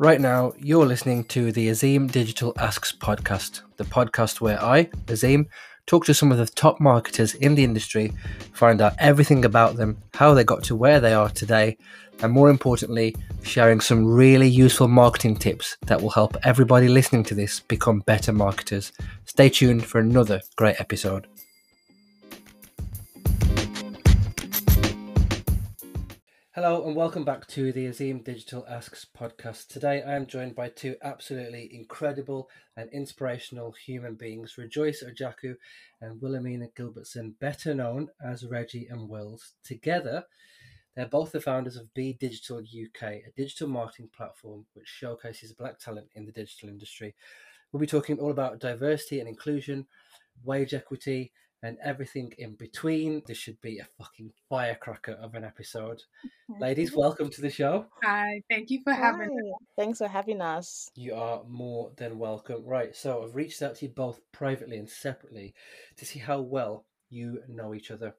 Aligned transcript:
Right 0.00 0.20
now, 0.20 0.52
you're 0.56 0.86
listening 0.86 1.24
to 1.24 1.50
the 1.50 1.70
Azeem 1.70 2.08
Digital 2.08 2.52
Asks 2.56 2.92
podcast, 2.92 3.62
the 3.78 3.84
podcast 3.84 4.40
where 4.40 4.62
I, 4.62 4.84
Azeem, 5.06 5.46
talk 5.86 6.04
to 6.04 6.14
some 6.14 6.30
of 6.30 6.38
the 6.38 6.46
top 6.46 6.78
marketers 6.78 7.34
in 7.34 7.56
the 7.56 7.64
industry, 7.64 8.12
find 8.52 8.80
out 8.80 8.92
everything 9.00 9.44
about 9.44 9.74
them, 9.74 10.00
how 10.14 10.34
they 10.34 10.44
got 10.44 10.62
to 10.64 10.76
where 10.76 11.00
they 11.00 11.14
are 11.14 11.30
today, 11.30 11.76
and 12.22 12.32
more 12.32 12.48
importantly, 12.48 13.16
sharing 13.42 13.80
some 13.80 14.06
really 14.06 14.48
useful 14.48 14.86
marketing 14.86 15.34
tips 15.34 15.76
that 15.86 16.00
will 16.00 16.10
help 16.10 16.36
everybody 16.44 16.86
listening 16.86 17.24
to 17.24 17.34
this 17.34 17.58
become 17.58 17.98
better 18.06 18.32
marketers. 18.32 18.92
Stay 19.24 19.48
tuned 19.48 19.84
for 19.84 19.98
another 19.98 20.40
great 20.54 20.80
episode. 20.80 21.26
Hello 26.60 26.84
and 26.88 26.96
welcome 26.96 27.24
back 27.24 27.46
to 27.46 27.70
the 27.70 27.86
Azeem 27.86 28.24
Digital 28.24 28.66
Asks 28.68 29.06
podcast. 29.16 29.68
Today 29.68 30.02
I 30.02 30.16
am 30.16 30.26
joined 30.26 30.56
by 30.56 30.70
two 30.70 30.96
absolutely 31.04 31.70
incredible 31.72 32.50
and 32.76 32.90
inspirational 32.92 33.70
human 33.86 34.16
beings, 34.16 34.58
Rejoice 34.58 35.04
Ojiaku 35.04 35.54
and 36.00 36.20
Wilhelmina 36.20 36.66
Gilbertson, 36.76 37.38
better 37.38 37.76
known 37.76 38.08
as 38.20 38.44
Reggie 38.44 38.88
and 38.90 39.08
Wills. 39.08 39.54
Together, 39.62 40.24
they're 40.96 41.06
both 41.06 41.30
the 41.30 41.40
founders 41.40 41.76
of 41.76 41.94
B 41.94 42.16
Digital 42.18 42.58
UK, 42.58 43.02
a 43.02 43.32
digital 43.36 43.68
marketing 43.68 44.10
platform 44.12 44.66
which 44.74 44.88
showcases 44.88 45.52
black 45.52 45.78
talent 45.78 46.08
in 46.16 46.26
the 46.26 46.32
digital 46.32 46.70
industry. 46.70 47.14
We'll 47.70 47.78
be 47.78 47.86
talking 47.86 48.18
all 48.18 48.32
about 48.32 48.58
diversity 48.58 49.20
and 49.20 49.28
inclusion, 49.28 49.86
wage 50.42 50.74
equity, 50.74 51.30
and 51.62 51.76
everything 51.82 52.32
in 52.38 52.54
between. 52.54 53.22
This 53.26 53.38
should 53.38 53.60
be 53.60 53.78
a 53.78 53.88
fucking 53.98 54.32
firecracker 54.48 55.12
of 55.12 55.34
an 55.34 55.44
episode. 55.44 56.02
Ladies, 56.60 56.94
welcome 56.94 57.30
to 57.30 57.40
the 57.40 57.50
show. 57.50 57.86
Hi, 58.02 58.42
thank 58.50 58.70
you 58.70 58.80
for 58.82 58.92
having 58.92 59.30
Hi. 59.30 59.64
Thanks 59.76 59.98
for 59.98 60.08
having 60.08 60.40
us. 60.40 60.90
You 60.94 61.14
are 61.14 61.42
more 61.48 61.92
than 61.96 62.18
welcome. 62.18 62.64
Right, 62.64 62.94
so 62.94 63.24
I've 63.24 63.34
reached 63.34 63.62
out 63.62 63.76
to 63.76 63.86
you 63.86 63.92
both 63.92 64.20
privately 64.32 64.76
and 64.76 64.88
separately 64.88 65.54
to 65.96 66.04
see 66.04 66.18
how 66.18 66.40
well 66.40 66.84
you 67.10 67.42
know 67.48 67.74
each 67.74 67.90
other. 67.90 68.14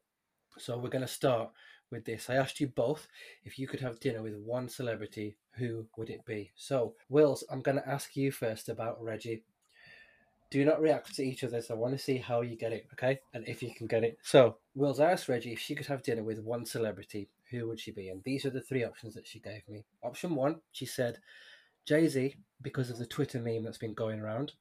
So 0.58 0.78
we're 0.78 0.90
going 0.90 1.06
to 1.06 1.08
start 1.08 1.52
with 1.92 2.06
this. 2.06 2.30
I 2.30 2.36
asked 2.36 2.60
you 2.60 2.68
both 2.68 3.08
if 3.44 3.58
you 3.58 3.68
could 3.68 3.80
have 3.80 4.00
dinner 4.00 4.22
with 4.22 4.36
one 4.38 4.70
celebrity, 4.70 5.38
who 5.54 5.88
would 5.98 6.10
it 6.10 6.26
be? 6.26 6.52
So, 6.56 6.96
Wills, 7.10 7.44
I'm 7.50 7.62
going 7.62 7.78
to 7.78 7.90
ask 7.90 8.16
you 8.16 8.32
first 8.32 8.70
about 8.70 9.02
Reggie. 9.02 9.44
Do 10.52 10.66
not 10.66 10.82
react 10.82 11.14
to 11.16 11.24
each 11.24 11.44
other, 11.44 11.62
so 11.62 11.76
I 11.76 11.78
want 11.78 11.94
to 11.96 12.04
see 12.04 12.18
how 12.18 12.42
you 12.42 12.56
get 12.56 12.74
it, 12.74 12.88
okay? 12.94 13.20
And 13.34 13.48
if 13.48 13.62
you 13.62 13.74
can 13.74 13.86
get 13.86 14.04
it. 14.04 14.18
So, 14.24 14.58
Wills, 14.74 15.00
asked 15.00 15.30
Reggie 15.30 15.54
if 15.54 15.60
she 15.60 15.76
could 15.76 15.86
have 15.86 16.02
dinner 16.02 16.24
with 16.24 16.40
one 16.40 16.66
celebrity, 16.66 17.30
who 17.52 17.68
would 17.68 17.80
she 17.80 17.92
be? 17.92 18.10
And 18.10 18.24
these 18.24 18.46
are 18.46 18.50
the 18.50 18.62
three 18.62 18.84
options 18.84 19.14
that 19.14 19.28
she 19.28 19.40
gave 19.40 19.68
me. 19.68 19.86
Option 20.02 20.34
one, 20.34 20.62
she 20.72 20.88
said 20.88 21.20
Jay 21.86 22.08
Z, 22.08 22.36
because 22.62 22.90
of 22.90 22.98
the 22.98 23.06
Twitter 23.06 23.40
meme 23.40 23.64
that's 23.64 23.78
been 23.78 23.94
going 23.94 24.20
around. 24.20 24.54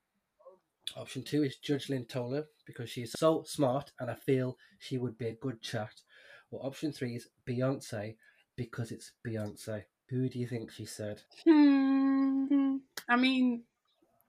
Option 0.97 1.22
two 1.22 1.42
is 1.42 1.56
Judge 1.56 1.89
Lynn 1.89 2.05
Toler, 2.05 2.47
because 2.67 2.91
she's 2.91 3.12
so 3.19 3.42
smart 3.47 3.92
and 3.98 4.11
I 4.11 4.14
feel 4.14 4.58
she 4.78 4.98
would 4.98 5.17
be 5.17 5.28
a 5.28 5.34
good 5.34 5.62
chat. 5.62 6.02
Or 6.50 6.64
option 6.64 6.92
three 6.92 7.17
is 7.17 7.28
Beyonce, 7.47 8.17
because 8.56 8.92
it's 8.92 9.12
Beyonce. 9.27 9.84
Who 10.11 10.28
do 10.28 10.39
you 10.39 10.47
think 10.47 10.70
she 10.70 10.84
said? 10.84 11.23
Hmm. 11.45 12.77
I 13.08 13.17
mean, 13.17 13.62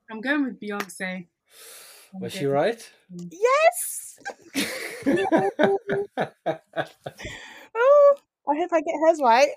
I'm 0.09 0.21
going 0.21 0.43
with 0.43 0.59
Beyonce. 0.59 1.27
I'm 2.13 2.21
Was 2.21 2.33
she 2.33 2.45
right? 2.45 2.91
Yes. 3.09 4.19
oh, 7.75 8.15
I 8.47 8.55
hope 8.55 8.73
I 8.73 8.81
get 8.81 8.99
hers 9.01 9.19
right. 9.21 9.49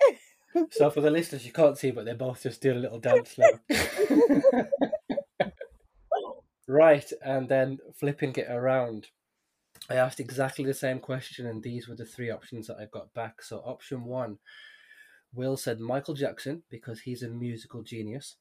so 0.70 0.90
for 0.90 1.00
the 1.00 1.10
listeners, 1.10 1.46
you 1.46 1.52
can't 1.52 1.78
see, 1.78 1.90
but 1.90 2.04
they're 2.04 2.14
both 2.14 2.42
just 2.42 2.60
doing 2.60 2.76
a 2.76 2.80
little 2.80 3.00
dance 3.00 3.38
now. 3.38 3.48
right, 6.68 7.10
and 7.24 7.48
then 7.48 7.78
flipping 7.98 8.34
it 8.36 8.50
around. 8.50 9.08
I 9.90 9.94
asked 9.96 10.20
exactly 10.20 10.64
the 10.64 10.74
same 10.74 11.00
question, 11.00 11.46
and 11.46 11.62
these 11.62 11.88
were 11.88 11.96
the 11.96 12.04
three 12.04 12.30
options 12.30 12.66
that 12.66 12.76
I 12.76 12.86
got 12.92 13.12
back. 13.14 13.42
So, 13.42 13.58
option 13.58 14.04
one, 14.04 14.38
Will 15.34 15.56
said 15.56 15.80
Michael 15.80 16.14
Jackson 16.14 16.62
because 16.70 17.00
he's 17.00 17.22
a 17.22 17.28
musical 17.28 17.82
genius. 17.82 18.36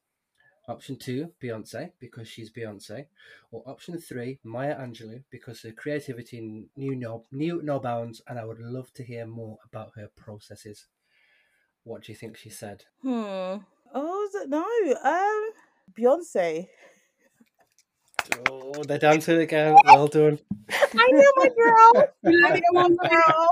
Option 0.68 0.96
two, 0.96 1.32
Beyonce 1.42 1.90
because 1.98 2.28
she's 2.28 2.50
Beyonce. 2.50 3.06
Or 3.50 3.62
option 3.66 3.98
three, 3.98 4.38
Maya 4.44 4.78
Angelou 4.78 5.24
because 5.30 5.62
her 5.62 5.72
creativity 5.72 6.68
knew 6.76 6.94
no, 6.94 7.24
knew 7.32 7.60
no 7.62 7.80
bounds, 7.80 8.22
and 8.28 8.38
I 8.38 8.44
would 8.44 8.60
love 8.60 8.92
to 8.94 9.02
hear 9.02 9.26
more 9.26 9.58
about 9.64 9.92
her 9.96 10.08
processes. 10.14 10.86
What 11.84 12.04
do 12.04 12.12
you 12.12 12.16
think 12.16 12.36
she 12.36 12.50
said? 12.50 12.84
Hmm. 13.02 13.56
Oh, 13.94 14.44
no? 14.46 14.64
Um, 15.04 15.50
Beyonce. 15.98 16.68
Oh, 18.48 18.84
they're 18.84 18.98
dancing 18.98 19.40
again. 19.40 19.76
Well 19.84 20.06
done. 20.06 20.38
I 20.70 21.08
know 21.10 21.32
my 21.36 21.48
girl. 21.48 22.08
I 22.24 22.60
know 22.72 22.88
my 22.88 23.08
girl. 23.08 23.48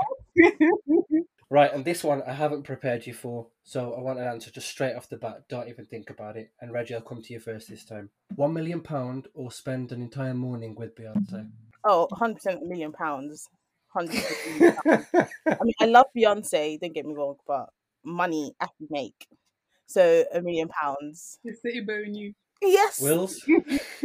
Right, 1.51 1.73
and 1.73 1.83
this 1.83 2.01
one 2.01 2.23
I 2.25 2.31
haven't 2.31 2.63
prepared 2.63 3.05
you 3.05 3.13
for, 3.13 3.47
so 3.65 3.93
I 3.93 3.99
want 3.99 4.19
an 4.19 4.25
answer 4.25 4.49
just 4.49 4.69
straight 4.69 4.95
off 4.95 5.09
the 5.09 5.17
bat. 5.17 5.43
Don't 5.49 5.67
even 5.67 5.85
think 5.85 6.09
about 6.09 6.37
it. 6.37 6.49
And 6.61 6.71
Reggie, 6.71 6.95
I'll 6.95 7.01
come 7.01 7.21
to 7.21 7.33
you 7.33 7.41
first 7.41 7.67
this 7.67 7.83
time. 7.83 8.09
One 8.37 8.53
million 8.53 8.79
pound 8.79 9.27
or 9.33 9.51
spend 9.51 9.91
an 9.91 10.01
entire 10.01 10.33
morning 10.33 10.75
with 10.75 10.95
Beyonce? 10.95 11.51
Oh, 11.83 12.07
100% 12.13 12.37
a 12.45 12.65
million 12.65 12.93
pounds. 12.93 13.49
100%. 13.93 14.77
I 14.85 15.57
mean, 15.61 15.73
I 15.81 15.85
love 15.87 16.05
Beyonce, 16.17 16.79
don't 16.79 16.93
get 16.93 17.05
me 17.05 17.15
wrong, 17.15 17.35
but 17.45 17.67
money 18.05 18.53
I 18.61 18.67
can 18.77 18.87
make. 18.89 19.27
So 19.87 20.23
a 20.33 20.41
million 20.41 20.69
pounds. 20.69 21.37
The 21.43 21.53
city 21.53 21.81
bone 21.81 22.15
you 22.15 22.33
Yes. 22.61 23.01
Wills? 23.01 23.43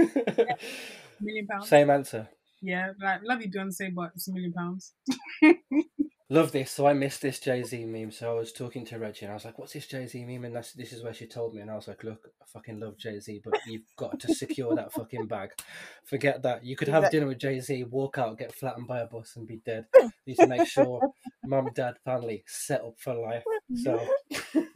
million 1.20 1.46
pounds. 1.48 1.68
Same 1.68 1.90
answer. 1.90 2.28
Yeah, 2.60 2.90
like 3.00 3.20
love 3.22 3.40
you 3.40 3.52
Beyonce, 3.52 3.94
but 3.94 4.10
it's 4.16 4.26
a 4.26 4.32
million 4.32 4.52
pounds. 4.52 4.94
Love 6.28 6.50
this. 6.50 6.72
So 6.72 6.88
I 6.88 6.92
missed 6.92 7.22
this 7.22 7.38
Jay 7.38 7.62
Z 7.62 7.84
meme. 7.84 8.10
So 8.10 8.32
I 8.32 8.34
was 8.34 8.52
talking 8.52 8.84
to 8.86 8.98
Reggie 8.98 9.26
and 9.26 9.30
I 9.30 9.34
was 9.34 9.44
like, 9.44 9.60
"What's 9.60 9.74
this 9.74 9.86
Jay 9.86 10.06
Z 10.08 10.24
meme?" 10.24 10.44
And 10.44 10.56
that's, 10.56 10.72
this 10.72 10.92
is 10.92 11.04
where 11.04 11.14
she 11.14 11.26
told 11.26 11.54
me, 11.54 11.60
and 11.62 11.70
I 11.70 11.76
was 11.76 11.86
like, 11.86 12.02
"Look, 12.02 12.30
I 12.42 12.44
fucking 12.52 12.80
love 12.80 12.98
Jay 12.98 13.20
Z, 13.20 13.42
but 13.44 13.54
you've 13.64 13.86
got 13.96 14.18
to 14.20 14.34
secure 14.34 14.74
that 14.74 14.92
fucking 14.92 15.26
bag. 15.28 15.50
Forget 16.04 16.42
that. 16.42 16.64
You 16.64 16.74
could 16.74 16.88
have 16.88 17.12
dinner 17.12 17.28
with 17.28 17.38
Jay 17.38 17.60
Z, 17.60 17.84
walk 17.84 18.18
out, 18.18 18.38
get 18.38 18.52
flattened 18.52 18.88
by 18.88 19.00
a 19.00 19.06
bus, 19.06 19.34
and 19.36 19.46
be 19.46 19.60
dead. 19.64 19.86
You 19.94 20.10
need 20.26 20.38
to 20.38 20.46
make 20.48 20.66
sure 20.66 21.00
mum, 21.44 21.68
dad, 21.74 21.94
family 22.04 22.42
set 22.48 22.80
up 22.80 22.94
for 22.98 23.14
life. 23.14 23.44
So 23.76 24.04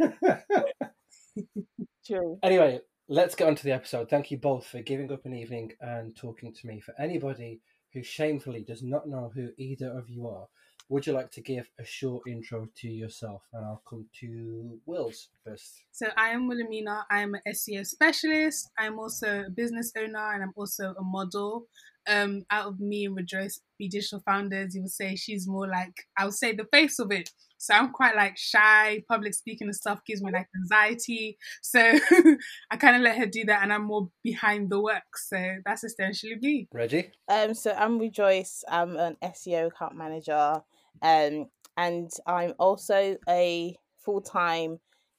True. 2.06 2.38
anyway, 2.44 2.81
let's 3.09 3.34
get 3.34 3.49
on 3.49 3.56
to 3.56 3.65
the 3.65 3.72
episode. 3.72 4.09
Thank 4.09 4.31
you 4.31 4.38
both 4.38 4.67
for 4.67 4.82
giving 4.82 5.11
up 5.11 5.27
an 5.27 5.34
evening 5.34 5.72
and 5.81 6.17
talking 6.17 6.55
to 6.55 6.67
me. 6.67 6.81
For 6.81 6.94
anybody 6.97 7.61
who 7.93 8.05
shamefully 8.05 8.62
does 8.62 8.84
not 8.84 9.09
know 9.09 9.32
who 9.34 9.50
either 9.59 9.91
of 9.91 10.09
you 10.09 10.28
are, 10.28 10.47
would 10.91 11.06
you 11.06 11.12
like 11.12 11.31
to 11.31 11.41
give 11.41 11.71
a 11.78 11.84
short 11.84 12.27
intro 12.27 12.69
to 12.78 12.89
yourself? 12.89 13.43
And 13.53 13.65
I'll 13.65 13.83
come 13.89 14.06
to 14.21 14.78
Wills 14.87 15.28
first. 15.47 15.84
So 15.93 16.09
I 16.17 16.31
am 16.31 16.49
Wilhelmina. 16.49 17.06
I 17.09 17.21
am 17.21 17.34
an 17.34 17.41
SEO 17.49 17.87
specialist. 17.87 18.69
I'm 18.77 18.99
also 18.99 19.45
a 19.47 19.50
business 19.50 19.93
owner 19.97 20.33
and 20.34 20.43
I'm 20.43 20.53
also 20.56 20.95
a 20.99 21.03
model. 21.03 21.67
Um, 22.09 22.43
out 22.50 22.67
of 22.67 22.81
me 22.81 23.05
and 23.05 23.15
Rejoice, 23.15 23.61
be 23.79 23.89
digital 23.89 24.21
founders, 24.27 24.75
you 24.75 24.83
would 24.83 24.91
say 24.91 25.15
she's 25.15 25.47
more 25.47 25.69
like 25.69 25.93
I 26.19 26.25
would 26.25 26.34
say 26.34 26.55
the 26.55 26.67
face 26.73 26.99
of 26.99 27.12
it. 27.12 27.31
So 27.59 27.75
I'm 27.75 27.93
quite 27.93 28.17
like 28.17 28.39
shy. 28.39 29.05
Public 29.06 29.34
speaking 29.34 29.69
and 29.69 29.77
stuff 29.77 30.00
gives 30.06 30.23
me 30.23 30.33
like 30.33 30.49
anxiety. 30.56 31.37
So 31.61 31.79
I 32.71 32.77
kind 32.79 32.97
of 32.97 33.03
let 33.03 33.19
her 33.19 33.27
do 33.27 33.45
that, 33.45 33.62
and 33.62 33.71
I'm 33.71 33.84
more 33.84 34.09
behind 34.25 34.71
the 34.71 34.81
work. 34.81 35.03
So 35.15 35.56
that's 35.65 35.84
essentially 35.84 36.37
me. 36.41 36.69
Reggie? 36.73 37.12
Um, 37.29 37.53
so 37.53 37.73
I'm 37.73 37.99
Rejoice. 37.99 38.65
I'm 38.67 38.97
an 38.97 39.19
SEO 39.23 39.67
account 39.67 39.95
manager, 39.95 40.62
um, 41.02 41.47
and 41.76 42.11
I'm 42.26 42.55
also 42.58 43.17
a 43.29 43.76
full 43.99 44.20
time 44.20 44.79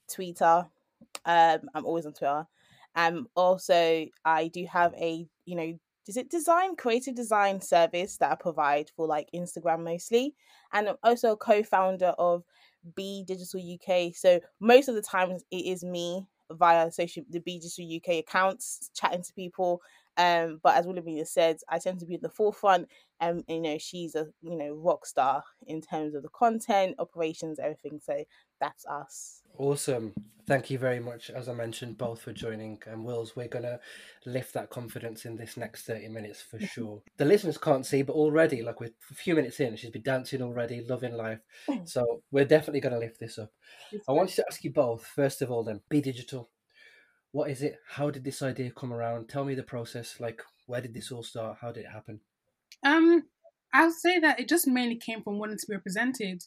tweeter. 0.10 0.68
Um, 1.26 1.60
I'm 1.74 1.86
always 1.86 2.06
on 2.06 2.14
Twitter. 2.14 2.46
Um, 2.96 3.28
also 3.36 4.06
I 4.26 4.48
do 4.50 4.66
have 4.66 4.94
a 4.96 5.26
you 5.46 5.56
know 5.56 5.80
is 6.08 6.18
it 6.18 6.30
design 6.30 6.76
creative 6.76 7.16
design 7.16 7.62
service 7.62 8.18
that 8.18 8.32
I 8.32 8.36
provide 8.36 8.90
for 8.96 9.08
like 9.08 9.30
Instagram 9.34 9.84
mostly, 9.84 10.36
and 10.74 10.90
I'm 10.90 10.96
also 11.04 11.32
a 11.32 11.38
co-founder 11.38 12.14
of 12.18 12.44
B 12.96 13.24
Digital 13.28 13.62
UK. 13.62 14.14
So 14.16 14.40
most 14.60 14.90
of 14.90 14.96
the 14.96 15.02
times 15.02 15.44
it 15.52 15.66
is 15.66 15.84
me 15.84 16.26
via 16.52 16.92
social 16.92 17.24
the 17.30 17.40
B 17.40 17.60
Digital 17.60 17.96
UK 17.98 18.20
accounts 18.20 18.90
chatting 18.94 19.24
to 19.24 19.34
people 19.34 19.82
um, 20.22 20.60
but 20.62 20.76
as 20.76 20.86
Wilhelmina 20.86 21.26
said, 21.26 21.58
I 21.68 21.80
tend 21.80 22.00
to 22.00 22.06
be 22.06 22.16
at 22.16 22.22
the 22.22 22.30
forefront, 22.30 22.88
and 23.20 23.44
you 23.48 23.60
know 23.60 23.78
she's 23.80 24.14
a 24.14 24.28
you 24.42 24.56
know 24.56 24.74
rock 24.74 25.08
star 25.08 25.44
in 25.66 25.82
terms 25.82 26.14
of 26.14 26.22
the 26.22 26.30
content, 26.30 26.96
operations, 27.00 27.58
everything. 27.58 28.00
So 28.04 28.24
that's 28.60 28.86
us. 28.86 29.42
Awesome. 29.58 30.14
Thank 30.48 30.70
you 30.70 30.78
very 30.78 31.00
much, 31.00 31.30
as 31.30 31.50
I 31.50 31.54
mentioned, 31.54 31.98
both 31.98 32.22
for 32.22 32.34
joining. 32.34 32.80
And 32.86 33.04
Wills, 33.04 33.36
we're 33.36 33.48
going 33.48 33.64
to 33.64 33.80
lift 34.26 34.54
that 34.54 34.70
confidence 34.70 35.26
in 35.26 35.36
this 35.36 35.56
next 35.56 35.86
30 35.86 36.10
minutes 36.10 36.42
for 36.42 36.60
sure. 36.74 37.02
The 37.18 37.26
listeners 37.26 37.58
can't 37.58 37.86
see, 37.86 38.02
but 38.02 38.14
already, 38.14 38.62
like 38.62 38.80
we're 38.80 38.92
a 39.12 39.16
few 39.16 39.36
minutes 39.36 39.60
in, 39.60 39.76
she's 39.76 39.90
been 39.90 40.04
dancing 40.04 40.42
already, 40.42 40.86
loving 40.88 41.16
life. 41.16 41.40
So 41.86 42.22
we're 42.32 42.46
definitely 42.46 42.82
going 42.82 42.94
to 42.94 43.00
lift 43.00 43.20
this 43.20 43.40
up. 43.40 43.52
I 44.08 44.12
wanted 44.12 44.36
to 44.36 44.46
ask 44.48 44.64
you 44.64 44.72
both, 44.72 45.06
first 45.06 45.42
of 45.42 45.50
all, 45.50 45.64
then, 45.64 45.82
be 45.90 46.02
digital. 46.02 46.50
What 47.32 47.50
is 47.50 47.62
it? 47.62 47.80
How 47.88 48.10
did 48.10 48.24
this 48.24 48.42
idea 48.42 48.72
come 48.72 48.92
around? 48.92 49.30
Tell 49.30 49.46
me 49.46 49.56
the 49.56 49.64
process. 49.64 50.20
Like, 50.20 50.42
where 50.66 50.82
did 50.82 50.94
this 50.94 51.12
all 51.12 51.24
start? 51.24 51.58
How 51.62 51.72
did 51.72 51.86
it 51.86 51.92
happen? 51.92 52.20
Um, 52.86 53.24
I'll 53.74 53.92
say 53.92 54.20
that 54.20 54.40
it 54.40 54.50
just 54.50 54.68
mainly 54.68 54.98
came 54.98 55.24
from 55.24 55.40
wanting 55.40 55.58
to 55.58 55.68
be 55.68 55.76
represented. 55.76 56.44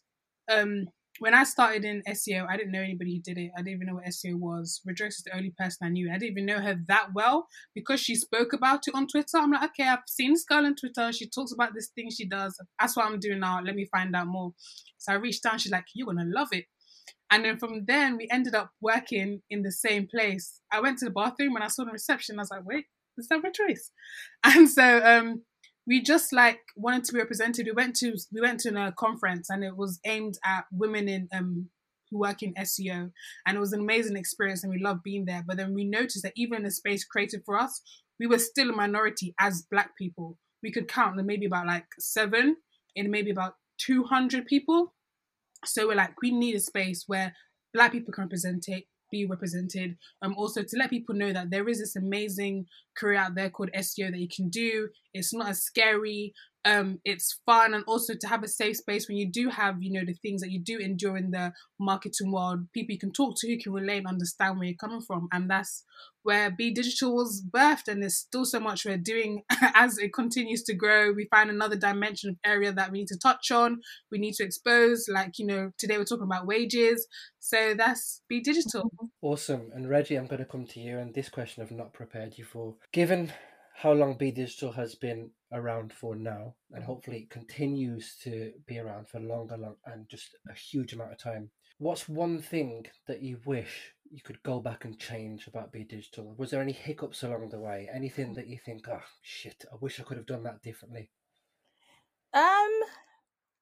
Um, 0.50 0.88
when 1.20 1.32
I 1.32 1.44
started 1.44 1.84
in 1.84 2.02
SEO, 2.08 2.46
I 2.48 2.56
didn't 2.56 2.72
know 2.72 2.82
anybody 2.82 3.14
who 3.14 3.22
did 3.22 3.38
it. 3.38 3.52
I 3.56 3.62
didn't 3.62 3.74
even 3.74 3.86
know 3.86 3.94
what 3.94 4.06
SEO 4.06 4.34
was. 4.34 4.80
Rejoice 4.84 5.18
is 5.18 5.22
the 5.22 5.36
only 5.36 5.54
person 5.56 5.86
I 5.86 5.90
knew. 5.90 6.10
I 6.10 6.14
didn't 6.14 6.32
even 6.32 6.46
know 6.46 6.60
her 6.60 6.76
that 6.88 7.14
well 7.14 7.46
because 7.74 8.00
she 8.00 8.16
spoke 8.16 8.52
about 8.52 8.88
it 8.88 8.94
on 8.94 9.06
Twitter. 9.06 9.38
I'm 9.38 9.52
like, 9.52 9.70
okay, 9.70 9.88
I've 9.88 10.00
seen 10.08 10.32
this 10.32 10.44
girl 10.44 10.66
on 10.66 10.74
Twitter. 10.74 11.12
She 11.12 11.28
talks 11.28 11.52
about 11.52 11.72
this 11.72 11.90
thing 11.94 12.10
she 12.10 12.26
does. 12.26 12.58
That's 12.80 12.96
what 12.96 13.06
I'm 13.06 13.20
doing 13.20 13.40
now. 13.40 13.60
Let 13.62 13.76
me 13.76 13.86
find 13.86 14.14
out 14.14 14.26
more. 14.26 14.54
So 14.98 15.12
I 15.12 15.16
reached 15.16 15.46
out. 15.46 15.60
She's 15.60 15.72
like, 15.72 15.86
you're 15.94 16.06
gonna 16.06 16.24
love 16.26 16.48
it. 16.50 16.64
And 17.34 17.44
then 17.44 17.58
from 17.58 17.84
then 17.84 18.16
we 18.16 18.28
ended 18.30 18.54
up 18.54 18.70
working 18.80 19.42
in 19.50 19.62
the 19.62 19.72
same 19.72 20.06
place. 20.06 20.60
I 20.72 20.80
went 20.80 20.98
to 20.98 21.06
the 21.06 21.10
bathroom 21.10 21.56
and 21.56 21.64
I 21.64 21.66
saw 21.66 21.84
the 21.84 21.90
reception. 21.90 22.38
I 22.38 22.42
was 22.42 22.50
like, 22.52 22.64
wait, 22.64 22.84
is 23.18 23.26
that 23.26 23.42
my 23.42 23.50
choice? 23.50 23.90
And 24.44 24.70
so 24.70 25.04
um 25.04 25.42
we 25.84 26.00
just 26.00 26.32
like 26.32 26.60
wanted 26.76 27.02
to 27.04 27.12
be 27.12 27.18
represented. 27.18 27.66
We 27.66 27.72
went 27.72 27.96
to 27.96 28.16
we 28.32 28.40
went 28.40 28.60
to 28.60 28.86
a 28.86 28.92
conference 28.92 29.50
and 29.50 29.64
it 29.64 29.76
was 29.76 29.98
aimed 30.06 30.38
at 30.44 30.66
women 30.70 31.08
in 31.08 31.28
um 31.36 31.70
who 32.08 32.20
work 32.20 32.40
in 32.44 32.54
SEO 32.54 33.10
and 33.44 33.56
it 33.56 33.60
was 33.60 33.72
an 33.72 33.80
amazing 33.80 34.16
experience 34.16 34.62
and 34.62 34.72
we 34.72 34.80
loved 34.80 35.02
being 35.02 35.24
there. 35.24 35.42
But 35.44 35.56
then 35.56 35.74
we 35.74 35.84
noticed 35.84 36.22
that 36.22 36.34
even 36.36 36.58
in 36.58 36.62
the 36.62 36.70
space 36.70 37.04
created 37.04 37.42
for 37.44 37.58
us, 37.58 37.82
we 38.20 38.28
were 38.28 38.38
still 38.38 38.70
a 38.70 38.76
minority 38.76 39.34
as 39.40 39.66
black 39.72 39.96
people. 39.98 40.38
We 40.62 40.70
could 40.70 40.86
count 40.86 41.16
maybe 41.16 41.46
about 41.46 41.66
like 41.66 41.86
seven 41.98 42.58
in 42.94 43.10
maybe 43.10 43.32
about 43.32 43.54
200 43.78 44.46
people. 44.46 44.94
So 45.66 45.88
we're 45.88 45.96
like, 45.96 46.20
we 46.22 46.30
need 46.30 46.54
a 46.54 46.60
space 46.60 47.04
where 47.06 47.34
black 47.72 47.92
people 47.92 48.12
can 48.12 48.24
represent 48.24 48.68
it, 48.68 48.84
be 49.10 49.26
represented. 49.26 49.96
Um, 50.22 50.34
also 50.36 50.62
to 50.62 50.76
let 50.76 50.90
people 50.90 51.14
know 51.14 51.32
that 51.32 51.50
there 51.50 51.68
is 51.68 51.78
this 51.78 51.96
amazing 51.96 52.66
career 52.96 53.18
out 53.18 53.34
there 53.34 53.50
called 53.50 53.70
SEO 53.76 54.10
that 54.10 54.18
you 54.18 54.28
can 54.28 54.48
do. 54.48 54.88
It's 55.12 55.34
not 55.34 55.48
as 55.48 55.62
scary. 55.62 56.32
Um, 56.64 57.00
it's 57.04 57.40
fun, 57.44 57.74
and 57.74 57.84
also 57.86 58.14
to 58.14 58.28
have 58.28 58.42
a 58.42 58.48
safe 58.48 58.78
space 58.78 59.06
when 59.06 59.18
you 59.18 59.30
do 59.30 59.50
have, 59.50 59.82
you 59.82 59.92
know, 59.92 60.04
the 60.04 60.14
things 60.14 60.40
that 60.40 60.50
you 60.50 60.58
do 60.58 60.78
endure 60.78 61.16
in 61.16 61.30
the 61.30 61.52
marketing 61.78 62.32
world. 62.32 62.66
People 62.72 62.94
you 62.94 62.98
can 62.98 63.12
talk 63.12 63.36
to 63.38 63.48
who 63.48 63.58
can 63.58 63.72
relate 63.72 63.98
and 63.98 64.06
understand 64.06 64.58
where 64.58 64.68
you're 64.68 64.76
coming 64.76 65.02
from, 65.02 65.28
and 65.32 65.50
that's 65.50 65.84
where 66.22 66.50
B 66.50 66.72
Digital 66.72 67.14
was 67.14 67.42
birthed. 67.48 67.88
And 67.88 68.02
there's 68.02 68.16
still 68.16 68.44
so 68.44 68.60
much 68.60 68.84
we're 68.84 68.96
doing 68.96 69.42
as 69.74 69.98
it 69.98 70.12
continues 70.12 70.62
to 70.64 70.74
grow. 70.74 71.12
We 71.12 71.26
find 71.26 71.50
another 71.50 71.76
dimension 71.76 72.30
of 72.30 72.36
area 72.44 72.72
that 72.72 72.90
we 72.90 72.98
need 73.00 73.08
to 73.08 73.18
touch 73.18 73.50
on. 73.50 73.80
We 74.10 74.18
need 74.18 74.34
to 74.34 74.44
expose, 74.44 75.06
like 75.08 75.38
you 75.38 75.46
know, 75.46 75.70
today 75.78 75.98
we're 75.98 76.04
talking 76.04 76.24
about 76.24 76.46
wages. 76.46 77.06
So 77.40 77.74
that's 77.76 78.22
B 78.28 78.40
Digital. 78.40 78.90
Awesome. 79.20 79.70
And 79.74 79.88
Reggie, 79.88 80.16
I'm 80.16 80.26
going 80.26 80.38
to 80.38 80.46
come 80.46 80.66
to 80.68 80.80
you, 80.80 80.98
and 80.98 81.14
this 81.14 81.28
question 81.28 81.62
I've 81.62 81.70
not 81.70 81.92
prepared 81.92 82.38
you 82.38 82.44
for. 82.44 82.76
Given 82.92 83.32
how 83.74 83.92
long 83.92 84.16
B 84.16 84.30
Digital 84.30 84.72
has 84.72 84.94
been 84.94 85.30
around 85.52 85.92
for 85.92 86.14
now, 86.14 86.54
and 86.70 86.84
hopefully 86.84 87.18
it 87.18 87.30
continues 87.30 88.16
to 88.22 88.52
be 88.66 88.78
around 88.78 89.08
for 89.08 89.18
longer, 89.20 89.56
long, 89.56 89.76
and 89.84 90.08
just 90.08 90.36
a 90.48 90.54
huge 90.54 90.92
amount 90.92 91.12
of 91.12 91.18
time. 91.18 91.50
What's 91.78 92.08
one 92.08 92.40
thing 92.40 92.86
that 93.08 93.20
you 93.20 93.40
wish 93.44 93.92
you 94.10 94.20
could 94.22 94.40
go 94.44 94.60
back 94.60 94.84
and 94.84 94.98
change 94.98 95.48
about 95.48 95.72
B 95.72 95.82
Digital? 95.82 96.34
Was 96.38 96.50
there 96.50 96.62
any 96.62 96.72
hiccups 96.72 97.24
along 97.24 97.48
the 97.50 97.58
way? 97.58 97.88
Anything 97.92 98.32
that 98.34 98.46
you 98.46 98.58
think, 98.64 98.88
oh 98.88 99.02
shit, 99.22 99.64
I 99.72 99.76
wish 99.80 99.98
I 99.98 100.04
could 100.04 100.18
have 100.18 100.26
done 100.26 100.44
that 100.44 100.62
differently? 100.62 101.10
Um, 102.32 102.80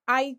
I 0.06 0.36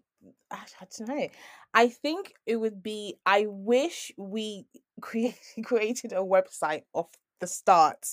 I, 0.52 0.66
don't 0.98 1.10
know. 1.10 1.28
I 1.74 1.90
think 1.90 2.34
it 2.46 2.58
would 2.58 2.82
be. 2.84 3.16
I 3.26 3.48
wish 3.48 4.12
we 4.18 4.68
create, 5.02 5.40
created 5.66 6.14
a 6.14 6.18
website 6.18 6.84
off 6.94 7.10
the 7.44 7.48
start. 7.48 8.08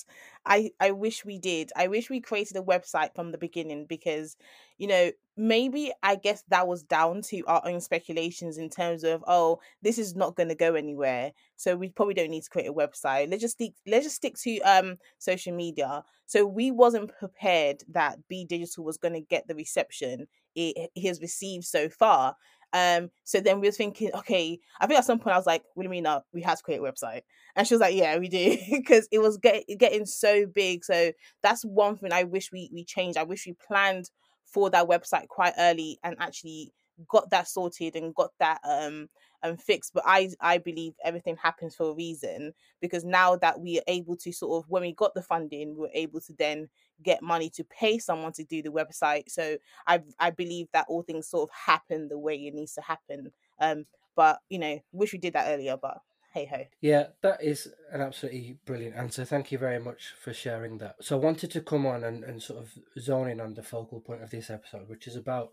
I 0.45 0.73
I 0.81 0.91
wish 0.91 1.25
we 1.25 1.39
did. 1.39 1.71
I 1.77 1.87
wish 1.89 2.11
we 2.11 2.21
created 2.21 2.57
a 2.57 2.63
website 2.63 3.15
from 3.15 3.31
the 3.31 3.39
beginning 3.39 3.87
because, 3.89 4.37
you 4.79 4.89
know, 4.89 5.13
maybe 5.37 5.93
I 6.03 6.17
guess 6.17 6.43
that 6.49 6.67
was 6.67 6.83
down 6.83 7.23
to 7.23 7.43
our 7.47 7.63
own 7.65 7.81
speculations 7.81 8.59
in 8.59 8.69
terms 8.71 9.05
of 9.05 9.23
oh, 9.29 9.61
this 9.83 9.99
is 9.99 10.17
not 10.17 10.37
going 10.37 10.49
to 10.49 10.55
go 10.55 10.75
anywhere, 10.75 11.33
so 11.57 11.77
we 11.77 11.91
probably 11.91 12.15
don't 12.15 12.31
need 12.31 12.43
to 12.43 12.51
create 12.51 12.69
a 12.69 12.73
website. 12.73 13.31
Let's 13.31 13.43
just 13.43 13.55
stick. 13.55 13.75
Let's 13.87 14.07
just 14.07 14.17
stick 14.17 14.37
to 14.39 14.59
um 14.61 14.97
social 15.19 15.55
media. 15.55 16.03
So 16.27 16.47
we 16.47 16.71
wasn't 16.71 17.13
prepared 17.19 17.83
that 17.91 18.19
B 18.29 18.45
Digital 18.45 18.85
was 18.85 18.97
going 18.99 19.15
to 19.15 19.21
get 19.21 19.47
the 19.47 19.55
reception 19.55 20.27
it, 20.55 20.91
it 20.95 21.07
has 21.07 21.21
received 21.21 21.65
so 21.65 21.89
far. 21.89 22.37
Um, 22.73 23.11
so 23.25 23.41
then 23.41 23.61
we 23.61 23.69
were 23.69 23.73
thinking, 23.73 24.11
okay, 24.15 24.59
I 24.81 24.87
think 24.87 24.99
at 24.99 25.05
some 25.05 25.19
point 25.19 25.35
I 25.35 25.39
was 25.39 25.47
like, 25.47 25.65
Wilhelmina, 25.75 26.23
we 26.33 26.43
have 26.43 26.59
to 26.59 26.63
create 26.63 26.81
a 26.81 26.83
website. 26.83 27.23
And 27.57 27.67
she 27.67 27.75
was 27.75 27.81
like, 27.81 27.95
yeah, 27.95 28.17
we 28.19 28.29
do. 28.29 28.57
Because 28.71 29.09
it 29.13 29.19
was 29.19 29.39
get, 29.39 29.65
getting 29.79 30.07
so 30.07 30.47
big. 30.47 30.85
So 30.85 31.13
that's 31.43 31.65
one 31.65 31.97
thing 31.97 32.13
I 32.13 32.25
wish 32.25 32.51
we, 32.53 32.71
we 32.73 32.85
changed. 32.85 33.19
I 33.19 33.25
wish 33.25 33.47
we 33.47 33.57
planned 33.67 34.11
for 34.45 34.71
that 34.71 34.89
website 34.89 35.29
quite 35.29 35.55
early 35.59 35.99
and 36.03 36.17
actually 36.19 36.73
got 37.09 37.31
that 37.31 37.49
sorted 37.49 37.97
and 37.97 38.15
got 38.15 38.31
that 38.39 38.61
um 38.65 39.09
and 39.43 39.61
fixed 39.61 39.93
but 39.95 40.03
i 40.07 40.29
i 40.41 40.59
believe 40.59 40.95
everything 41.05 41.37
happens 41.37 41.75
for 41.75 41.91
a 41.91 41.95
reason 41.95 42.53
because 42.81 43.05
now 43.05 43.37
that 43.37 43.59
we 43.59 43.79
are 43.79 43.85
able 43.87 44.17
to 44.17 44.33
sort 44.33 44.63
of 44.63 44.69
when 44.71 44.83
we 44.83 44.93
got 44.93 45.15
the 45.15 45.23
funding 45.23 45.77
we 45.77 45.87
are 45.87 45.91
able 45.95 46.21
to 46.21 46.33
then 46.39 46.69
get 47.03 47.23
money 47.23 47.49
to 47.49 47.65
pay 47.65 47.99
someone 47.99 48.33
to 48.33 48.45
do 48.45 48.63
the 48.63 48.69
website 48.69 49.25
so 49.29 49.57
i 49.87 50.01
i 50.19 50.31
believe 50.31 50.67
that 50.73 50.87
all 50.89 51.03
things 51.03 51.29
sort 51.29 51.49
of 51.49 51.55
happen 51.55 52.09
the 52.09 52.19
way 52.19 52.35
it 52.35 52.55
needs 52.55 52.75
to 52.75 52.83
happen 52.83 53.31
um 53.61 53.85
but 54.15 54.41
you 54.49 54.59
know 54.59 54.79
wish 54.93 55.13
we 55.13 55.19
did 55.19 55.33
that 55.33 55.49
earlier 55.49 55.77
but 55.81 56.01
hey 56.33 56.47
ho. 56.47 56.65
Yeah, 56.81 57.07
that 57.23 57.43
is 57.43 57.69
an 57.93 58.01
absolutely 58.01 58.59
brilliant 58.65 58.97
answer. 58.97 59.25
Thank 59.25 59.51
you 59.53 59.59
very 59.59 59.79
much 59.79 60.15
for 60.19 60.33
sharing 60.33 60.79
that. 60.79 60.97
So 61.01 61.17
I 61.17 61.21
wanted 61.21 61.51
to 61.53 61.61
come 61.61 61.87
on 61.87 62.05
and, 62.05 62.25
and 62.25 62.43
sort 62.43 62.61
of 62.61 62.71
zone 62.99 63.29
in 63.29 63.41
on 63.41 63.55
the 63.55 63.63
focal 63.63 64.01
point 64.01 64.23
of 64.23 64.31
this 64.31 64.51
episode, 64.51 64.89
which 64.89 65.07
is 65.07 65.17
about 65.17 65.51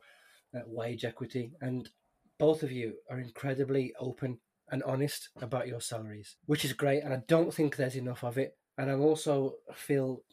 uh, 0.57 0.61
wage 0.65 1.05
equity. 1.05 1.53
And 1.61 1.89
both 2.39 2.63
of 2.63 2.71
you 2.71 2.95
are 3.09 3.19
incredibly 3.19 3.93
open 3.99 4.39
and 4.69 4.83
honest 4.83 5.29
about 5.41 5.67
your 5.67 5.81
salaries, 5.81 6.35
which 6.45 6.65
is 6.65 6.73
great. 6.73 7.03
And 7.03 7.13
I 7.13 7.21
don't 7.27 7.53
think 7.53 7.75
there's 7.75 7.95
enough 7.95 8.23
of 8.23 8.37
it. 8.37 8.57
And 8.77 8.91
I 8.91 8.95
also 8.95 9.55
feel 9.73 10.23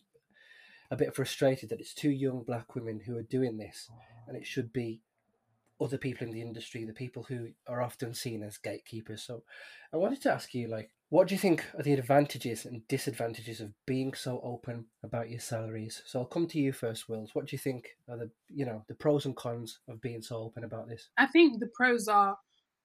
a 0.90 0.96
bit 0.96 1.14
frustrated 1.14 1.70
that 1.70 1.80
it's 1.80 1.94
two 1.94 2.10
young 2.10 2.42
black 2.42 2.74
women 2.74 3.00
who 3.00 3.16
are 3.16 3.22
doing 3.22 3.56
this, 3.56 3.90
and 4.28 4.36
it 4.36 4.46
should 4.46 4.72
be 4.72 5.00
other 5.80 5.98
people 5.98 6.26
in 6.26 6.32
the 6.32 6.42
industry, 6.42 6.84
the 6.84 6.92
people 6.92 7.24
who 7.24 7.48
are 7.66 7.82
often 7.82 8.14
seen 8.14 8.42
as 8.42 8.58
gatekeepers. 8.58 9.22
So 9.22 9.42
I 9.92 9.96
wanted 9.96 10.22
to 10.22 10.32
ask 10.32 10.54
you, 10.54 10.68
like, 10.68 10.90
what 11.10 11.28
do 11.28 11.34
you 11.34 11.38
think 11.38 11.64
are 11.76 11.82
the 11.82 11.92
advantages 11.92 12.64
and 12.64 12.86
disadvantages 12.88 13.60
of 13.60 13.72
being 13.86 14.14
so 14.14 14.40
open 14.42 14.86
about 15.02 15.30
your 15.30 15.40
salaries? 15.40 16.02
So 16.06 16.20
I'll 16.20 16.24
come 16.26 16.46
to 16.48 16.58
you 16.58 16.72
first, 16.72 17.08
Wills. 17.08 17.34
What 17.34 17.46
do 17.46 17.54
you 17.54 17.58
think 17.58 17.90
are 18.08 18.16
the 18.16 18.30
you 18.48 18.64
know 18.64 18.84
the 18.88 18.94
pros 18.94 19.26
and 19.26 19.36
cons 19.36 19.78
of 19.88 20.00
being 20.00 20.22
so 20.22 20.36
open 20.38 20.64
about 20.64 20.88
this? 20.88 21.10
I 21.18 21.26
think 21.26 21.60
the 21.60 21.70
pros 21.74 22.08
are 22.08 22.36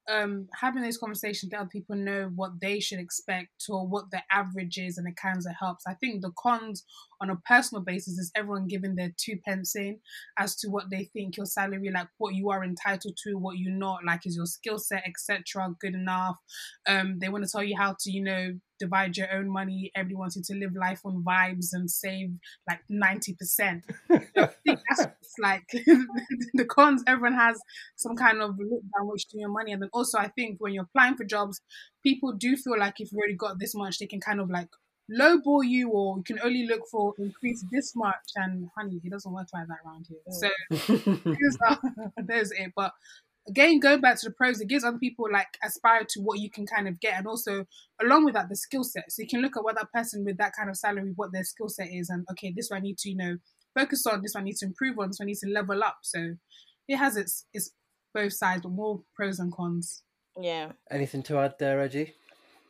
um, 0.09 0.47
having 0.53 0.81
those 0.81 0.97
conversations 0.97 1.51
let 1.51 1.61
other 1.61 1.69
people 1.69 1.95
know 1.95 2.31
what 2.35 2.59
they 2.59 2.79
should 2.79 2.99
expect 2.99 3.65
or 3.69 3.85
what 3.87 4.09
the 4.11 4.21
average 4.31 4.77
is 4.77 4.97
and 4.97 5.05
the 5.05 5.13
kinds 5.13 5.45
of 5.45 5.53
helps. 5.59 5.85
I 5.87 5.93
think 5.93 6.21
the 6.21 6.31
cons 6.37 6.83
on 7.21 7.29
a 7.29 7.35
personal 7.45 7.83
basis 7.83 8.17
is 8.17 8.31
everyone 8.35 8.67
giving 8.67 8.95
their 8.95 9.11
two 9.17 9.37
pence 9.45 9.75
in 9.75 9.99
as 10.37 10.55
to 10.57 10.69
what 10.69 10.89
they 10.89 11.05
think 11.05 11.37
your 11.37 11.45
salary, 11.45 11.91
like 11.93 12.07
what 12.17 12.33
you 12.33 12.49
are 12.49 12.63
entitled 12.63 13.17
to, 13.23 13.37
what 13.37 13.57
you're 13.57 13.73
not, 13.73 14.03
like 14.05 14.25
is 14.25 14.35
your 14.35 14.45
skill 14.47 14.79
set, 14.79 15.03
etc., 15.05 15.75
good 15.79 15.93
enough. 15.93 16.37
Um, 16.87 17.19
they 17.19 17.29
want 17.29 17.43
to 17.43 17.49
tell 17.49 17.63
you 17.63 17.77
how 17.77 17.95
to, 17.99 18.11
you 18.11 18.23
know, 18.23 18.53
divide 18.79 19.17
your 19.17 19.31
own 19.33 19.49
money. 19.49 19.91
Everyone 19.95 20.21
wants 20.21 20.35
you 20.35 20.43
to 20.43 20.55
live 20.55 20.75
life 20.75 21.01
on 21.05 21.23
vibes 21.23 21.67
and 21.73 21.89
save 21.89 22.31
like 22.67 22.81
90%. 22.91 23.83
I 24.09 24.17
think 24.65 24.79
that's 24.89 25.07
like 25.39 25.67
the 26.53 26.65
cons. 26.65 27.03
Everyone 27.07 27.37
has 27.37 27.59
some 27.95 28.15
kind 28.15 28.41
of 28.41 28.57
look 28.57 28.81
down 28.97 29.07
which 29.07 29.27
to 29.29 29.37
your 29.37 29.49
money. 29.49 29.71
And 29.71 29.81
then 29.81 29.89
also, 29.93 30.17
I 30.17 30.29
think 30.29 30.57
when 30.59 30.73
you're 30.73 30.83
applying 30.83 31.15
for 31.15 31.25
jobs, 31.25 31.61
people 32.03 32.33
do 32.33 32.55
feel 32.55 32.79
like 32.79 32.99
if 32.99 33.11
you've 33.11 33.19
already 33.19 33.35
got 33.35 33.59
this 33.59 33.75
much, 33.75 33.99
they 33.99 34.07
can 34.07 34.21
kind 34.21 34.39
of 34.39 34.49
like 34.49 34.69
lowball 35.11 35.65
you 35.65 35.89
or 35.89 36.17
you 36.17 36.23
can 36.23 36.39
only 36.43 36.67
look 36.67 36.81
for 36.89 37.13
increase 37.17 37.65
this 37.71 37.93
much 37.95 38.15
and 38.35 38.69
honey 38.77 38.99
it 39.03 39.09
doesn't 39.09 39.33
work 39.33 39.47
like 39.53 39.67
that 39.67 39.77
around 39.83 40.05
here 40.07 40.19
so 40.29 40.49
there's, 41.25 41.57
there's 42.27 42.51
it 42.51 42.71
but 42.75 42.93
again 43.47 43.79
going 43.79 44.01
back 44.01 44.19
to 44.19 44.29
the 44.29 44.33
pros 44.33 44.59
it 44.59 44.67
gives 44.67 44.83
other 44.83 44.97
people 44.97 45.25
like 45.31 45.57
aspire 45.63 46.03
to 46.07 46.19
what 46.21 46.39
you 46.39 46.49
can 46.49 46.65
kind 46.65 46.87
of 46.87 46.99
get 46.99 47.15
and 47.17 47.27
also 47.27 47.65
along 48.01 48.25
with 48.25 48.33
that 48.33 48.49
the 48.49 48.55
skill 48.55 48.83
set. 48.83 49.11
So 49.11 49.21
you 49.21 49.27
can 49.27 49.41
look 49.41 49.57
at 49.57 49.63
what 49.63 49.75
that 49.75 49.91
person 49.93 50.25
with 50.25 50.37
that 50.37 50.53
kind 50.57 50.69
of 50.69 50.77
salary 50.77 51.13
what 51.15 51.31
their 51.31 51.43
skill 51.43 51.69
set 51.69 51.89
is 51.91 52.09
and 52.09 52.25
okay 52.31 52.53
this 52.55 52.69
one 52.69 52.79
i 52.79 52.81
need 52.81 52.97
to 52.99 53.09
you 53.09 53.15
know 53.15 53.37
focus 53.77 54.05
on 54.05 54.21
this 54.21 54.33
one 54.33 54.43
i 54.43 54.45
need 54.45 54.57
to 54.57 54.65
improve 54.65 54.99
on 54.99 55.09
this 55.09 55.19
one 55.19 55.27
i 55.27 55.29
need 55.29 55.37
to 55.37 55.49
level 55.49 55.83
up. 55.83 55.99
So 56.03 56.35
it 56.87 56.97
has 56.97 57.17
its 57.17 57.45
its 57.53 57.71
both 58.13 58.33
sides 58.33 58.63
but 58.63 58.71
more 58.71 59.01
pros 59.15 59.39
and 59.39 59.53
cons. 59.53 60.03
Yeah. 60.39 60.71
Anything 60.89 61.23
to 61.23 61.37
add 61.37 61.55
there 61.59 61.77
reggie? 61.77 62.15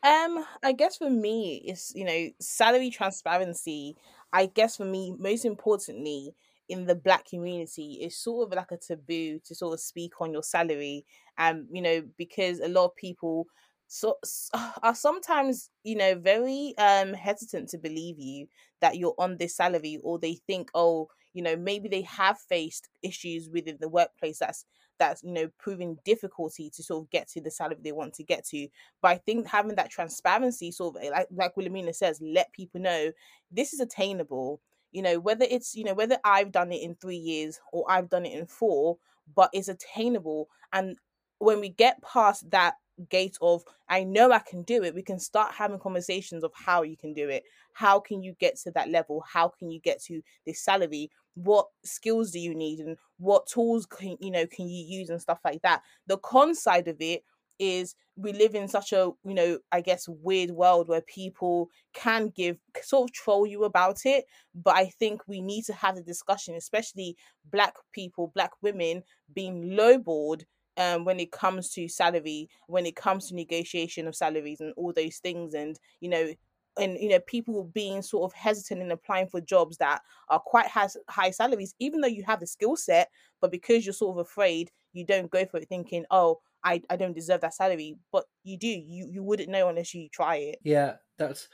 Um, 0.01 0.45
I 0.63 0.71
guess 0.71 0.97
for 0.97 1.09
me, 1.09 1.61
it's 1.65 1.93
you 1.95 2.05
know 2.05 2.29
salary 2.39 2.89
transparency. 2.89 3.97
I 4.31 4.45
guess 4.45 4.77
for 4.77 4.85
me, 4.85 5.15
most 5.17 5.43
importantly, 5.43 6.35
in 6.69 6.85
the 6.85 6.95
black 6.95 7.25
community, 7.25 7.99
is 8.01 8.17
sort 8.17 8.47
of 8.47 8.55
like 8.55 8.71
a 8.71 8.77
taboo 8.77 9.39
to 9.45 9.55
sort 9.55 9.73
of 9.73 9.79
speak 9.79 10.21
on 10.21 10.31
your 10.31 10.43
salary. 10.43 11.05
Um, 11.37 11.67
you 11.71 11.81
know, 11.81 12.03
because 12.17 12.59
a 12.59 12.67
lot 12.67 12.85
of 12.85 12.95
people 12.95 13.47
so 13.89 14.17
are 14.83 14.95
sometimes 14.95 15.69
you 15.83 15.95
know 15.95 16.15
very 16.15 16.73
um 16.77 17.13
hesitant 17.13 17.67
to 17.69 17.77
believe 17.77 18.17
you 18.17 18.47
that 18.81 18.97
you're 18.97 19.15
on 19.17 19.35
this 19.37 19.57
salary 19.57 19.99
or 20.03 20.17
they 20.17 20.35
think 20.47 20.69
oh 20.73 21.07
you 21.33 21.43
know 21.43 21.55
maybe 21.57 21.89
they 21.89 22.03
have 22.03 22.39
faced 22.39 22.87
issues 23.03 23.49
within 23.51 23.77
the 23.81 23.89
workplace 23.89 24.39
that's 24.39 24.65
that's 24.99 25.23
you 25.23 25.33
know 25.33 25.49
proving 25.57 25.97
difficulty 26.05 26.69
to 26.69 26.83
sort 26.83 27.03
of 27.03 27.09
get 27.09 27.27
to 27.27 27.41
the 27.41 27.51
salary 27.51 27.77
they 27.83 27.91
want 27.91 28.13
to 28.13 28.23
get 28.23 28.45
to 28.45 28.67
but 29.01 29.09
i 29.09 29.17
think 29.17 29.47
having 29.47 29.75
that 29.75 29.89
transparency 29.89 30.71
sort 30.71 30.95
of 30.95 31.03
like 31.11 31.27
like 31.31 31.57
wilhelmina 31.57 31.93
says 31.93 32.21
let 32.21 32.51
people 32.53 32.79
know 32.79 33.11
this 33.51 33.73
is 33.73 33.79
attainable 33.79 34.61
you 34.91 35.01
know 35.01 35.19
whether 35.19 35.45
it's 35.49 35.75
you 35.75 35.83
know 35.83 35.93
whether 35.93 36.17
i've 36.23 36.51
done 36.51 36.71
it 36.71 36.81
in 36.81 36.95
three 36.95 37.17
years 37.17 37.59
or 37.71 37.85
i've 37.89 38.09
done 38.09 38.25
it 38.25 38.37
in 38.37 38.45
four 38.45 38.97
but 39.35 39.49
it's 39.53 39.67
attainable 39.67 40.47
and 40.73 40.97
when 41.39 41.59
we 41.59 41.69
get 41.69 42.01
past 42.01 42.49
that 42.51 42.75
gate 43.09 43.37
of 43.41 43.63
I 43.87 44.03
know 44.03 44.31
I 44.31 44.39
can 44.39 44.63
do 44.63 44.83
it, 44.83 44.93
we 44.93 45.01
can 45.01 45.19
start 45.19 45.53
having 45.53 45.79
conversations 45.79 46.43
of 46.43 46.51
how 46.53 46.83
you 46.83 46.97
can 46.97 47.13
do 47.13 47.29
it. 47.29 47.43
How 47.73 47.99
can 47.99 48.21
you 48.21 48.35
get 48.39 48.57
to 48.61 48.71
that 48.71 48.89
level? 48.89 49.23
How 49.31 49.47
can 49.47 49.71
you 49.71 49.79
get 49.79 50.01
to 50.03 50.21
this 50.45 50.63
salary? 50.63 51.09
What 51.35 51.67
skills 51.85 52.31
do 52.31 52.39
you 52.39 52.53
need 52.53 52.79
and 52.79 52.97
what 53.17 53.47
tools 53.47 53.85
can 53.85 54.17
you 54.19 54.31
know 54.31 54.45
can 54.47 54.67
you 54.67 54.85
use 54.85 55.09
and 55.09 55.21
stuff 55.21 55.39
like 55.45 55.61
that? 55.61 55.81
The 56.07 56.17
con 56.17 56.53
side 56.53 56.87
of 56.87 56.97
it 56.99 57.23
is 57.59 57.95
we 58.15 58.33
live 58.33 58.55
in 58.55 58.67
such 58.67 58.91
a 58.93 59.11
you 59.23 59.33
know 59.33 59.59
i 59.71 59.81
guess 59.81 60.07
weird 60.07 60.51
world 60.51 60.87
where 60.87 61.01
people 61.01 61.69
can 61.93 62.29
give 62.29 62.57
sort 62.81 63.09
of 63.09 63.13
troll 63.13 63.45
you 63.45 63.63
about 63.63 63.99
it 64.05 64.25
but 64.55 64.75
i 64.75 64.85
think 64.85 65.21
we 65.27 65.41
need 65.41 65.63
to 65.63 65.73
have 65.73 65.97
a 65.97 66.01
discussion 66.01 66.55
especially 66.55 67.15
black 67.51 67.73
people 67.93 68.31
black 68.33 68.51
women 68.61 69.03
being 69.33 69.71
lowballed 69.71 70.43
um, 70.77 71.03
when 71.03 71.19
it 71.19 71.31
comes 71.33 71.71
to 71.71 71.89
salary, 71.89 72.47
when 72.67 72.85
it 72.85 72.95
comes 72.95 73.27
to 73.27 73.35
negotiation 73.35 74.07
of 74.07 74.15
salaries 74.15 74.61
and 74.61 74.73
all 74.77 74.93
those 74.93 75.17
things, 75.17 75.53
and 75.53 75.77
you 75.99 76.07
know, 76.09 76.33
and 76.77 76.97
you 76.99 77.09
know, 77.09 77.19
people 77.19 77.65
being 77.73 78.01
sort 78.01 78.31
of 78.31 78.33
hesitant 78.37 78.81
in 78.81 78.91
applying 78.91 79.27
for 79.27 79.41
jobs 79.41 79.77
that 79.77 80.01
are 80.29 80.39
quite 80.39 80.67
has 80.67 80.95
high 81.09 81.31
salaries, 81.31 81.75
even 81.79 81.99
though 81.99 82.07
you 82.07 82.23
have 82.23 82.39
the 82.39 82.47
skill 82.47 82.75
set, 82.77 83.09
but 83.41 83.51
because 83.51 83.85
you're 83.85 83.93
sort 83.93 84.17
of 84.17 84.25
afraid, 84.25 84.71
you 84.93 85.05
don't 85.05 85.29
go 85.31 85.45
for 85.45 85.57
it, 85.57 85.67
thinking, 85.67 86.05
oh. 86.11 86.39
I, 86.63 86.81
I 86.89 86.95
don't 86.95 87.15
deserve 87.15 87.41
that 87.41 87.53
salary, 87.53 87.95
but 88.11 88.25
you 88.43 88.57
do. 88.57 88.67
You 88.67 89.07
you 89.11 89.23
wouldn't 89.23 89.49
know 89.49 89.69
unless 89.69 89.93
you 89.93 90.09
try 90.09 90.37
it. 90.37 90.59
Yeah, 90.63 90.95
that's 91.17 91.47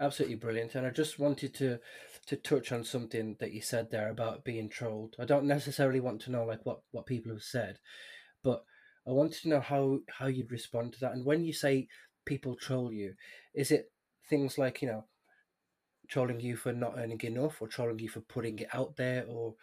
absolutely 0.00 0.36
brilliant. 0.36 0.74
And 0.74 0.86
I 0.86 0.90
just 0.90 1.18
wanted 1.18 1.54
to 1.54 1.78
to 2.26 2.36
touch 2.36 2.72
on 2.72 2.84
something 2.84 3.36
that 3.38 3.52
you 3.52 3.62
said 3.62 3.90
there 3.90 4.10
about 4.10 4.44
being 4.44 4.68
trolled. 4.68 5.14
I 5.18 5.24
don't 5.24 5.46
necessarily 5.46 6.00
want 6.00 6.20
to 6.22 6.30
know 6.30 6.44
like 6.44 6.64
what 6.64 6.80
what 6.90 7.06
people 7.06 7.32
have 7.32 7.42
said, 7.42 7.78
but 8.42 8.64
I 9.06 9.12
wanted 9.12 9.42
to 9.42 9.48
know 9.48 9.60
how 9.60 10.00
how 10.08 10.26
you'd 10.26 10.52
respond 10.52 10.94
to 10.94 11.00
that. 11.00 11.12
And 11.12 11.24
when 11.24 11.44
you 11.44 11.52
say 11.52 11.88
people 12.24 12.56
troll 12.56 12.92
you, 12.92 13.14
is 13.54 13.70
it 13.70 13.92
things 14.28 14.58
like 14.58 14.82
you 14.82 14.88
know 14.88 15.04
trolling 16.08 16.40
you 16.40 16.56
for 16.56 16.72
not 16.72 16.94
earning 16.96 17.20
enough, 17.22 17.60
or 17.60 17.68
trolling 17.68 17.98
you 17.98 18.08
for 18.08 18.20
putting 18.20 18.58
it 18.58 18.68
out 18.72 18.96
there, 18.96 19.24
or 19.28 19.54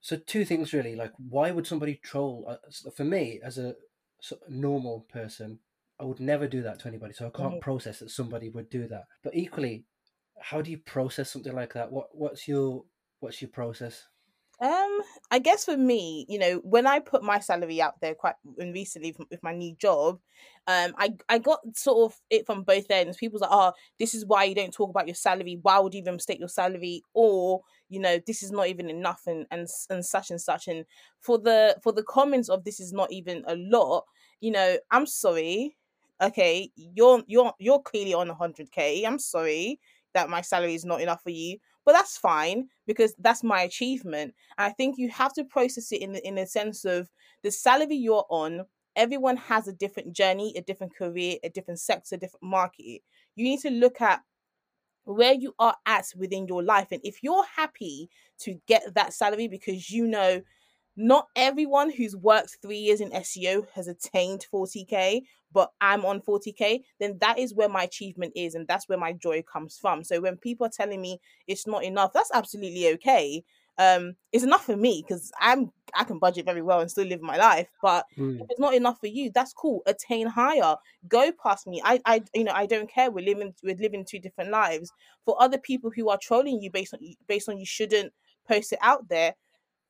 so 0.00 0.16
two 0.16 0.44
things 0.44 0.72
really. 0.72 0.96
Like, 0.96 1.12
why 1.16 1.50
would 1.50 1.66
somebody 1.66 2.00
troll? 2.02 2.46
Uh, 2.48 2.90
for 2.96 3.04
me, 3.04 3.40
as 3.42 3.58
a 3.58 3.74
normal 4.48 5.06
person, 5.12 5.58
I 6.00 6.04
would 6.04 6.20
never 6.20 6.46
do 6.46 6.62
that 6.62 6.80
to 6.80 6.88
anybody. 6.88 7.12
So 7.12 7.26
I 7.26 7.36
can't 7.36 7.60
process 7.60 7.98
that 7.98 8.10
somebody 8.10 8.48
would 8.50 8.70
do 8.70 8.86
that. 8.88 9.04
But 9.22 9.34
equally, 9.34 9.84
how 10.40 10.62
do 10.62 10.70
you 10.70 10.78
process 10.78 11.30
something 11.30 11.54
like 11.54 11.74
that? 11.74 11.90
What 11.90 12.08
what's 12.12 12.46
your 12.46 12.84
what's 13.20 13.42
your 13.42 13.50
process? 13.50 14.04
Um, 14.60 15.02
I 15.30 15.38
guess 15.38 15.64
for 15.66 15.76
me, 15.76 16.26
you 16.28 16.36
know, 16.36 16.56
when 16.64 16.84
I 16.84 16.98
put 16.98 17.22
my 17.22 17.38
salary 17.38 17.80
out 17.80 18.00
there 18.00 18.16
quite 18.16 18.34
and 18.58 18.74
recently 18.74 19.14
with 19.30 19.40
my 19.40 19.54
new 19.54 19.76
job, 19.76 20.18
um, 20.66 20.94
I 20.98 21.14
I 21.28 21.38
got 21.38 21.60
sort 21.76 22.10
of 22.12 22.18
it 22.28 22.44
from 22.44 22.64
both 22.64 22.90
ends. 22.90 23.16
People's 23.18 23.42
like, 23.42 23.52
oh, 23.52 23.72
this 24.00 24.14
is 24.16 24.26
why 24.26 24.42
you 24.44 24.56
don't 24.56 24.72
talk 24.74 24.90
about 24.90 25.06
your 25.06 25.14
salary. 25.14 25.60
Why 25.62 25.78
would 25.78 25.94
you 25.94 26.00
even 26.00 26.18
state 26.18 26.40
your 26.40 26.48
salary? 26.48 27.02
Or 27.14 27.62
you 27.88 28.00
know, 28.00 28.18
this 28.26 28.42
is 28.42 28.50
not 28.50 28.66
even 28.66 28.90
enough, 28.90 29.22
and 29.28 29.46
and 29.52 29.68
and 29.90 30.04
such 30.04 30.30
and 30.32 30.40
such. 30.40 30.66
And 30.66 30.84
for 31.20 31.38
the 31.38 31.76
for 31.80 31.92
the 31.92 32.02
comments 32.02 32.48
of 32.48 32.64
this 32.64 32.80
is 32.80 32.92
not 32.92 33.12
even 33.12 33.44
a 33.46 33.54
lot. 33.54 34.06
You 34.40 34.50
know, 34.50 34.78
I'm 34.90 35.06
sorry. 35.06 35.76
Okay, 36.20 36.70
you're 36.74 37.22
you're 37.28 37.52
you're 37.60 37.80
clearly 37.80 38.12
on 38.14 38.26
100k. 38.28 39.04
I'm 39.06 39.20
sorry 39.20 39.78
that 40.14 40.28
my 40.30 40.40
salary 40.40 40.74
is 40.74 40.84
not 40.84 41.00
enough 41.00 41.22
for 41.22 41.30
you 41.30 41.58
but 41.88 41.94
that's 41.94 42.18
fine 42.18 42.68
because 42.86 43.14
that's 43.18 43.42
my 43.42 43.62
achievement. 43.62 44.34
And 44.58 44.66
I 44.66 44.72
think 44.72 44.98
you 44.98 45.08
have 45.08 45.32
to 45.32 45.44
process 45.44 45.90
it 45.90 46.02
in 46.02 46.12
the, 46.12 46.28
in 46.28 46.34
the 46.34 46.46
sense 46.46 46.84
of 46.84 47.08
the 47.42 47.50
salary 47.50 47.94
you're 47.96 48.26
on. 48.28 48.66
Everyone 48.94 49.38
has 49.38 49.68
a 49.68 49.72
different 49.72 50.12
journey, 50.12 50.52
a 50.54 50.60
different 50.60 50.94
career, 50.94 51.36
a 51.42 51.48
different 51.48 51.80
sector, 51.80 52.16
a 52.16 52.18
different 52.18 52.42
market. 52.42 53.00
You 53.36 53.44
need 53.44 53.60
to 53.60 53.70
look 53.70 54.02
at 54.02 54.20
where 55.04 55.32
you 55.32 55.54
are 55.58 55.76
at 55.86 56.04
within 56.14 56.46
your 56.46 56.62
life. 56.62 56.88
And 56.92 57.00
if 57.04 57.22
you're 57.22 57.46
happy 57.56 58.10
to 58.40 58.60
get 58.66 58.82
that 58.94 59.14
salary 59.14 59.48
because 59.48 59.90
you 59.90 60.06
know 60.06 60.42
not 60.98 61.28
everyone 61.36 61.90
who's 61.90 62.16
worked 62.16 62.58
three 62.60 62.76
years 62.76 63.00
in 63.00 63.10
SEO 63.12 63.68
has 63.74 63.86
attained 63.86 64.44
40k, 64.52 65.22
but 65.52 65.70
I'm 65.80 66.04
on 66.04 66.20
40k, 66.20 66.82
then 66.98 67.16
that 67.20 67.38
is 67.38 67.54
where 67.54 67.68
my 67.68 67.84
achievement 67.84 68.32
is, 68.34 68.56
and 68.56 68.66
that's 68.66 68.88
where 68.88 68.98
my 68.98 69.12
joy 69.12 69.44
comes 69.50 69.78
from. 69.78 70.02
So 70.02 70.20
when 70.20 70.36
people 70.36 70.66
are 70.66 70.70
telling 70.70 71.00
me 71.00 71.20
it's 71.46 71.68
not 71.68 71.84
enough, 71.84 72.12
that's 72.12 72.32
absolutely 72.34 72.88
okay. 72.94 73.44
Um, 73.78 74.16
it's 74.32 74.42
enough 74.42 74.64
for 74.64 74.76
me 74.76 75.04
because 75.06 75.30
I'm 75.40 75.70
I 75.94 76.02
can 76.02 76.18
budget 76.18 76.44
very 76.44 76.62
well 76.62 76.80
and 76.80 76.90
still 76.90 77.06
live 77.06 77.22
my 77.22 77.36
life. 77.36 77.68
But 77.80 78.04
mm. 78.18 78.40
if 78.40 78.46
it's 78.50 78.58
not 78.58 78.74
enough 78.74 78.98
for 78.98 79.06
you, 79.06 79.30
that's 79.32 79.52
cool. 79.52 79.82
Attain 79.86 80.26
higher. 80.26 80.74
Go 81.06 81.30
past 81.40 81.68
me. 81.68 81.80
I 81.84 82.00
I 82.04 82.22
you 82.34 82.42
know 82.42 82.52
I 82.52 82.66
don't 82.66 82.90
care. 82.90 83.12
We're 83.12 83.24
living 83.24 83.54
we're 83.62 83.76
living 83.76 84.04
two 84.04 84.18
different 84.18 84.50
lives. 84.50 84.90
For 85.24 85.40
other 85.40 85.58
people 85.58 85.92
who 85.94 86.08
are 86.08 86.18
trolling 86.20 86.60
you 86.60 86.72
based 86.72 86.92
on 86.92 86.98
based 87.28 87.48
on 87.48 87.56
you 87.56 87.66
shouldn't 87.66 88.12
post 88.48 88.72
it 88.72 88.80
out 88.82 89.08
there 89.08 89.34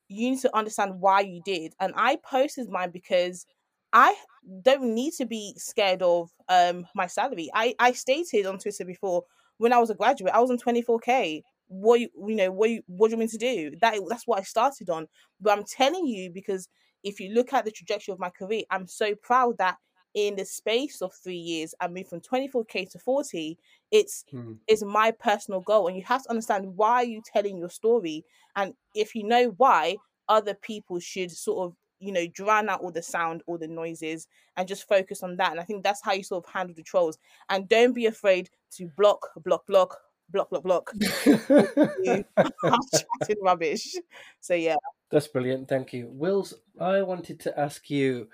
you 0.09 0.31
need 0.31 0.41
to 0.41 0.57
understand 0.57 1.01
why 1.01 1.21
you 1.21 1.41
did. 1.45 1.75
And 1.81 1.93
I 1.97 2.17
posted 2.17 2.69
mine 2.69 2.91
because 2.91 3.47
I 3.93 4.15
don't 4.63 4.95
need 4.95 5.13
to 5.15 5.27
be 5.27 5.55
scared 5.57 6.03
of 6.03 6.31
um 6.49 6.87
my 6.95 7.07
salary. 7.07 7.51
I 7.55 7.75
I 7.79 7.93
stated 7.93 8.47
on 8.47 8.59
Twitter 8.59 8.85
before 8.85 9.25
when 9.59 9.73
I 9.73 9.79
was 9.79 9.91
a 9.91 9.95
graduate, 9.95 10.33
I 10.35 10.41
was 10.41 10.51
on 10.51 10.59
24k. 10.59 11.43
What 11.71 12.01
you, 12.01 12.09
you 12.27 12.35
know, 12.37 12.51
what 12.51 12.71
you, 12.71 12.83
what 12.87 13.09
do 13.09 13.13
you 13.13 13.19
mean 13.19 13.29
to 13.29 13.39
do? 13.39 13.73
That 13.81 13.99
that's 14.09 14.27
what 14.27 14.39
I 14.39 14.43
started 14.43 14.89
on. 14.89 15.07
But 15.41 15.59
I'm 15.59 15.65
telling 15.65 16.07
you 16.07 16.31
because 16.33 16.69
if 17.05 17.21
you 17.21 17.33
look 17.35 17.53
at 17.53 17.65
the 17.65 17.71
trajectory 17.71 18.13
of 18.13 18.19
my 18.19 18.31
career, 18.31 18.63
I'm 18.71 18.87
so 18.87 19.15
proud 19.23 19.59
that 19.59 19.77
in 20.15 20.37
the 20.37 20.45
space 20.45 21.03
of 21.03 21.13
three 21.15 21.37
years, 21.37 21.75
I 21.81 21.89
moved 21.89 22.09
from 22.09 22.21
24k 22.21 22.91
to 22.91 22.99
40. 22.99 23.59
It's 23.91 24.25
hmm. 24.31 24.55
it's 24.67 24.83
my 24.83 25.11
personal 25.11 25.61
goal, 25.61 25.89
and 25.89 25.97
you 25.97 26.03
have 26.05 26.23
to 26.25 26.31
understand 26.31 26.77
why 26.77 27.03
you're 27.03 27.17
you 27.17 27.23
telling 27.33 27.57
your 27.59 27.71
story, 27.71 28.25
and 28.57 28.75
if 28.95 29.15
you 29.15 29.25
know 29.25 29.55
why, 29.57 29.97
other 30.29 30.55
people 30.55 30.99
should 31.01 31.31
sort 31.31 31.67
of 31.67 31.77
you 32.01 32.13
know 32.13 32.27
drown 32.29 32.69
out 32.69 32.81
all 32.81 32.93
the 32.93 33.03
sound, 33.03 33.43
all 33.47 33.59
the 33.59 33.69
noises, 33.69 34.29
and 34.57 34.69
just 34.69 34.89
focus 34.89 35.23
on 35.23 35.37
that. 35.37 35.53
And 35.53 35.61
I 35.61 35.65
think 35.65 35.83
that's 35.83 36.03
how 36.03 36.13
you 36.13 36.23
sort 36.23 36.45
of 36.45 36.53
handle 36.53 36.75
the 36.75 36.83
trolls. 36.83 37.19
And 37.49 37.69
don't 37.69 37.95
be 37.95 38.07
afraid 38.07 38.51
to 38.73 38.91
block, 38.97 39.29
block, 39.45 39.67
block, 39.67 39.99
block, 40.31 40.51
block, 40.51 40.63
block. 40.63 40.93
I'm 41.27 42.81
chatting 42.93 43.43
rubbish. 43.43 43.95
So 44.41 44.55
yeah. 44.55 44.77
That's 45.11 45.29
brilliant. 45.29 45.69
Thank 45.69 45.93
you. 45.93 46.09
Wills, 46.11 46.55
I 46.79 47.03
wanted 47.03 47.41
to 47.41 47.59
ask 47.59 47.89
you 47.89 48.29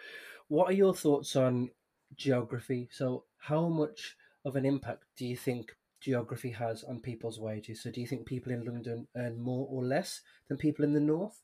what 0.49 0.71
are 0.71 0.75
your 0.75 0.95
thoughts 0.95 1.37
on 1.37 1.71
geography? 2.17 2.89
So, 2.93 3.25
how 3.39 3.69
much 3.69 4.17
of 4.45 4.57
an 4.57 4.65
impact 4.65 5.05
do 5.17 5.27
you 5.27 5.37
think 5.37 5.77
geography 6.01 6.51
has 6.51 6.85
on 6.85 7.01
people's 7.01 7.41
wages? 7.41 7.83
So, 7.83 7.91
do 7.91 8.01
you 8.01 8.07
think 8.07 8.27
people 8.27 8.53
in 8.53 8.65
London 8.65 9.09
earn 9.17 9.41
more 9.41 9.67
or 9.71 9.85
less 9.85 10.21
than 10.49 10.59
people 10.59 10.85
in 10.85 10.93
the 10.93 11.01
north? 11.01 11.43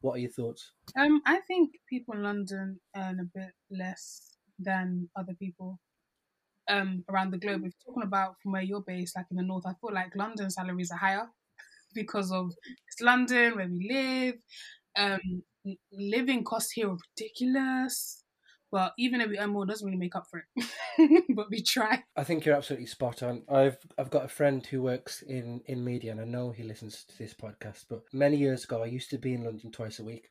What 0.00 0.14
are 0.16 0.18
your 0.18 0.30
thoughts? 0.30 0.72
Um, 0.96 1.22
I 1.26 1.40
think 1.40 1.72
people 1.88 2.14
in 2.14 2.22
London 2.22 2.80
earn 2.96 3.20
a 3.20 3.24
bit 3.24 3.52
less 3.70 4.36
than 4.58 5.08
other 5.16 5.34
people 5.34 5.80
um 6.68 7.04
around 7.08 7.32
the 7.32 7.38
globe. 7.38 7.62
If 7.64 7.72
you're 7.74 7.94
talking 7.94 8.02
about 8.06 8.36
from 8.42 8.52
where 8.52 8.62
you're 8.62 8.82
based, 8.82 9.16
like 9.16 9.26
in 9.30 9.36
the 9.36 9.42
north, 9.42 9.66
I 9.66 9.74
feel 9.80 9.92
like 9.92 10.14
London 10.16 10.50
salaries 10.50 10.90
are 10.90 10.98
higher 10.98 11.28
because 11.94 12.32
of 12.32 12.52
it's 12.88 13.00
London 13.00 13.56
where 13.56 13.68
we 13.68 13.88
live. 13.90 14.34
Um, 14.96 15.42
living 15.92 16.44
costs 16.44 16.72
here 16.72 16.90
are 16.90 16.98
ridiculous. 17.16 18.21
But 18.72 18.94
even 18.98 19.20
if 19.20 19.28
we 19.28 19.38
earn 19.38 19.50
more, 19.50 19.66
doesn't 19.66 19.84
really 19.86 19.98
make 19.98 20.16
up 20.16 20.26
for 20.26 20.46
it. 20.56 21.24
but 21.36 21.50
we 21.50 21.62
try. 21.62 22.02
I 22.16 22.24
think 22.24 22.44
you're 22.46 22.56
absolutely 22.56 22.86
spot 22.86 23.22
on. 23.22 23.42
I've 23.46 23.76
I've 23.98 24.10
got 24.10 24.24
a 24.24 24.28
friend 24.28 24.64
who 24.64 24.80
works 24.82 25.20
in 25.20 25.60
in 25.66 25.84
media, 25.84 26.10
and 26.10 26.20
I 26.20 26.24
know 26.24 26.50
he 26.50 26.62
listens 26.62 27.04
to 27.04 27.18
this 27.18 27.34
podcast. 27.34 27.84
But 27.90 28.02
many 28.14 28.38
years 28.38 28.64
ago, 28.64 28.82
I 28.82 28.86
used 28.86 29.10
to 29.10 29.18
be 29.18 29.34
in 29.34 29.44
London 29.44 29.70
twice 29.70 29.98
a 29.98 30.04
week, 30.04 30.30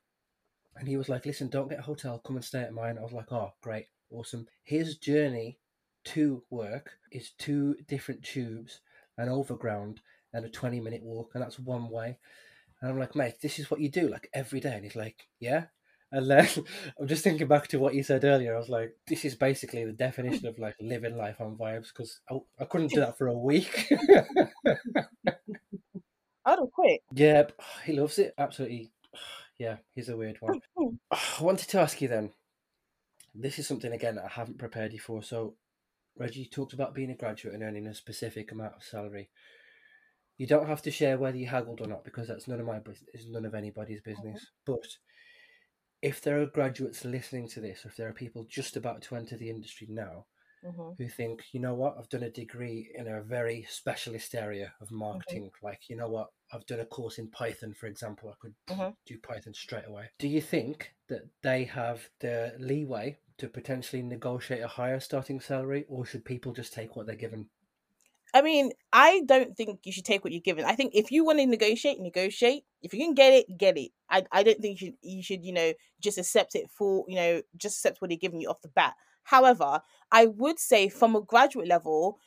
and 0.76 0.88
he 0.88 0.98
was 0.98 1.08
like, 1.08 1.28
"Listen, 1.28 1.50
don't 1.50 1.70
get 1.70 1.80
a 1.80 1.84
hotel. 1.84 2.20
Come 2.20 2.36
and 2.36 2.44
stay 2.44 2.62
at 2.62 2.74
mine." 2.74 2.98
I 2.98 3.04
was 3.04 3.14
like, 3.14 3.32
"Oh, 3.32 3.54
great, 3.62 3.86
awesome." 4.10 4.48
His 4.64 4.98
journey 4.98 5.60
to 6.06 6.44
work 6.50 6.94
is 7.12 7.34
two 7.38 7.76
different 7.88 8.24
tubes, 8.24 8.80
an 9.20 9.30
overground, 9.30 10.02
and 10.34 10.44
a 10.44 10.50
twenty 10.50 10.80
minute 10.80 11.04
walk, 11.04 11.32
and 11.36 11.44
that's 11.44 11.60
one 11.60 11.92
way. 11.92 12.18
And 12.82 12.90
I'm 12.90 12.98
like, 12.98 13.16
mate, 13.16 13.36
this 13.42 13.60
is 13.60 13.70
what 13.70 13.80
you 13.80 13.90
do 13.90 14.08
like 14.08 14.28
every 14.34 14.60
day. 14.60 14.74
And 14.74 14.84
he's 14.84 14.96
like, 14.96 15.28
yeah. 15.40 15.66
And 16.12 16.30
then 16.30 16.48
I'm 17.00 17.08
just 17.08 17.24
thinking 17.24 17.48
back 17.48 17.68
to 17.70 17.80
what 17.80 17.96
you 17.96 18.04
said 18.04 18.24
earlier. 18.24 18.56
I 18.56 18.60
was 18.60 18.70
like, 18.70 18.96
this 19.08 19.26
is 19.26 19.36
basically 19.36 19.86
the 19.86 19.94
definition 19.94 20.48
of 20.48 20.60
like 20.60 20.76
living 20.82 21.18
life 21.18 21.40
on 21.40 21.56
vibes 21.56 21.88
because 21.88 22.20
I, 22.30 22.38
I 22.60 22.66
couldn't 22.66 22.92
do 22.92 23.00
that 23.00 23.18
for 23.18 23.28
a 23.28 23.38
week. 23.38 23.88
I 26.44 26.56
don't 26.56 26.72
quit. 26.72 27.02
yeah, 27.14 27.44
he 27.86 27.94
loves 27.94 28.20
it. 28.20 28.34
Absolutely. 28.38 28.92
Yeah, 29.60 29.78
he's 29.92 30.10
a 30.10 30.18
weird 30.18 30.38
one. 30.40 30.60
Mm-hmm. 30.76 30.96
I 31.12 31.44
wanted 31.44 31.70
to 31.70 31.80
ask 31.80 32.02
you 32.02 32.08
then. 32.08 32.32
This 33.36 33.60
is 33.60 33.68
something 33.68 33.92
again 33.92 34.16
that 34.16 34.26
I 34.26 34.30
haven't 34.30 34.58
prepared 34.58 34.92
you 34.92 34.98
for. 34.98 35.22
So, 35.22 35.54
Reggie 36.18 36.40
you 36.40 36.46
talked 36.48 36.74
about 36.74 36.96
being 36.96 37.12
a 37.12 37.16
graduate 37.16 37.54
and 37.54 37.62
earning 37.62 37.86
a 37.86 37.94
specific 37.94 38.52
amount 38.52 38.74
of 38.76 38.84
salary. 38.84 39.30
You 40.40 40.48
don't 40.48 40.68
have 40.68 40.82
to 40.82 40.90
share 40.90 41.20
whether 41.20 41.38
you 41.38 41.46
haggled 41.46 41.80
or 41.80 41.86
not 41.86 42.04
because 42.04 42.28
that's 42.28 42.48
none 42.48 42.60
of 42.60 42.66
my 42.66 42.80
business. 42.80 43.08
It's 43.14 43.28
none 43.28 43.46
of 43.46 43.54
anybody's 43.54 44.02
mm-hmm. 44.02 44.10
business. 44.10 44.48
But 44.66 44.88
if 46.02 46.22
there 46.22 46.42
are 46.42 46.46
graduates 46.48 47.06
listening 47.06 47.48
to 47.50 47.62
this, 47.62 47.86
or 47.86 47.90
if 47.90 47.96
there 47.96 48.10
are 48.10 48.14
people 48.14 48.44
just 48.46 48.78
about 48.78 49.02
to 49.04 49.16
enter 49.16 49.38
the 49.38 49.50
industry 49.50 49.88
now 49.90 50.28
Mhm. 50.64 50.98
who 50.98 51.10
think, 51.10 51.54
you 51.54 51.60
know 51.60 51.76
what, 51.76 51.98
I've 51.98 52.10
done 52.10 52.24
a 52.24 52.32
degree 52.32 52.92
in 52.96 53.08
a 53.08 53.22
very 53.24 53.64
specialist 53.64 54.36
area 54.36 54.76
of 54.82 54.92
marketing. 54.92 55.52
Like, 55.62 55.90
you 55.90 55.96
know 55.98 56.10
what, 56.10 56.32
I've 56.52 56.66
done 56.66 56.80
a 56.82 56.86
course 56.86 57.18
in 57.20 57.32
Python, 57.32 57.74
for 57.74 57.88
example. 57.88 58.30
I 58.30 58.36
could 58.40 58.56
Mhm. 58.68 58.94
do 59.06 59.20
Python 59.20 59.54
straight 59.54 59.86
away. 59.88 60.12
Do 60.20 60.30
you 60.30 60.40
think 60.42 60.96
that 61.08 61.24
they 61.42 61.66
have 61.66 62.12
the 62.20 62.56
leeway 62.58 63.20
to 63.40 63.50
potentially 63.50 64.02
negotiate 64.04 64.62
a 64.62 64.70
higher 64.70 65.02
starting 65.02 65.42
salary, 65.42 65.84
or 65.90 66.06
should 66.06 66.24
people 66.24 66.54
just 66.54 66.72
take 66.72 66.96
what 66.96 67.08
they're 67.08 67.16
given? 67.18 67.50
I 68.34 68.42
mean, 68.42 68.72
I 68.94 69.22
don't 69.26 69.56
think 69.58 69.86
you 69.86 69.92
should 69.92 70.06
take 70.06 70.24
what 70.24 70.32
you're 70.32 70.42
given. 70.42 70.64
I 70.64 70.76
think 70.76 70.96
if 70.96 71.12
you 71.12 71.26
want 71.26 71.40
to 71.40 71.46
negotiate, 71.46 72.00
negotiate. 72.00 72.64
If 72.82 72.94
you 72.94 73.00
can 73.06 73.14
get 73.14 73.34
it, 73.34 73.58
get 73.58 73.78
it. 73.78 73.92
I, 74.12 74.24
I 74.32 74.44
don't 74.44 74.60
think 74.60 74.82
you 74.82 74.88
should, 74.88 74.96
you 75.02 75.24
should, 75.24 75.46
you 75.46 75.54
know, 75.54 75.74
just 76.00 76.18
accept 76.18 76.56
it 76.56 76.70
for, 76.70 77.06
you 77.08 77.16
know, 77.16 77.42
just 77.58 77.78
accept 77.78 78.02
what 78.02 78.10
they're 78.10 78.18
giving 78.18 78.42
you 78.42 78.50
off 78.50 78.62
the 78.62 78.70
bat. 78.70 78.94
However, 79.24 79.82
I 80.12 80.26
would 80.28 80.60
say 80.60 80.90
from 80.90 81.16
a 81.16 81.22
graduate 81.22 81.68
level, 81.68 82.20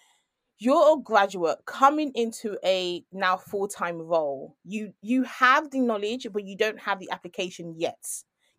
you're 0.58 0.96
a 0.98 1.02
graduate 1.02 1.58
coming 1.66 2.12
into 2.14 2.56
a 2.64 3.04
now 3.12 3.36
full-time 3.36 4.00
role. 4.00 4.56
You 4.64 4.92
you 5.02 5.24
have 5.24 5.70
the 5.70 5.80
knowledge, 5.80 6.26
but 6.32 6.44
you 6.44 6.56
don't 6.56 6.80
have 6.80 7.00
the 7.00 7.10
application 7.10 7.74
yet. 7.76 8.04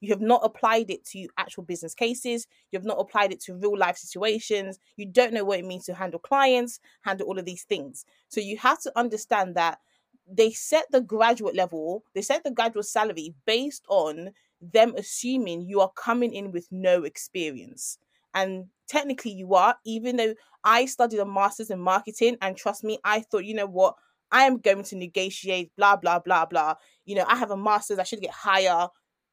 You 0.02 0.10
have 0.10 0.22
not 0.22 0.42
applied 0.44 0.92
it 0.92 1.06
to 1.12 1.28
actual 1.38 1.64
business 1.64 1.96
cases. 1.96 2.48
You 2.72 2.78
have 2.78 2.86
not 2.86 3.00
applied 3.00 3.32
it 3.32 3.40
to 3.44 3.56
real 3.56 3.78
life 3.78 3.98
situations. 3.98 4.78
You 4.98 5.06
don't 5.08 5.34
know 5.34 5.46
what 5.46 5.60
it 5.60 5.66
means 5.66 5.86
to 5.86 5.96
handle 5.96 6.20
clients, 6.20 6.80
handle 7.02 7.28
all 7.28 7.40
of 7.40 7.46
these 7.46 7.64
things. 7.64 8.06
So 8.28 8.42
you 8.42 8.58
have 8.58 8.82
to 8.82 8.92
understand 8.96 9.56
that 9.56 9.80
they 10.28 10.52
set 10.52 10.86
the 10.92 11.02
graduate 11.02 11.56
level, 11.56 12.04
they 12.14 12.22
set 12.22 12.44
the 12.44 12.52
graduate 12.52 12.86
salary 12.86 13.34
based 13.46 13.86
on 13.90 14.32
them 14.62 14.94
assuming 14.98 15.62
you 15.62 15.82
are 15.82 15.92
coming 15.96 16.34
in 16.34 16.52
with 16.52 16.68
no 16.72 17.04
experience. 17.04 17.98
And 18.34 18.66
technically, 18.88 19.32
you 19.32 19.54
are, 19.54 19.76
even 19.86 20.18
though 20.18 20.36
I 20.64 20.86
studied 20.86 21.20
a 21.20 21.26
master's 21.26 21.70
in 21.70 21.80
marketing, 21.80 22.38
and 22.42 22.58
trust 22.58 22.84
me, 22.84 23.00
I 23.04 23.22
thought, 23.22 23.46
you 23.46 23.54
know 23.54 23.68
what, 23.68 23.96
I 24.32 24.44
am 24.44 24.58
going 24.58 24.84
to 24.84 24.96
negotiate, 24.96 25.72
blah, 25.78 25.96
blah, 25.96 26.20
blah, 26.20 26.46
blah. 26.46 26.76
You 27.06 27.16
know, 27.16 27.26
I 27.28 27.36
have 27.36 27.52
a 27.52 27.58
master's, 27.58 28.00
I 28.00 28.04
should 28.04 28.22
get 28.22 28.32
higher. 28.32 28.88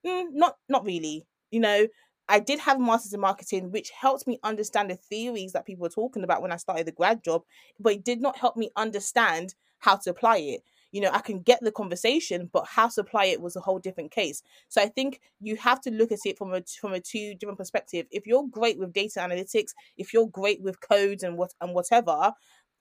Mm, 0.07 0.27
not, 0.33 0.57
not 0.69 0.85
really. 0.85 1.27
You 1.51 1.61
know, 1.61 1.87
I 2.29 2.39
did 2.39 2.61
have 2.61 2.77
a 2.77 2.81
master's 2.81 3.15
in 3.15 3.21
marketing, 3.21 3.73
which 3.73 3.91
helped 3.91 4.27
me 4.27 4.39
understand 4.43 4.91
the 4.91 4.97
theories 4.97 5.53
that 5.53 5.67
people 5.67 5.83
were 5.83 5.89
talking 5.89 6.23
about 6.23 6.43
when 6.43 6.53
I 6.53 6.57
started 6.57 6.87
the 6.87 6.93
grad 6.93 7.25
job, 7.25 7.43
but 7.81 7.95
it 7.95 8.05
did 8.05 8.21
not 8.21 8.39
help 8.39 8.57
me 8.57 8.71
understand 8.77 9.55
how 9.79 9.97
to 9.97 10.11
apply 10.11 10.37
it. 10.39 10.63
You 10.93 11.01
know, 11.01 11.11
I 11.13 11.21
can 11.21 11.41
get 11.41 11.59
the 11.63 11.73
conversation, 11.73 12.51
but 12.53 12.67
how 12.67 12.89
to 12.89 13.01
apply 13.01 13.27
it 13.27 13.41
was 13.41 13.57
a 13.57 13.61
whole 13.61 13.79
different 13.81 14.13
case. 14.13 14.43
So 14.69 14.81
I 14.83 14.87
think 14.87 15.21
you 15.41 15.57
have 15.57 15.81
to 15.83 15.91
look 15.91 16.13
at 16.13 16.21
it 16.25 16.39
from 16.39 16.55
a 16.55 16.63
from 16.81 16.93
a 16.93 17.01
two 17.01 17.35
different 17.35 17.59
perspective. 17.59 18.07
If 18.11 18.27
you're 18.27 18.47
great 18.49 18.79
with 18.79 18.93
data 18.93 19.21
analytics, 19.21 19.71
if 19.97 20.13
you're 20.13 20.29
great 20.29 20.63
with 20.63 20.81
codes 20.81 21.23
and 21.23 21.37
what 21.37 21.53
and 21.61 21.75
whatever, 21.75 22.33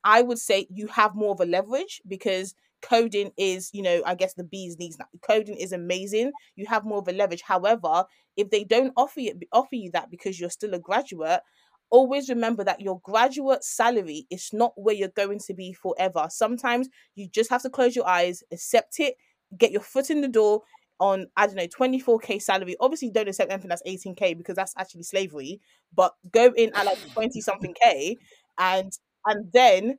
I 0.03 0.21
would 0.21 0.39
say 0.39 0.67
you 0.69 0.87
have 0.87 1.15
more 1.15 1.31
of 1.33 1.39
a 1.39 1.45
leverage 1.45 2.01
because 2.07 2.55
coding 2.81 3.31
is, 3.37 3.69
you 3.73 3.83
know, 3.83 4.01
I 4.05 4.15
guess 4.15 4.33
the 4.33 4.43
bees 4.43 4.77
needs 4.79 4.97
now. 4.97 5.05
Coding 5.21 5.55
is 5.57 5.71
amazing. 5.71 6.31
You 6.55 6.65
have 6.67 6.83
more 6.83 6.99
of 6.99 7.07
a 7.07 7.11
leverage. 7.11 7.43
However, 7.43 8.05
if 8.35 8.49
they 8.49 8.63
don't 8.63 8.93
offer 8.97 9.19
you 9.19 9.39
offer 9.51 9.75
you 9.75 9.91
that 9.91 10.09
because 10.09 10.39
you're 10.39 10.49
still 10.49 10.73
a 10.73 10.79
graduate, 10.79 11.41
always 11.91 12.29
remember 12.29 12.63
that 12.63 12.81
your 12.81 12.99
graduate 13.03 13.63
salary 13.63 14.25
is 14.31 14.49
not 14.53 14.73
where 14.75 14.95
you're 14.95 15.09
going 15.09 15.39
to 15.39 15.53
be 15.53 15.73
forever. 15.73 16.27
Sometimes 16.29 16.89
you 17.15 17.27
just 17.27 17.49
have 17.49 17.61
to 17.61 17.69
close 17.69 17.95
your 17.95 18.07
eyes, 18.07 18.43
accept 18.51 18.99
it, 18.99 19.15
get 19.57 19.71
your 19.71 19.81
foot 19.81 20.09
in 20.09 20.21
the 20.21 20.27
door 20.27 20.61
on 20.99 21.27
I 21.35 21.47
don't 21.47 21.55
know 21.55 21.67
24k 21.67 22.41
salary. 22.41 22.75
Obviously, 22.79 23.11
don't 23.11 23.27
accept 23.27 23.51
anything 23.51 23.69
that's 23.69 23.83
18k 23.83 24.37
because 24.37 24.55
that's 24.55 24.73
actually 24.77 25.03
slavery. 25.03 25.59
But 25.93 26.13
go 26.31 26.53
in 26.55 26.71
at 26.75 26.85
like 26.85 26.99
20 27.11 27.41
something 27.41 27.75
k 27.81 28.17
and 28.57 28.91
and 29.25 29.51
then 29.53 29.97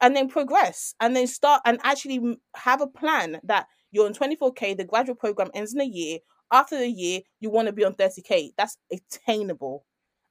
and 0.00 0.16
then 0.16 0.28
progress 0.28 0.94
and 1.00 1.14
then 1.14 1.26
start 1.26 1.60
and 1.64 1.78
actually 1.84 2.38
have 2.56 2.80
a 2.80 2.86
plan 2.86 3.40
that 3.44 3.66
you're 3.92 4.06
on 4.06 4.14
24k. 4.14 4.76
The 4.76 4.84
graduate 4.84 5.18
program 5.18 5.50
ends 5.54 5.74
in 5.74 5.80
a 5.80 5.84
year. 5.84 6.18
After 6.50 6.78
the 6.78 6.88
year, 6.88 7.20
you 7.40 7.50
want 7.50 7.66
to 7.66 7.72
be 7.72 7.84
on 7.84 7.94
30k. 7.94 8.50
That's 8.56 8.78
attainable 8.90 9.84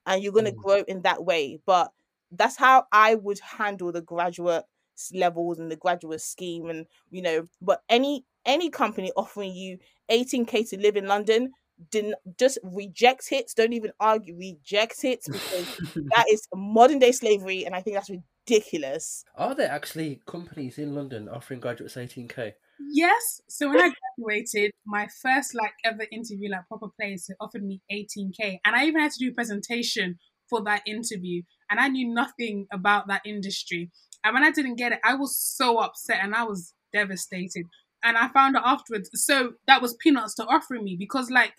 and 0.07 0.23
you're 0.23 0.33
going 0.33 0.45
to 0.45 0.53
Mm. 0.53 0.63
grow 0.63 0.83
in 0.87 1.03
that 1.03 1.25
way. 1.25 1.59
But 1.67 1.91
that's 2.31 2.57
how 2.57 2.85
I 2.91 3.15
would 3.15 3.39
handle 3.39 3.91
the 3.91 4.01
graduate 4.01 4.65
levels 5.13 5.59
and 5.59 5.71
the 5.71 5.75
graduate 5.75 6.21
scheme, 6.21 6.69
and 6.69 6.87
you 7.11 7.21
know. 7.21 7.47
But 7.61 7.83
any 7.89 8.25
any 8.45 8.69
company 8.71 9.11
offering 9.15 9.53
you 9.53 9.79
18k 10.09 10.63
to 10.71 10.79
live 10.79 10.97
in 10.97 11.07
London, 11.07 11.53
didn't 11.91 12.15
just 12.39 12.57
reject 12.63 13.31
it. 13.31 13.51
Don't 13.55 13.73
even 13.73 13.91
argue, 13.99 14.35
reject 14.35 15.03
it 15.05 15.27
because 15.31 15.67
that 16.15 16.25
is 16.31 16.47
modern 16.55 16.99
day 16.99 17.11
slavery, 17.11 17.65
and 17.65 17.75
I 17.75 17.81
think 17.81 17.95
that's 17.97 18.09
ridiculous. 18.09 19.25
Are 19.35 19.55
there 19.55 19.71
actually 19.71 20.21
companies 20.25 20.77
in 20.77 20.93
London 20.93 21.29
offering 21.29 21.61
graduates 21.61 21.95
18k? 21.95 22.55
Yes. 22.79 23.41
So 23.49 23.69
when 23.69 23.81
I 23.81 23.91
graduated, 24.17 24.71
my 24.85 25.07
first 25.21 25.55
like 25.55 25.73
ever 25.83 26.05
interview, 26.11 26.49
like 26.51 26.67
proper 26.67 26.87
place, 26.89 27.29
it 27.29 27.37
offered 27.39 27.63
me 27.63 27.81
18k, 27.91 28.59
and 28.65 28.75
I 28.75 28.85
even 28.85 29.01
had 29.01 29.11
to 29.11 29.19
do 29.19 29.29
a 29.29 29.33
presentation 29.33 30.19
for 30.49 30.63
that 30.63 30.81
interview, 30.87 31.41
and 31.69 31.79
I 31.79 31.87
knew 31.87 32.07
nothing 32.13 32.67
about 32.71 33.07
that 33.07 33.21
industry. 33.25 33.89
And 34.23 34.33
when 34.33 34.43
I 34.43 34.51
didn't 34.51 34.75
get 34.75 34.91
it, 34.91 34.99
I 35.03 35.15
was 35.15 35.37
so 35.37 35.79
upset 35.79 36.19
and 36.21 36.35
I 36.35 36.43
was 36.43 36.73
devastated. 36.93 37.65
And 38.03 38.17
I 38.17 38.27
found 38.29 38.55
out 38.55 38.63
afterwards. 38.65 39.09
So 39.13 39.53
that 39.67 39.81
was 39.81 39.95
peanuts 39.95 40.35
to 40.35 40.45
offering 40.45 40.83
me 40.83 40.95
because, 40.97 41.29
like, 41.29 41.53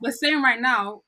we're 0.00 0.12
saying 0.12 0.42
right 0.42 0.60
now, 0.60 1.02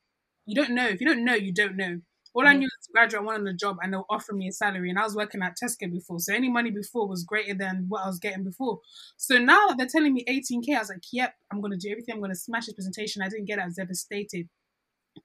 you 0.46 0.54
don't 0.54 0.70
know. 0.74 0.87
If 0.87 1.00
you 1.00 1.07
don't 1.07 1.24
know, 1.24 1.35
you 1.35 1.52
don't 1.52 1.76
know. 1.76 2.00
All 2.38 2.46
I 2.46 2.55
Mhm. 2.55 2.59
knew 2.61 2.66
was 2.66 2.88
graduate, 2.92 3.20
I 3.20 3.24
wanted 3.24 3.48
a 3.48 3.53
job, 3.57 3.79
and 3.83 3.92
they 3.92 3.96
were 3.96 4.05
offering 4.09 4.38
me 4.38 4.46
a 4.46 4.53
salary, 4.53 4.90
and 4.90 4.98
I 4.98 5.03
was 5.03 5.16
working 5.16 5.42
at 5.42 5.57
Tesco 5.61 5.90
before, 5.90 6.20
so 6.20 6.33
any 6.33 6.48
money 6.48 6.70
before 6.70 7.09
was 7.09 7.24
greater 7.24 7.53
than 7.53 7.87
what 7.88 8.03
I 8.05 8.07
was 8.07 8.20
getting 8.20 8.44
before. 8.44 8.81
So 9.16 9.38
now 9.38 9.70
they're 9.77 9.88
telling 9.88 10.14
me 10.14 10.22
18k, 10.29 10.77
I 10.77 10.79
was 10.79 10.88
like, 10.90 11.03
"Yep, 11.12 11.35
I'm 11.51 11.61
gonna 11.61 11.77
do 11.77 11.90
everything. 11.90 12.14
I'm 12.14 12.20
gonna 12.20 12.37
smash 12.37 12.66
this 12.66 12.74
presentation." 12.77 13.22
I 13.22 13.29
didn't 13.29 13.46
get 13.46 13.59
it. 13.59 13.62
I 13.62 13.64
was 13.66 13.74
devastated. 13.74 14.48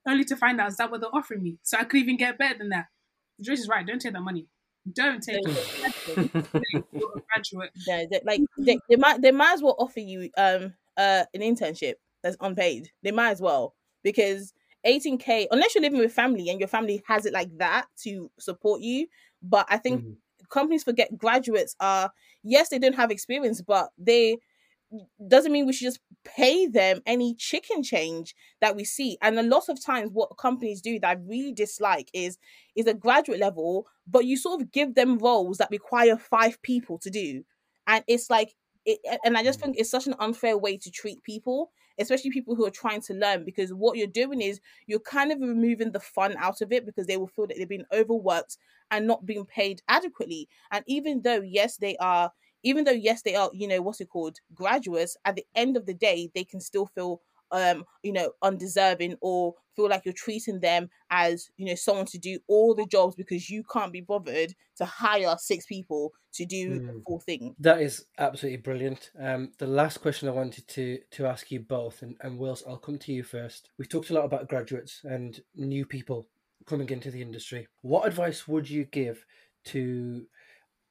Only 0.06 0.24
to 0.24 0.36
find 0.36 0.60
out 0.60 0.70
is 0.70 0.76
that 0.78 0.90
what 0.90 1.00
they're 1.02 1.14
offering 1.14 1.42
me, 1.44 1.58
so 1.62 1.78
I 1.78 1.84
could 1.84 2.00
even 2.00 2.16
get 2.16 2.36
better 2.38 2.58
than 2.58 2.70
that. 2.70 2.86
Joyce 3.40 3.60
is 3.60 3.68
right. 3.68 3.86
Don't 3.86 4.00
take 4.00 4.14
that 4.14 4.20
money. 4.22 4.48
Don't 4.92 5.22
take 5.22 5.36
it. 5.44 5.68
Graduate. 7.32 7.70
No, 7.86 8.06
they, 8.10 8.20
like 8.24 8.40
they, 8.56 8.78
they 8.88 8.96
might 8.96 9.20
they 9.20 9.30
might 9.32 9.52
as 9.52 9.62
well 9.62 9.76
offer 9.78 10.00
you 10.00 10.30
um 10.36 10.74
uh 10.96 11.24
an 11.34 11.40
internship 11.40 11.94
that's 12.22 12.36
unpaid. 12.40 12.90
They 13.02 13.10
might 13.10 13.30
as 13.32 13.42
well 13.42 13.74
because 14.02 14.53
18k 14.84 15.48
unless 15.50 15.74
you're 15.74 15.82
living 15.82 16.00
with 16.00 16.12
family 16.12 16.48
and 16.48 16.60
your 16.60 16.68
family 16.68 17.02
has 17.06 17.26
it 17.26 17.32
like 17.32 17.56
that 17.58 17.86
to 18.02 18.30
support 18.38 18.80
you. 18.80 19.06
But 19.42 19.66
I 19.68 19.78
think 19.78 20.04
Mhm. 20.04 20.16
companies 20.50 20.84
forget 20.84 21.16
graduates 21.16 21.74
are 21.80 22.12
yes 22.42 22.68
they 22.68 22.78
don't 22.78 22.94
have 22.94 23.10
experience, 23.10 23.62
but 23.62 23.90
they 23.98 24.38
doesn't 25.28 25.52
mean 25.52 25.66
we 25.66 25.72
should 25.72 25.86
just 25.86 26.00
pay 26.24 26.66
them 26.66 27.00
any 27.06 27.34
chicken 27.34 27.82
change 27.82 28.34
that 28.60 28.76
we 28.76 28.84
see. 28.84 29.18
And 29.22 29.38
a 29.38 29.42
lot 29.42 29.68
of 29.68 29.82
times 29.84 30.10
what 30.12 30.36
companies 30.38 30.80
do 30.80 31.00
that 31.00 31.08
I 31.08 31.20
really 31.20 31.52
dislike 31.52 32.10
is 32.12 32.38
is 32.76 32.86
a 32.86 32.94
graduate 32.94 33.40
level, 33.40 33.86
but 34.06 34.24
you 34.24 34.36
sort 34.36 34.60
of 34.60 34.70
give 34.70 34.94
them 34.94 35.18
roles 35.18 35.58
that 35.58 35.70
require 35.70 36.16
five 36.16 36.60
people 36.62 36.98
to 37.00 37.10
do. 37.10 37.44
And 37.86 38.04
it's 38.06 38.30
like 38.30 38.54
it, 38.84 39.00
and 39.24 39.36
I 39.36 39.42
just 39.42 39.58
Mm. 39.58 39.64
think 39.64 39.76
it's 39.78 39.90
such 39.90 40.06
an 40.06 40.14
unfair 40.18 40.56
way 40.58 40.76
to 40.78 40.90
treat 40.90 41.22
people, 41.22 41.72
especially 41.98 42.30
people 42.30 42.54
who 42.54 42.64
are 42.66 42.70
trying 42.70 43.00
to 43.02 43.14
learn, 43.14 43.44
because 43.44 43.72
what 43.72 43.96
you're 43.96 44.06
doing 44.06 44.40
is 44.40 44.60
you're 44.86 45.00
kind 45.00 45.32
of 45.32 45.40
removing 45.40 45.92
the 45.92 46.00
fun 46.00 46.36
out 46.38 46.60
of 46.60 46.72
it 46.72 46.86
because 46.86 47.06
they 47.06 47.16
will 47.16 47.28
feel 47.28 47.46
that 47.46 47.56
they've 47.58 47.68
been 47.68 47.86
overworked 47.92 48.56
and 48.90 49.06
not 49.06 49.26
being 49.26 49.44
paid 49.46 49.82
adequately. 49.88 50.48
And 50.70 50.84
even 50.86 51.22
though, 51.22 51.40
yes, 51.42 51.76
they 51.76 51.96
are 51.98 52.32
even 52.62 52.84
though 52.84 52.92
yes 52.92 53.20
they 53.20 53.34
are 53.34 53.50
you 53.52 53.68
know 53.68 53.82
what's 53.82 54.00
it 54.00 54.08
called 54.08 54.38
graduates 54.54 55.16
at 55.26 55.36
the 55.36 55.44
end 55.54 55.76
of 55.76 55.84
the 55.84 55.92
day 55.92 56.30
they 56.34 56.44
can 56.44 56.60
still 56.60 56.86
feel 56.86 57.20
um 57.54 57.84
you 58.02 58.12
know 58.12 58.30
undeserving 58.42 59.16
or 59.22 59.54
feel 59.76 59.88
like 59.88 60.04
you're 60.04 60.14
treating 60.14 60.60
them 60.60 60.88
as 61.10 61.48
you 61.56 61.66
know 61.66 61.74
someone 61.74 62.06
to 62.06 62.18
do 62.18 62.38
all 62.48 62.74
the 62.74 62.86
jobs 62.86 63.14
because 63.16 63.48
you 63.48 63.62
can't 63.72 63.92
be 63.92 64.00
bothered 64.00 64.52
to 64.76 64.84
hire 64.84 65.34
six 65.38 65.64
people 65.66 66.12
to 66.32 66.44
do 66.44 66.80
Mm. 66.80 66.86
the 66.86 67.02
full 67.06 67.20
thing 67.20 67.54
That 67.60 67.80
is 67.80 68.06
absolutely 68.18 68.58
brilliant. 68.62 69.10
Um, 69.18 69.52
the 69.58 69.66
last 69.68 69.98
question 69.98 70.28
I 70.28 70.32
wanted 70.32 70.66
to 70.68 70.98
to 71.12 71.26
ask 71.26 71.50
you 71.52 71.60
both, 71.60 72.02
and, 72.02 72.16
and 72.20 72.38
Wills, 72.38 72.64
I'll 72.66 72.76
come 72.86 72.98
to 72.98 73.12
you 73.12 73.22
first. 73.22 73.70
We've 73.78 73.88
talked 73.88 74.10
a 74.10 74.14
lot 74.14 74.24
about 74.24 74.48
graduates 74.48 75.00
and 75.04 75.40
new 75.54 75.84
people 75.86 76.26
coming 76.66 76.88
into 76.90 77.10
the 77.10 77.22
industry. 77.22 77.68
What 77.82 78.06
advice 78.08 78.48
would 78.48 78.68
you 78.68 78.84
give 78.84 79.24
to, 79.66 80.26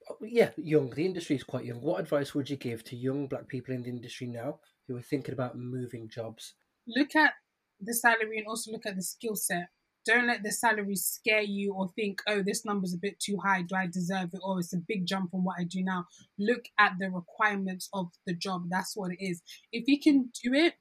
oh, 0.10 0.18
yeah, 0.22 0.52
young? 0.58 0.92
The 0.92 1.06
industry 1.06 1.36
is 1.36 1.44
quite 1.44 1.66
young. 1.66 1.82
What 1.82 2.00
advice 2.00 2.34
would 2.36 2.50
you 2.50 2.58
give 2.58 2.84
to 2.86 2.96
young 2.96 3.28
black 3.28 3.48
people 3.48 3.74
in 3.76 3.84
the 3.84 3.90
industry 3.90 4.28
now 4.28 4.60
who 4.88 4.96
are 4.96 5.02
thinking 5.02 5.34
about 5.34 5.58
moving 5.58 6.10
jobs? 6.10 6.54
look 6.88 7.16
at 7.16 7.34
the 7.80 7.94
salary 7.94 8.38
and 8.38 8.48
also 8.48 8.72
look 8.72 8.86
at 8.86 8.96
the 8.96 9.04
skill 9.04 9.36
set. 9.36 9.70
Don't 10.06 10.28
let 10.28 10.44
the 10.44 10.52
salary 10.52 10.98
scare 10.98 11.42
you 11.42 11.74
or 11.74 11.88
think, 11.96 12.20
oh, 12.28 12.44
this 12.44 12.66
number's 12.66 12.94
a 12.94 12.98
bit 12.98 13.20
too 13.20 13.38
high. 13.42 13.62
Do 13.62 13.76
I 13.76 13.88
deserve 13.88 14.32
it? 14.34 14.42
Or 14.44 14.60
it's 14.60 14.74
a 14.74 14.82
big 14.86 15.06
jump 15.06 15.32
from 15.32 15.46
what 15.46 15.56
I 15.60 15.64
do 15.64 15.82
now. 15.82 16.08
Look 16.38 16.66
at 16.78 16.94
the 17.00 17.10
requirements 17.10 17.88
of 17.94 18.08
the 18.28 18.34
job. 18.34 18.66
That's 18.70 18.98
what 18.98 19.12
it 19.12 19.24
is. 19.24 19.42
If 19.72 19.86
you 19.88 20.02
can 20.02 20.30
do 20.44 20.54
it, 20.54 20.74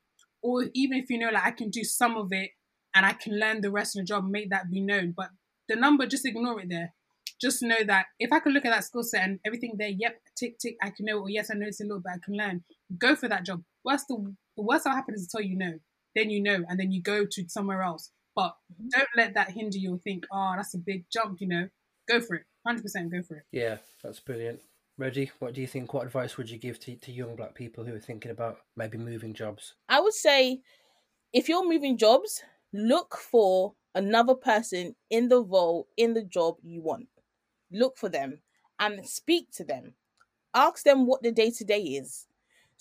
or 0.42 0.64
even 0.74 0.98
if 0.98 1.08
you 1.08 1.18
know, 1.18 1.30
like, 1.30 1.44
I 1.44 1.52
can 1.52 1.70
do 1.70 1.84
some 1.84 2.16
of 2.16 2.32
it 2.32 2.50
and 2.94 3.06
I 3.06 3.12
can 3.12 3.38
learn 3.38 3.60
the 3.60 3.70
rest 3.70 3.96
of 3.96 4.00
the 4.00 4.06
job, 4.06 4.28
make 4.28 4.50
that 4.50 4.70
be 4.70 4.80
known. 4.80 5.14
But 5.16 5.30
the 5.68 5.76
number, 5.76 6.04
just 6.06 6.26
ignore 6.26 6.60
it 6.60 6.68
there. 6.68 6.92
Just 7.40 7.62
know 7.62 7.82
that 7.86 8.06
if 8.18 8.32
I 8.32 8.40
can 8.40 8.52
look 8.52 8.64
at 8.64 8.72
that 8.72 8.84
skill 8.84 9.04
set 9.04 9.22
and 9.22 9.38
everything 9.46 9.74
there, 9.78 9.88
yep, 9.88 10.20
tick, 10.36 10.58
tick, 10.58 10.76
I 10.82 10.90
can 10.90 11.06
know, 11.06 11.20
or 11.20 11.30
yes, 11.30 11.48
I 11.50 11.54
know 11.54 11.66
it's 11.68 11.80
a 11.80 11.84
little 11.84 12.00
bit, 12.00 12.12
I 12.16 12.24
can 12.24 12.36
learn. 12.36 12.64
Go 12.98 13.14
for 13.14 13.28
that 13.28 13.44
job. 13.44 13.62
Worst, 13.84 14.06
the, 14.08 14.34
the 14.56 14.62
worst 14.62 14.84
that 14.84 14.94
happens 14.94 15.22
is 15.22 15.28
to 15.28 15.38
tell 15.38 15.46
you 15.46 15.56
no 15.56 15.78
then 16.14 16.30
you 16.30 16.42
know, 16.42 16.64
and 16.68 16.78
then 16.78 16.92
you 16.92 17.02
go 17.02 17.24
to 17.24 17.48
somewhere 17.48 17.82
else. 17.82 18.10
But 18.34 18.56
mm-hmm. 18.72 18.88
don't 18.88 19.08
let 19.16 19.34
that 19.34 19.50
hinder 19.50 19.78
you 19.78 19.94
or 19.94 19.98
think, 19.98 20.26
oh, 20.32 20.54
that's 20.56 20.74
a 20.74 20.78
big 20.78 21.04
jump, 21.12 21.40
you 21.40 21.48
know. 21.48 21.68
Go 22.08 22.20
for 22.20 22.36
it. 22.36 22.44
100% 22.66 23.10
go 23.10 23.22
for 23.22 23.36
it. 23.36 23.44
Yeah, 23.52 23.76
that's 24.02 24.20
brilliant. 24.20 24.60
Reggie, 24.98 25.30
what 25.38 25.54
do 25.54 25.60
you 25.60 25.66
think? 25.66 25.92
What 25.94 26.06
advice 26.06 26.36
would 26.36 26.50
you 26.50 26.58
give 26.58 26.78
to, 26.80 26.94
to 26.96 27.12
young 27.12 27.34
black 27.34 27.54
people 27.54 27.84
who 27.84 27.94
are 27.94 28.00
thinking 28.00 28.30
about 28.30 28.58
maybe 28.76 28.98
moving 28.98 29.34
jobs? 29.34 29.74
I 29.88 30.00
would 30.00 30.12
say 30.12 30.60
if 31.32 31.48
you're 31.48 31.68
moving 31.68 31.96
jobs, 31.96 32.42
look 32.72 33.16
for 33.16 33.74
another 33.94 34.34
person 34.34 34.94
in 35.10 35.28
the 35.28 35.42
role, 35.42 35.88
in 35.96 36.14
the 36.14 36.22
job 36.22 36.56
you 36.62 36.82
want. 36.82 37.08
Look 37.70 37.96
for 37.96 38.08
them 38.08 38.40
and 38.78 39.06
speak 39.06 39.50
to 39.52 39.64
them. 39.64 39.94
Ask 40.54 40.84
them 40.84 41.06
what 41.06 41.22
the 41.22 41.32
day 41.32 41.50
to 41.50 41.64
day 41.64 41.80
is. 41.80 42.26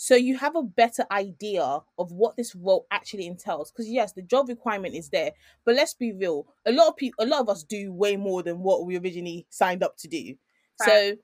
So 0.04 0.16
you 0.16 0.36
have 0.40 0.56
a 0.56 0.64
better 0.64 1.06
idea 1.12 1.62
of 1.62 2.12
what 2.12 2.36
this 2.36 2.56
role 2.56 2.88
actually 2.90 3.28
entails. 3.28 3.72
Because 3.72 3.88
yes, 3.88 4.14
the 4.14 4.24
job 4.24 4.50
requirement 4.50 4.96
is 4.96 5.10
there, 5.10 5.30
but 5.64 5.76
let's 5.76 5.94
be 5.94 6.12
real. 6.12 6.48
A 6.66 6.72
lot 6.72 6.88
of 6.88 6.98
people, 6.98 7.24
a 7.24 7.28
lot 7.28 7.42
of 7.42 7.50
us 7.50 7.64
do 7.64 7.94
way 7.94 8.18
more 8.18 8.42
than 8.42 8.64
what 8.64 8.88
we 8.88 8.98
originally 8.98 9.46
signed 9.52 9.84
up 9.84 9.98
to 9.98 10.08
do. 10.08 10.34
So 10.82 11.18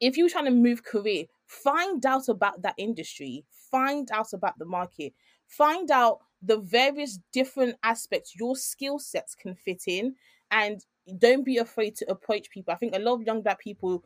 if 0.00 0.16
you're 0.16 0.28
trying 0.28 0.46
to 0.46 0.50
move 0.50 0.82
career, 0.82 1.26
find 1.46 2.04
out 2.04 2.28
about 2.28 2.62
that 2.62 2.74
industry, 2.78 3.44
find 3.70 4.10
out 4.10 4.32
about 4.32 4.58
the 4.58 4.64
market, 4.64 5.12
find 5.46 5.88
out 5.92 6.18
the 6.42 6.58
various 6.58 7.20
different 7.32 7.76
aspects 7.84 8.34
your 8.34 8.56
skill 8.56 8.98
sets 8.98 9.36
can 9.36 9.54
fit 9.54 9.84
in, 9.86 10.16
and 10.50 10.84
don't 11.18 11.44
be 11.44 11.58
afraid 11.58 11.94
to 11.94 12.10
approach 12.10 12.50
people. 12.50 12.74
I 12.74 12.76
think 12.76 12.96
a 12.96 12.98
lot 12.98 13.14
of 13.14 13.22
young 13.22 13.42
black 13.42 13.60
people, 13.60 14.02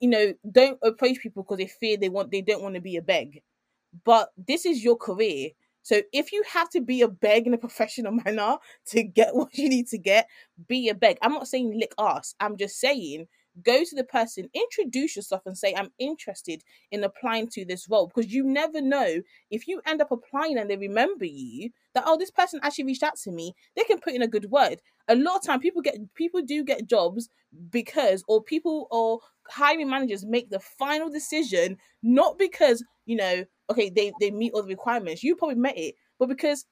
you 0.00 0.08
know, 0.08 0.34
don't 0.50 0.78
approach 0.82 1.18
people 1.20 1.42
because 1.42 1.58
they 1.58 1.66
fear 1.66 1.96
they 1.96 2.08
want 2.08 2.30
they 2.30 2.42
don't 2.42 2.62
want 2.62 2.74
to 2.74 2.80
be 2.80 2.96
a 2.96 3.02
beg. 3.02 3.42
But 4.04 4.30
this 4.36 4.66
is 4.66 4.82
your 4.82 4.96
career. 4.96 5.50
So 5.82 6.00
if 6.12 6.32
you 6.32 6.42
have 6.50 6.70
to 6.70 6.80
be 6.80 7.02
a 7.02 7.08
beg 7.08 7.46
in 7.46 7.54
a 7.54 7.58
professional 7.66 8.12
manner 8.12 8.56
to 8.88 9.02
get 9.02 9.34
what 9.34 9.56
you 9.56 9.68
need 9.68 9.88
to 9.88 9.98
get, 9.98 10.26
be 10.66 10.88
a 10.88 10.94
beg. 10.94 11.18
I'm 11.22 11.32
not 11.32 11.48
saying 11.48 11.78
lick 11.78 11.94
ass. 11.98 12.34
I'm 12.40 12.56
just 12.56 12.78
saying 12.80 13.26
go 13.62 13.84
to 13.84 13.94
the 13.94 14.04
person, 14.04 14.48
introduce 14.54 15.16
yourself, 15.16 15.42
and 15.46 15.56
say, 15.56 15.74
I'm 15.74 15.92
interested 15.98 16.62
in 16.90 17.04
applying 17.04 17.48
to 17.50 17.64
this 17.64 17.88
role. 17.88 18.08
Because 18.08 18.32
you 18.32 18.44
never 18.44 18.80
know 18.80 19.22
if 19.50 19.68
you 19.68 19.80
end 19.86 20.00
up 20.00 20.10
applying 20.10 20.58
and 20.58 20.68
they 20.68 20.76
remember 20.76 21.24
you, 21.24 21.70
that 21.94 22.04
oh, 22.06 22.18
this 22.18 22.30
person 22.30 22.60
actually 22.62 22.86
reached 22.86 23.02
out 23.02 23.16
to 23.18 23.30
me, 23.30 23.54
they 23.76 23.84
can 23.84 24.00
put 24.00 24.14
in 24.14 24.22
a 24.22 24.28
good 24.28 24.50
word. 24.50 24.80
A 25.08 25.14
lot 25.14 25.36
of 25.36 25.42
time 25.42 25.60
people 25.60 25.82
get 25.82 25.96
people 26.14 26.42
do 26.42 26.64
get 26.64 26.86
jobs 26.86 27.28
because 27.70 28.24
or 28.28 28.42
people 28.42 28.88
or 28.90 29.20
hiring 29.48 29.88
managers 29.88 30.24
make 30.24 30.50
the 30.50 30.60
final 30.60 31.10
decision 31.10 31.76
not 32.02 32.38
because, 32.38 32.82
you 33.06 33.16
know, 33.16 33.44
okay, 33.70 33.90
they, 33.90 34.12
they 34.20 34.30
meet 34.30 34.52
all 34.54 34.62
the 34.62 34.68
requirements. 34.68 35.22
You 35.22 35.36
probably 35.36 35.56
met 35.56 35.76
it, 35.76 35.94
but 36.18 36.28
because 36.28 36.64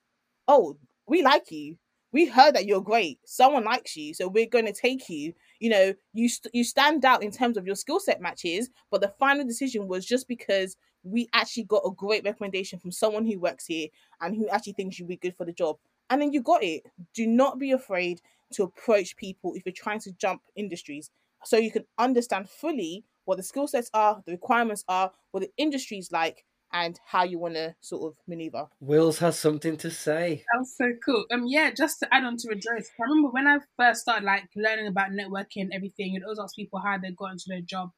oh, 0.49 0.77
we 1.07 1.23
like 1.23 1.51
you. 1.51 1.77
We 2.12 2.27
heard 2.27 2.55
that 2.57 2.66
you're 2.66 2.83
great. 2.83 3.21
Someone 3.25 3.64
likes 3.64 3.97
you, 3.97 4.12
so 4.12 4.29
we're 4.29 4.47
going 4.47 4.66
to 4.66 4.73
take 4.73 5.09
you 5.09 5.33
you 5.62 5.71
know 5.71 5.95
you 6.12 6.29
st- 6.29 6.53
you 6.53 6.64
stand 6.64 7.05
out 7.05 7.23
in 7.23 7.31
terms 7.31 7.57
of 7.57 7.64
your 7.64 7.77
skill 7.77 8.01
set 8.01 8.21
matches 8.21 8.68
but 8.90 9.01
the 9.01 9.14
final 9.21 9.47
decision 9.47 9.87
was 9.87 10.05
just 10.05 10.27
because 10.27 10.77
we 11.05 11.29
actually 11.33 11.62
got 11.62 11.83
a 11.87 11.90
great 11.92 12.25
recommendation 12.25 12.81
from 12.81 12.90
someone 12.90 13.25
who 13.25 13.38
works 13.38 13.64
here 13.64 13.87
and 14.21 14.35
who 14.35 14.49
actually 14.49 14.73
thinks 14.73 14.99
you'd 14.99 15.09
be 15.09 15.16
good 15.16 15.37
for 15.37 15.47
the 15.47 15.53
job 15.53 15.77
and 16.12 16.20
then 16.20 16.33
you 16.33 16.42
got 16.42 16.62
it 16.62 16.83
do 17.14 17.27
not 17.27 17.59
be 17.59 17.72
afraid 17.72 18.20
to 18.53 18.62
approach 18.62 19.16
people 19.16 19.55
if 19.55 19.64
you're 19.64 19.72
trying 19.72 19.98
to 19.98 20.12
jump 20.12 20.42
industries 20.55 21.11
so 21.42 21.57
you 21.57 21.72
can 21.72 21.85
understand 21.98 22.48
fully 22.48 23.05
what 23.25 23.37
the 23.38 23.42
skill 23.42 23.66
sets 23.66 23.90
are 23.94 24.22
the 24.27 24.33
requirements 24.33 24.85
are 24.88 25.11
what 25.31 25.40
the 25.40 25.51
industry's 25.57 26.12
like 26.12 26.44
and 26.75 27.01
how 27.07 27.25
you 27.25 27.38
want 27.38 27.55
to 27.55 27.75
sort 27.81 28.03
of 28.03 28.16
maneuver 28.29 28.66
Wills 28.81 29.18
has 29.18 29.38
something 29.38 29.77
to 29.79 29.90
say. 29.90 30.42
That's 30.55 30.77
so 30.77 30.92
cool. 31.05 31.27
Um, 31.31 31.44
yeah, 31.46 31.70
just 31.70 32.01
to 32.01 32.14
add 32.14 32.25
on 32.25 32.38
to 32.38 32.48
Rejoice, 32.48 32.90
I 32.98 33.03
remember 33.03 33.29
when 33.29 33.46
I 33.46 33.59
first 33.79 34.01
started 34.01 34.25
like 34.25 34.48
learning 34.57 34.87
about 34.87 35.11
networking 35.11 35.61
and 35.61 35.72
everything, 35.75 36.14
you'd 36.14 36.25
always 36.25 36.38
ask 36.38 36.57
people 36.57 36.81
how 36.81 36.96
they 36.96 37.11
got 37.11 37.33
into 37.33 37.44
their 37.48 37.61
job. 37.61 37.90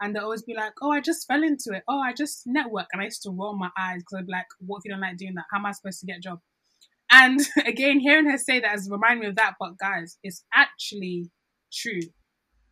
And 0.00 0.14
they'd 0.14 0.20
always 0.20 0.42
be 0.42 0.54
like, 0.54 0.72
oh, 0.80 0.92
I 0.92 1.00
just 1.00 1.26
fell 1.26 1.42
into 1.42 1.72
it. 1.72 1.82
Oh, 1.88 1.98
I 1.98 2.14
just 2.14 2.46
network. 2.46 2.86
And 2.92 3.02
I 3.02 3.06
used 3.06 3.22
to 3.24 3.30
roll 3.30 3.58
my 3.58 3.68
eyes 3.76 3.98
because 3.98 4.18
I'd 4.18 4.26
be 4.26 4.32
like, 4.32 4.46
what 4.60 4.78
if 4.78 4.84
you 4.84 4.92
don't 4.92 5.00
like 5.00 5.18
doing 5.18 5.34
that? 5.34 5.46
How 5.50 5.58
am 5.58 5.66
I 5.66 5.72
supposed 5.72 6.00
to 6.00 6.06
get 6.06 6.18
a 6.18 6.20
job? 6.20 6.40
And 7.10 7.40
again, 7.66 8.00
hearing 8.00 8.30
her 8.30 8.38
say 8.38 8.60
that 8.60 8.70
has 8.70 8.88
reminded 8.90 9.20
me 9.20 9.26
of 9.28 9.36
that. 9.36 9.54
But 9.58 9.78
guys, 9.78 10.18
it's 10.22 10.44
actually 10.54 11.30
true. 11.72 12.00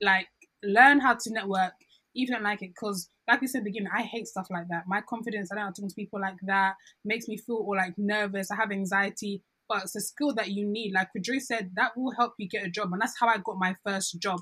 Like, 0.01 0.29
learn 0.63 1.01
how 1.01 1.15
to 1.15 1.33
network, 1.33 1.73
even 2.15 2.35
don't 2.35 2.45
like 2.45 2.63
it. 2.63 2.71
Because, 2.71 3.11
like 3.29 3.41
we 3.41 3.47
said 3.47 3.65
beginning, 3.65 3.91
I 3.95 4.03
hate 4.03 4.27
stuff 4.27 4.47
like 4.51 4.69
that. 4.71 4.85
My 4.87 5.01
confidence, 5.09 5.51
I 5.53 5.57
don't 5.57 5.75
talk 5.75 5.89
to 5.89 5.95
people 5.95 6.21
like 6.21 6.39
that, 6.47 6.75
makes 7.05 7.29
me 7.29 7.37
feel 7.37 7.57
all 7.57 7.77
like 7.77 7.95
nervous. 7.97 8.51
I 8.51 8.57
have 8.57 8.71
anxiety. 8.71 9.43
But 9.69 9.83
it's 9.83 9.97
a 9.97 10.01
skill 10.01 10.35
that 10.37 10.49
you 10.49 10.67
need. 10.67 10.93
Like 10.95 11.09
Rejoice 11.15 11.49
said, 11.49 11.73
that 11.77 11.93
will 11.95 12.15
help 12.17 12.33
you 12.39 12.49
get 12.49 12.65
a 12.65 12.71
job. 12.71 12.91
And 12.93 13.03
that's 13.03 13.19
how 13.21 13.29
I 13.29 13.37
got 13.37 13.59
my 13.59 13.75
first 13.85 14.19
job. 14.19 14.41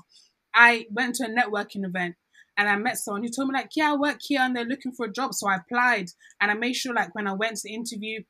I 0.55 0.85
went 0.89 1.15
to 1.15 1.25
a 1.25 1.29
networking 1.29 1.85
event 1.85 2.15
and 2.57 2.69
I 2.69 2.75
met 2.77 2.97
someone 2.97 3.23
who 3.23 3.29
told 3.29 3.49
me 3.49 3.53
like, 3.53 3.71
yeah, 3.75 3.91
I 3.91 3.95
work 3.95 4.17
here 4.21 4.39
and 4.41 4.55
they're 4.55 4.65
looking 4.65 4.91
for 4.91 5.05
a 5.05 5.11
job. 5.11 5.33
So 5.33 5.47
I 5.47 5.57
applied 5.57 6.07
and 6.41 6.49
I 6.49 6.53
made 6.55 6.75
sure 6.75 6.93
like 6.93 7.13
when 7.13 7.27
I 7.27 7.33
went 7.33 7.57
to 7.57 7.61
the 7.65 7.73
interview, 7.75 8.21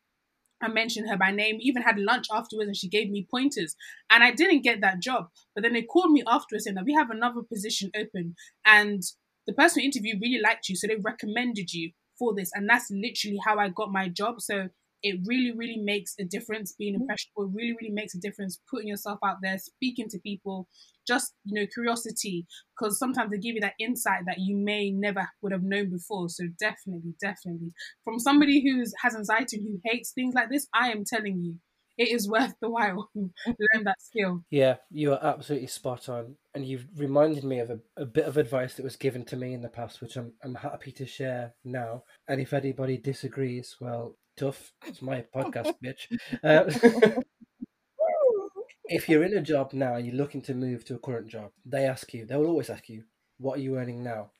I 0.61 0.67
mentioned 0.67 1.09
her 1.09 1.17
by 1.17 1.31
name, 1.31 1.57
even 1.59 1.83
had 1.83 1.99
lunch 1.99 2.27
afterwards 2.31 2.67
and 2.67 2.75
she 2.75 2.89
gave 2.89 3.09
me 3.09 3.27
pointers. 3.29 3.75
And 4.09 4.23
I 4.23 4.31
didn't 4.31 4.63
get 4.63 4.81
that 4.81 4.99
job. 4.99 5.27
But 5.53 5.63
then 5.63 5.73
they 5.73 5.83
called 5.83 6.11
me 6.11 6.23
afterwards 6.27 6.65
saying 6.65 6.75
that 6.75 6.85
we 6.85 6.93
have 6.93 7.09
another 7.09 7.41
position 7.41 7.91
open 7.95 8.35
and 8.65 9.03
the 9.45 9.53
person 9.53 9.81
who 9.81 9.85
interviewed 9.85 10.21
really 10.21 10.41
liked 10.41 10.69
you. 10.69 10.75
So 10.75 10.87
they 10.87 10.95
recommended 10.95 11.73
you 11.73 11.91
for 12.17 12.33
this. 12.35 12.51
And 12.53 12.69
that's 12.69 12.89
literally 12.91 13.39
how 13.45 13.57
I 13.59 13.69
got 13.69 13.91
my 13.91 14.09
job. 14.09 14.41
So 14.41 14.69
it 15.03 15.19
really, 15.25 15.51
really 15.55 15.77
makes 15.77 16.15
a 16.19 16.25
difference 16.25 16.73
being 16.77 16.93
mm-hmm. 16.93 17.03
impressionable. 17.03 17.43
It 17.43 17.55
really, 17.55 17.75
really 17.81 17.93
makes 17.93 18.15
a 18.15 18.19
difference 18.19 18.59
putting 18.69 18.87
yourself 18.87 19.19
out 19.23 19.37
there, 19.41 19.57
speaking 19.57 20.07
to 20.09 20.19
people, 20.19 20.67
just, 21.07 21.33
you 21.45 21.59
know, 21.59 21.67
curiosity, 21.73 22.45
because 22.77 22.99
sometimes 22.99 23.31
they 23.31 23.37
give 23.37 23.55
you 23.55 23.61
that 23.61 23.73
insight 23.79 24.23
that 24.25 24.39
you 24.39 24.55
may 24.57 24.91
never 24.91 25.27
would 25.41 25.51
have 25.51 25.63
known 25.63 25.89
before. 25.89 26.29
So 26.29 26.45
definitely, 26.59 27.13
definitely. 27.21 27.71
From 28.03 28.19
somebody 28.19 28.61
who 28.61 28.83
has 29.01 29.15
anxiety 29.15 29.57
and 29.57 29.67
who 29.67 29.81
hates 29.85 30.11
things 30.11 30.33
like 30.33 30.49
this, 30.49 30.67
I 30.73 30.89
am 30.89 31.03
telling 31.05 31.39
you, 31.39 31.55
it 31.97 32.09
is 32.09 32.29
worth 32.29 32.53
the 32.61 32.69
while 32.69 33.09
to 33.13 33.19
mm-hmm. 33.19 33.51
learn 33.73 33.83
that 33.85 34.01
skill. 34.01 34.43
Yeah, 34.49 34.75
you 34.89 35.13
are 35.13 35.23
absolutely 35.23 35.67
spot 35.67 36.09
on. 36.09 36.35
And 36.53 36.65
you've 36.65 36.87
reminded 36.95 37.43
me 37.43 37.59
of 37.59 37.69
a, 37.69 37.79
a 37.97 38.05
bit 38.05 38.25
of 38.25 38.37
advice 38.37 38.75
that 38.75 38.83
was 38.83 38.95
given 38.95 39.25
to 39.25 39.35
me 39.35 39.53
in 39.53 39.61
the 39.61 39.69
past, 39.69 40.01
which 40.01 40.15
I'm, 40.15 40.33
I'm 40.43 40.55
happy 40.55 40.91
to 40.93 41.05
share 41.05 41.53
now. 41.63 42.03
And 42.27 42.41
if 42.41 42.53
anybody 42.53 42.97
disagrees, 42.97 43.75
well, 43.79 44.15
tough. 44.37 44.71
It's 44.85 45.01
my 45.01 45.25
podcast, 45.35 45.73
bitch. 45.83 46.07
Uh, 46.43 47.21
if 48.85 49.09
you're 49.09 49.23
in 49.23 49.35
a 49.35 49.41
job 49.41 49.73
now 49.73 49.95
and 49.95 50.05
you're 50.05 50.15
looking 50.15 50.41
to 50.43 50.53
move 50.53 50.85
to 50.85 50.95
a 50.95 50.99
current 50.99 51.27
job, 51.27 51.51
they 51.65 51.85
ask 51.85 52.13
you, 52.13 52.25
they 52.25 52.37
will 52.37 52.47
always 52.47 52.69
ask 52.69 52.87
you, 52.87 53.03
what 53.39 53.57
are 53.57 53.61
you 53.61 53.77
earning 53.77 54.03
now? 54.03 54.31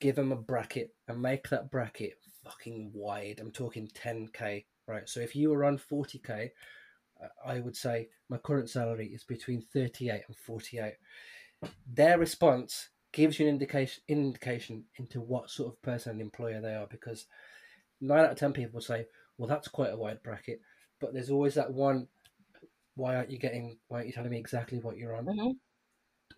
Give 0.00 0.14
them 0.14 0.30
a 0.30 0.36
bracket 0.36 0.94
and 1.08 1.20
make 1.20 1.48
that 1.48 1.70
bracket 1.70 2.12
fucking 2.44 2.92
wide. 2.94 3.40
I'm 3.40 3.50
talking 3.50 3.88
10k, 3.88 4.64
right? 4.86 5.08
So 5.08 5.20
if 5.20 5.34
you 5.34 5.50
were 5.50 5.64
on 5.64 5.78
40k, 5.78 6.50
uh, 7.20 7.60
would 7.64 7.76
say 7.76 8.08
my 8.28 8.36
current 8.36 8.70
salary 8.70 9.08
is 9.08 9.24
between 9.24 9.62
38 9.72 10.22
and 10.28 10.36
48. 10.36 10.94
Their 11.92 12.18
response 12.18 12.90
gives 13.12 13.40
you 13.40 13.46
an 13.46 13.52
indication 13.54 14.02
indication 14.06 14.84
into 14.96 15.20
what 15.20 15.50
sort 15.50 15.72
of 15.72 15.82
person 15.82 16.12
and 16.12 16.20
employer 16.20 16.60
they 16.60 16.74
are 16.74 16.86
because 16.86 17.26
nine 18.00 18.20
out 18.20 18.32
of 18.32 18.38
ten 18.38 18.52
people 18.52 18.80
say, 18.80 19.06
"Well, 19.38 19.48
that's 19.48 19.68
quite 19.68 19.92
a 19.92 19.96
wide 19.96 20.22
bracket." 20.22 20.60
but 21.00 21.12
there's 21.14 21.30
always 21.30 21.54
that 21.54 21.72
one. 21.72 22.08
Why 22.96 23.14
aren't 23.16 23.30
you 23.30 23.38
getting? 23.38 23.78
Why 23.88 23.98
aren't 23.98 24.08
you 24.08 24.12
telling 24.12 24.30
me 24.30 24.38
exactly 24.38 24.78
what 24.80 24.96
you're 24.96 25.14
on? 25.16 25.26
Mhm. 25.26 25.56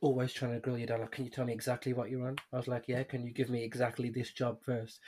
Always 0.02 0.32
trying 0.32 0.52
to 0.52 0.60
grill 0.60 0.78
you 0.78 0.86
down. 0.86 1.00
Like, 1.00 1.10
can 1.10 1.24
you 1.24 1.30
tell 1.30 1.44
me 1.44 1.52
exactly 1.52 1.92
what 1.92 2.10
you're 2.10 2.26
on? 2.26 2.36
I 2.52 2.56
was 2.56 2.68
like, 2.68 2.84
yeah. 2.88 3.02
Can 3.02 3.24
you 3.24 3.32
give 3.32 3.50
me 3.50 3.64
exactly 3.64 4.10
this 4.10 4.30
job 4.32 4.62
first? 4.62 5.00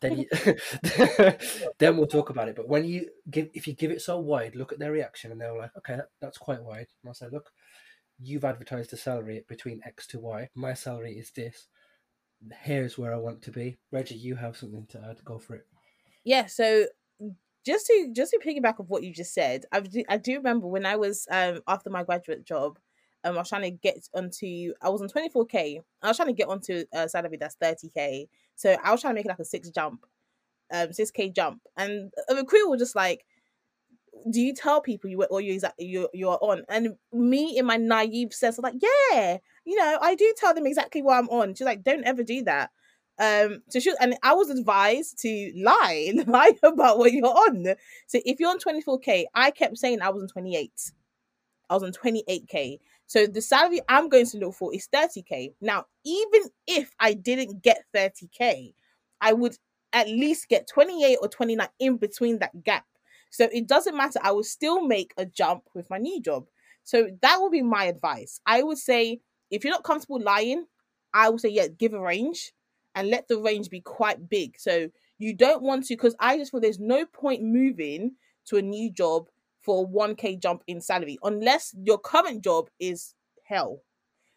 then 0.00 0.18
you, 0.18 0.26
then 1.78 1.96
we'll 1.96 2.06
talk 2.06 2.30
about 2.30 2.48
it. 2.48 2.56
But 2.56 2.68
when 2.68 2.84
you 2.84 3.08
give, 3.30 3.48
if 3.54 3.66
you 3.66 3.74
give 3.74 3.90
it 3.90 4.00
so 4.00 4.18
wide, 4.18 4.56
look 4.56 4.72
at 4.72 4.78
their 4.78 4.92
reaction, 4.92 5.30
and 5.32 5.40
they're 5.40 5.56
like, 5.56 5.76
okay, 5.78 5.96
that, 5.96 6.08
that's 6.20 6.38
quite 6.38 6.62
wide. 6.62 6.88
And 7.02 7.10
I 7.10 7.12
say, 7.12 7.26
look, 7.30 7.50
you've 8.18 8.44
advertised 8.44 8.92
a 8.92 8.96
salary 8.96 9.44
between 9.48 9.80
X 9.84 10.06
to 10.08 10.18
Y. 10.18 10.48
My 10.54 10.74
salary 10.74 11.12
is 11.12 11.30
this. 11.30 11.68
Here's 12.62 12.98
where 12.98 13.14
I 13.14 13.18
want 13.18 13.42
to 13.42 13.50
be. 13.50 13.76
Reggie, 13.90 14.16
you 14.16 14.36
have 14.36 14.56
something 14.56 14.86
to 14.90 15.02
add. 15.08 15.24
Go 15.24 15.38
for 15.38 15.54
it. 15.56 15.66
yeah 16.24 16.46
so 16.46 16.86
just 17.66 17.86
to 17.86 18.10
just 18.12 18.30
to 18.30 18.38
piggyback 18.38 18.78
of 18.78 18.88
what 18.88 19.02
you 19.02 19.12
just 19.12 19.34
said 19.34 19.64
i 19.72 19.80
do, 19.80 20.04
I 20.08 20.16
do 20.16 20.36
remember 20.36 20.66
when 20.66 20.86
i 20.86 20.96
was 20.96 21.26
um 21.30 21.60
after 21.66 21.90
my 21.90 22.04
graduate 22.04 22.44
job 22.44 22.78
um 23.24 23.34
i 23.34 23.38
was 23.38 23.48
trying 23.48 23.62
to 23.62 23.70
get 23.70 24.08
onto 24.14 24.72
i 24.80 24.88
was 24.88 25.02
on 25.02 25.08
24k 25.08 25.80
i 26.02 26.08
was 26.08 26.16
trying 26.16 26.28
to 26.28 26.34
get 26.34 26.48
onto 26.48 26.84
a 26.92 27.08
salary 27.08 27.36
that's 27.38 27.56
30k 27.56 28.28
so 28.54 28.76
i 28.84 28.92
was 28.92 29.00
trying 29.00 29.14
to 29.14 29.18
make 29.18 29.26
like 29.26 29.38
a 29.38 29.44
six 29.44 29.70
jump 29.70 30.06
um 30.72 30.88
6k 30.88 31.34
jump. 31.34 31.62
And 31.76 32.12
a 32.28 32.34
recruiter 32.34 32.68
was 32.68 32.80
just 32.80 32.96
like 32.96 33.24
do 34.30 34.40
you 34.40 34.54
tell 34.54 34.80
people 34.80 35.10
you 35.10 35.22
or 35.24 35.40
you 35.40 35.52
exactly 35.52 35.86
you 35.86 36.08
you're 36.14 36.38
on? 36.40 36.64
And 36.68 36.96
me 37.12 37.56
in 37.56 37.66
my 37.66 37.76
naive 37.76 38.32
sense 38.32 38.56
was 38.56 38.64
like 38.64 38.74
yeah 38.80 39.38
you 39.64 39.76
know 39.76 39.98
i 40.00 40.14
do 40.14 40.32
tell 40.36 40.54
them 40.54 40.66
exactly 40.66 41.02
what 41.02 41.18
i'm 41.18 41.28
on. 41.28 41.54
She's 41.54 41.66
like 41.66 41.82
don't 41.84 42.04
ever 42.04 42.22
do 42.22 42.42
that 42.44 42.70
um 43.18 43.62
so 43.68 43.80
she 43.80 43.92
and 44.00 44.14
i 44.22 44.34
was 44.34 44.50
advised 44.50 45.18
to 45.18 45.52
lie 45.56 46.12
lie 46.26 46.52
about 46.62 46.98
what 46.98 47.12
you're 47.12 47.26
on. 47.26 47.64
So 48.06 48.20
if 48.24 48.38
you're 48.40 48.50
on 48.50 48.58
24k 48.58 49.24
i 49.34 49.50
kept 49.50 49.78
saying 49.78 50.02
i 50.02 50.10
was 50.10 50.22
on 50.22 50.28
28 50.28 50.92
i 51.70 51.74
was 51.74 51.82
on 51.82 51.92
28k 51.92 52.78
so 53.06 53.26
the 53.26 53.40
salary 53.40 53.80
i'm 53.88 54.08
going 54.08 54.26
to 54.26 54.38
look 54.38 54.54
for 54.54 54.74
is 54.74 54.88
30k 54.94 55.54
now 55.60 55.84
even 56.04 56.42
if 56.66 56.94
i 57.00 57.14
didn't 57.14 57.62
get 57.62 57.84
30k 57.94 58.74
i 59.20 59.32
would 59.32 59.56
at 59.92 60.08
least 60.08 60.48
get 60.48 60.68
28 60.68 61.18
or 61.22 61.28
29 61.28 61.66
in 61.78 61.96
between 61.96 62.38
that 62.40 62.62
gap. 62.62 62.84
So 63.30 63.48
it 63.50 63.66
doesn't 63.66 63.96
matter. 63.96 64.18
I 64.22 64.32
will 64.32 64.44
still 64.44 64.86
make 64.86 65.14
a 65.16 65.24
jump 65.24 65.62
with 65.74 65.88
my 65.88 65.96
new 65.96 66.20
job. 66.20 66.46
So 66.84 67.08
that 67.22 67.38
would 67.40 67.52
be 67.52 67.62
my 67.62 67.84
advice. 67.84 68.40
I 68.44 68.62
would 68.62 68.78
say 68.78 69.20
if 69.50 69.64
you're 69.64 69.72
not 69.72 69.84
comfortable 69.84 70.20
lying 70.20 70.66
i 71.14 71.28
would 71.28 71.40
say 71.40 71.48
yeah 71.48 71.68
give 71.68 71.94
a 71.94 72.00
range 72.00 72.52
and 72.96 73.08
let 73.10 73.28
the 73.28 73.38
range 73.38 73.70
be 73.70 73.80
quite 73.80 74.28
big. 74.28 74.58
So 74.58 74.88
you 75.18 75.34
don't 75.34 75.62
want 75.62 75.86
to, 75.86 75.94
because 75.94 76.16
I 76.18 76.38
just 76.38 76.50
feel 76.50 76.60
there's 76.60 76.80
no 76.80 77.04
point 77.06 77.42
moving 77.42 78.12
to 78.46 78.56
a 78.56 78.62
new 78.62 78.90
job 78.90 79.28
for 79.62 79.84
a 79.84 79.86
1k 79.86 80.40
jump 80.40 80.62
in 80.66 80.80
salary 80.80 81.18
unless 81.22 81.74
your 81.84 81.98
current 81.98 82.42
job 82.42 82.70
is 82.80 83.14
hell. 83.44 83.82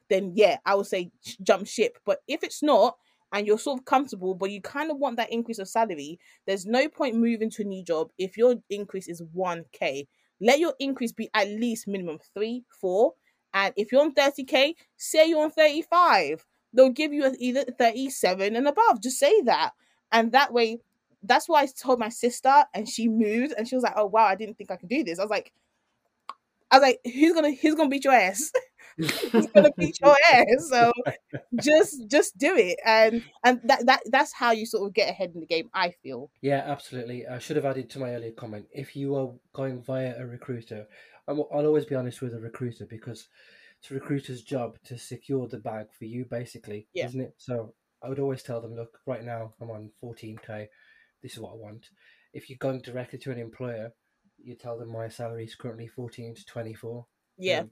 Then 0.10 0.34
yeah, 0.36 0.58
I 0.66 0.76
would 0.76 0.88
say 0.88 1.12
jump 1.42 1.68
ship. 1.68 1.98
But 2.06 2.20
if 2.28 2.44
it's 2.44 2.62
not, 2.62 2.98
and 3.32 3.46
you're 3.46 3.60
sort 3.60 3.80
of 3.80 3.86
comfortable, 3.86 4.34
but 4.34 4.50
you 4.50 4.60
kind 4.60 4.90
of 4.90 4.98
want 4.98 5.18
that 5.18 5.32
increase 5.32 5.60
of 5.60 5.68
salary, 5.68 6.20
there's 6.48 6.66
no 6.66 6.90
point 6.90 7.16
moving 7.16 7.50
to 7.52 7.62
a 7.62 7.66
new 7.66 7.84
job 7.84 8.10
if 8.18 8.38
your 8.38 8.56
increase 8.70 9.08
is 9.08 9.22
1k. 9.36 10.08
Let 10.42 10.60
your 10.60 10.74
increase 10.80 11.12
be 11.12 11.30
at 11.34 11.48
least 11.48 11.88
minimum 11.88 12.20
three, 12.34 12.64
four. 12.82 13.14
And 13.54 13.74
if 13.78 13.92
you're 13.92 14.02
on 14.02 14.16
30k, 14.16 14.74
say 14.98 15.30
you're 15.30 15.44
on 15.44 15.52
35 15.52 16.46
they'll 16.74 16.90
give 16.90 17.14
you 17.14 17.34
either 17.40 17.64
37 17.64 18.56
and 18.56 18.68
above. 18.68 19.02
Just 19.02 19.20
say 19.20 19.42
that. 19.42 19.72
And 20.12 20.32
that 20.32 20.54
way, 20.54 20.80
that's 21.24 21.50
why 21.50 21.64
I 21.64 21.68
told 21.68 22.00
my 22.00 22.10
sister 22.10 22.66
and 22.74 22.88
she 22.88 23.08
moved 23.08 23.54
and 23.58 23.68
she 23.68 23.76
was 23.76 23.84
like, 23.84 23.94
Oh 23.96 24.06
wow, 24.06 24.26
I 24.26 24.36
didn't 24.36 24.58
think 24.58 24.72
I 24.72 24.78
could 24.78 24.90
do 24.90 25.04
this. 25.04 25.20
I 25.20 25.24
was 25.24 25.32
like, 25.32 25.52
I 26.72 26.78
was 26.78 26.84
like, 26.84 27.00
who's 27.04 27.34
gonna 27.34 27.54
who's 27.54 27.76
gonna 27.76 27.90
beat 27.90 28.06
your 28.06 28.14
ass? 28.14 28.52
who's 28.98 29.48
gonna 29.48 29.72
beat 29.78 30.00
your 30.02 30.16
ass? 30.32 30.70
So 30.70 30.92
just 31.62 32.08
just 32.08 32.38
do 32.38 32.56
it. 32.56 32.80
And 32.86 33.24
and 33.44 33.60
that, 33.64 33.86
that 33.88 34.02
that's 34.06 34.34
how 34.34 34.52
you 34.52 34.66
sort 34.66 34.88
of 34.88 34.94
get 34.94 35.10
ahead 35.10 35.32
in 35.34 35.40
the 35.40 35.48
game, 35.48 35.70
I 35.74 35.92
feel. 36.04 36.30
Yeah, 36.42 36.64
absolutely. 36.66 37.28
I 37.28 37.40
should 37.40 37.56
have 37.56 37.66
added 37.66 37.90
to 37.92 38.00
my 38.00 38.12
earlier 38.12 38.32
comment. 38.32 38.68
If 38.72 38.96
you 38.96 39.16
are 39.16 39.32
going 39.54 39.82
via 39.82 40.16
a 40.20 40.26
recruiter, 40.26 40.88
I'm, 41.28 41.40
I'll 41.40 41.66
always 41.66 41.86
be 41.86 41.96
honest 41.96 42.22
with 42.22 42.34
a 42.36 42.40
recruiter 42.40 42.86
because 42.86 43.28
it's 43.82 43.92
a 43.92 43.94
recruiter's 43.94 44.44
job 44.44 44.78
to 44.86 44.98
secure 44.98 45.48
the 45.48 45.58
bag 45.58 45.88
for 45.98 46.06
you, 46.06 46.26
basically, 46.26 46.88
Yeah. 46.94 47.06
isn't 47.06 47.22
it? 47.22 47.34
So 47.38 47.74
I 48.04 48.10
would 48.10 48.20
always 48.20 48.44
tell 48.44 48.62
them, 48.62 48.76
look, 48.76 49.00
right 49.06 49.24
now 49.24 49.54
I'm 49.62 49.72
on 49.72 49.92
14k. 50.04 50.68
This 51.22 51.34
is 51.34 51.40
what 51.40 51.54
I 51.54 51.56
want. 51.56 51.90
If 52.34 52.50
you're 52.50 52.58
going 52.58 52.82
directly 52.82 53.20
to 53.20 53.32
an 53.32 53.40
employer, 53.40 53.94
you 54.38 54.56
tell 54.56 54.78
them 54.78 54.92
my 54.92 55.08
salary 55.08 55.46
is 55.46 55.56
currently 55.56 55.88
14 55.88 56.36
to 56.36 56.46
24. 56.46 57.06
Yeah. 57.38 57.62
Um, 57.62 57.72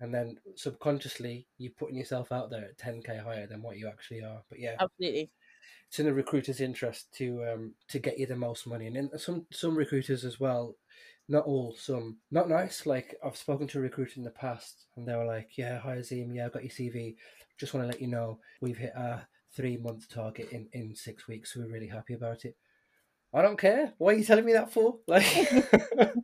and 0.00 0.14
then 0.14 0.36
subconsciously, 0.56 1.46
you're 1.58 1.72
putting 1.78 1.96
yourself 1.96 2.32
out 2.32 2.50
there 2.50 2.64
at 2.64 2.78
10k 2.78 3.22
higher 3.22 3.46
than 3.46 3.62
what 3.62 3.76
you 3.76 3.88
actually 3.88 4.22
are. 4.22 4.42
But 4.48 4.60
yeah, 4.60 4.76
Absolutely. 4.80 5.30
it's 5.88 5.98
in 5.98 6.06
the 6.06 6.14
recruiter's 6.14 6.60
interest 6.60 7.12
to 7.14 7.44
um 7.44 7.74
to 7.88 7.98
get 7.98 8.18
you 8.18 8.26
the 8.26 8.36
most 8.36 8.66
money 8.66 8.86
and 8.86 8.96
then 8.96 9.10
some 9.18 9.46
some 9.52 9.76
recruiters 9.76 10.24
as 10.24 10.40
well 10.40 10.74
not 11.28 11.44
all 11.44 11.74
some. 11.78 12.16
Not 12.30 12.48
nice 12.48 12.86
like 12.86 13.14
i've 13.24 13.36
spoken 13.36 13.66
to 13.68 13.78
a 13.78 13.82
recruit 13.82 14.16
in 14.16 14.24
the 14.24 14.30
past 14.30 14.86
and 14.96 15.06
they 15.06 15.14
were 15.14 15.26
like 15.26 15.56
yeah 15.56 15.78
hi 15.78 15.96
azeem. 15.96 16.34
Yeah 16.34 16.46
I've 16.46 16.52
got 16.52 16.64
your 16.64 16.70
cv 16.70 17.16
just 17.58 17.74
want 17.74 17.84
to 17.84 17.88
let 17.88 18.00
you 18.00 18.08
know 18.08 18.38
we've 18.60 18.78
hit 18.78 18.92
our 18.96 19.26
three 19.52 19.76
month 19.76 20.08
target 20.08 20.50
in 20.52 20.68
in 20.72 20.94
six 20.94 21.28
weeks 21.28 21.52
so 21.52 21.60
we're 21.60 21.72
really 21.72 21.88
happy 21.88 22.14
about 22.14 22.44
it. 22.44 22.56
I 23.34 23.42
don't 23.42 23.58
care. 23.58 23.92
What 23.98 24.14
are 24.14 24.18
you 24.18 24.24
telling 24.24 24.44
me 24.46 24.54
that 24.54 24.72
for? 24.72 24.98
Like 25.06 25.24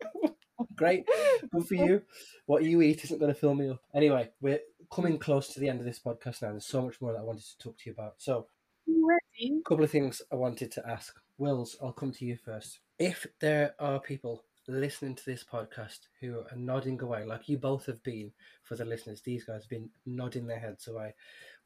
great. 0.76 1.04
Good 1.52 1.66
for 1.66 1.74
you. 1.74 2.02
What 2.46 2.64
you 2.64 2.80
eat 2.82 3.04
isn't 3.04 3.20
going 3.20 3.32
to 3.32 3.38
fill 3.38 3.54
me 3.54 3.68
up. 3.70 3.82
Anyway 3.94 4.30
we're 4.40 4.60
coming 4.92 5.18
close 5.18 5.48
to 5.52 5.60
the 5.60 5.68
end 5.68 5.80
of 5.80 5.86
this 5.86 6.00
podcast 6.00 6.42
now. 6.42 6.50
There's 6.50 6.66
so 6.66 6.82
much 6.82 7.00
more 7.00 7.12
that 7.12 7.20
i 7.20 7.24
wanted 7.24 7.44
to 7.44 7.58
talk 7.58 7.76
to 7.78 7.90
you 7.90 7.92
about. 7.92 8.14
So 8.18 8.46
ready? 8.86 9.60
couple 9.66 9.84
of 9.84 9.90
things 9.90 10.22
I 10.32 10.36
wanted 10.36 10.70
to 10.72 10.88
ask. 10.88 11.14
Wills, 11.36 11.76
I'll 11.82 11.92
come 11.92 12.12
to 12.12 12.24
you 12.24 12.36
first. 12.36 12.78
If 12.98 13.26
there 13.40 13.74
are 13.80 13.98
people 13.98 14.44
listening 14.66 15.14
to 15.14 15.24
this 15.24 15.44
podcast 15.44 16.00
who 16.20 16.40
are 16.40 16.56
nodding 16.56 17.00
away, 17.02 17.24
like 17.24 17.48
you 17.48 17.58
both 17.58 17.86
have 17.86 18.02
been 18.02 18.32
for 18.62 18.76
the 18.76 18.84
listeners, 18.84 19.20
these 19.22 19.44
guys 19.44 19.62
have 19.62 19.70
been 19.70 19.90
nodding 20.06 20.46
their 20.46 20.58
heads 20.58 20.88
away, 20.88 21.14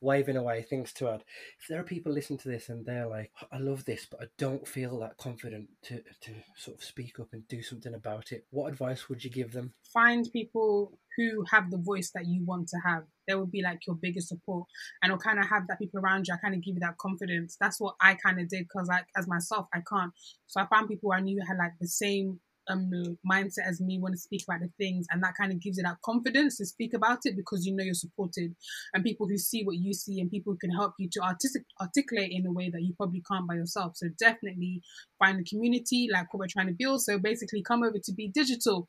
waving 0.00 0.36
away, 0.36 0.62
things 0.62 0.92
to 0.94 1.08
add. 1.08 1.24
If 1.60 1.68
there 1.68 1.80
are 1.80 1.84
people 1.84 2.12
listening 2.12 2.40
to 2.40 2.48
this 2.48 2.68
and 2.68 2.84
they're 2.84 3.06
like, 3.06 3.30
I 3.52 3.58
love 3.58 3.84
this, 3.84 4.06
but 4.10 4.20
I 4.22 4.26
don't 4.36 4.66
feel 4.66 4.98
that 5.00 5.16
confident 5.16 5.68
to, 5.84 6.02
to 6.22 6.32
sort 6.56 6.76
of 6.76 6.84
speak 6.84 7.20
up 7.20 7.28
and 7.32 7.46
do 7.48 7.62
something 7.62 7.94
about 7.94 8.32
it, 8.32 8.46
what 8.50 8.68
advice 8.68 9.08
would 9.08 9.22
you 9.22 9.30
give 9.30 9.52
them? 9.52 9.72
Find 9.92 10.28
people 10.32 10.98
who 11.16 11.44
have 11.50 11.70
the 11.70 11.78
voice 11.78 12.10
that 12.14 12.26
you 12.26 12.44
want 12.44 12.68
to 12.68 12.78
have. 12.84 13.02
They 13.26 13.34
will 13.34 13.46
be 13.46 13.62
like 13.62 13.86
your 13.86 13.96
biggest 13.96 14.28
support, 14.28 14.66
and 15.02 15.12
will 15.12 15.18
kind 15.18 15.38
of 15.38 15.46
have 15.46 15.66
that 15.66 15.78
people 15.78 16.00
around 16.00 16.26
you. 16.26 16.34
I 16.34 16.38
kind 16.38 16.54
of 16.54 16.62
give 16.62 16.74
you 16.74 16.80
that 16.80 16.96
confidence. 16.96 17.56
That's 17.60 17.80
what 17.80 17.96
I 18.00 18.14
kind 18.14 18.40
of 18.40 18.48
did 18.48 18.66
because, 18.68 18.88
like, 18.88 19.06
as 19.16 19.26
myself, 19.26 19.66
I 19.74 19.80
can't. 19.86 20.12
So 20.46 20.60
I 20.60 20.66
found 20.66 20.88
people 20.88 21.12
I 21.12 21.20
knew 21.20 21.42
had 21.46 21.58
like 21.58 21.72
the 21.80 21.88
same 21.88 22.40
um 22.68 22.90
mindset 23.30 23.66
as 23.66 23.80
me, 23.80 23.98
want 23.98 24.14
to 24.14 24.20
speak 24.20 24.44
about 24.48 24.60
the 24.60 24.70
things, 24.78 25.06
and 25.10 25.22
that 25.22 25.34
kind 25.38 25.52
of 25.52 25.60
gives 25.60 25.76
you 25.76 25.84
that 25.84 25.98
confidence 26.04 26.58
to 26.58 26.66
speak 26.66 26.94
about 26.94 27.20
it 27.24 27.36
because 27.36 27.66
you 27.66 27.74
know 27.74 27.84
you're 27.84 27.94
supported, 27.94 28.54
and 28.94 29.04
people 29.04 29.26
who 29.28 29.38
see 29.38 29.64
what 29.64 29.76
you 29.76 29.92
see, 29.92 30.20
and 30.20 30.30
people 30.30 30.52
who 30.52 30.58
can 30.58 30.70
help 30.70 30.94
you 30.98 31.08
to 31.12 31.20
artistic 31.20 31.62
articulate 31.80 32.32
in 32.32 32.46
a 32.46 32.52
way 32.52 32.70
that 32.70 32.82
you 32.82 32.94
probably 32.96 33.22
can't 33.30 33.48
by 33.48 33.54
yourself. 33.54 33.92
So 33.96 34.08
definitely 34.18 34.82
find 35.18 35.40
a 35.40 35.44
community 35.44 36.08
like 36.12 36.32
what 36.32 36.40
we're 36.40 36.46
trying 36.48 36.68
to 36.68 36.76
build. 36.78 37.02
So 37.02 37.18
basically, 37.18 37.62
come 37.62 37.82
over 37.82 37.98
to 38.02 38.12
B 38.12 38.30
Digital. 38.32 38.88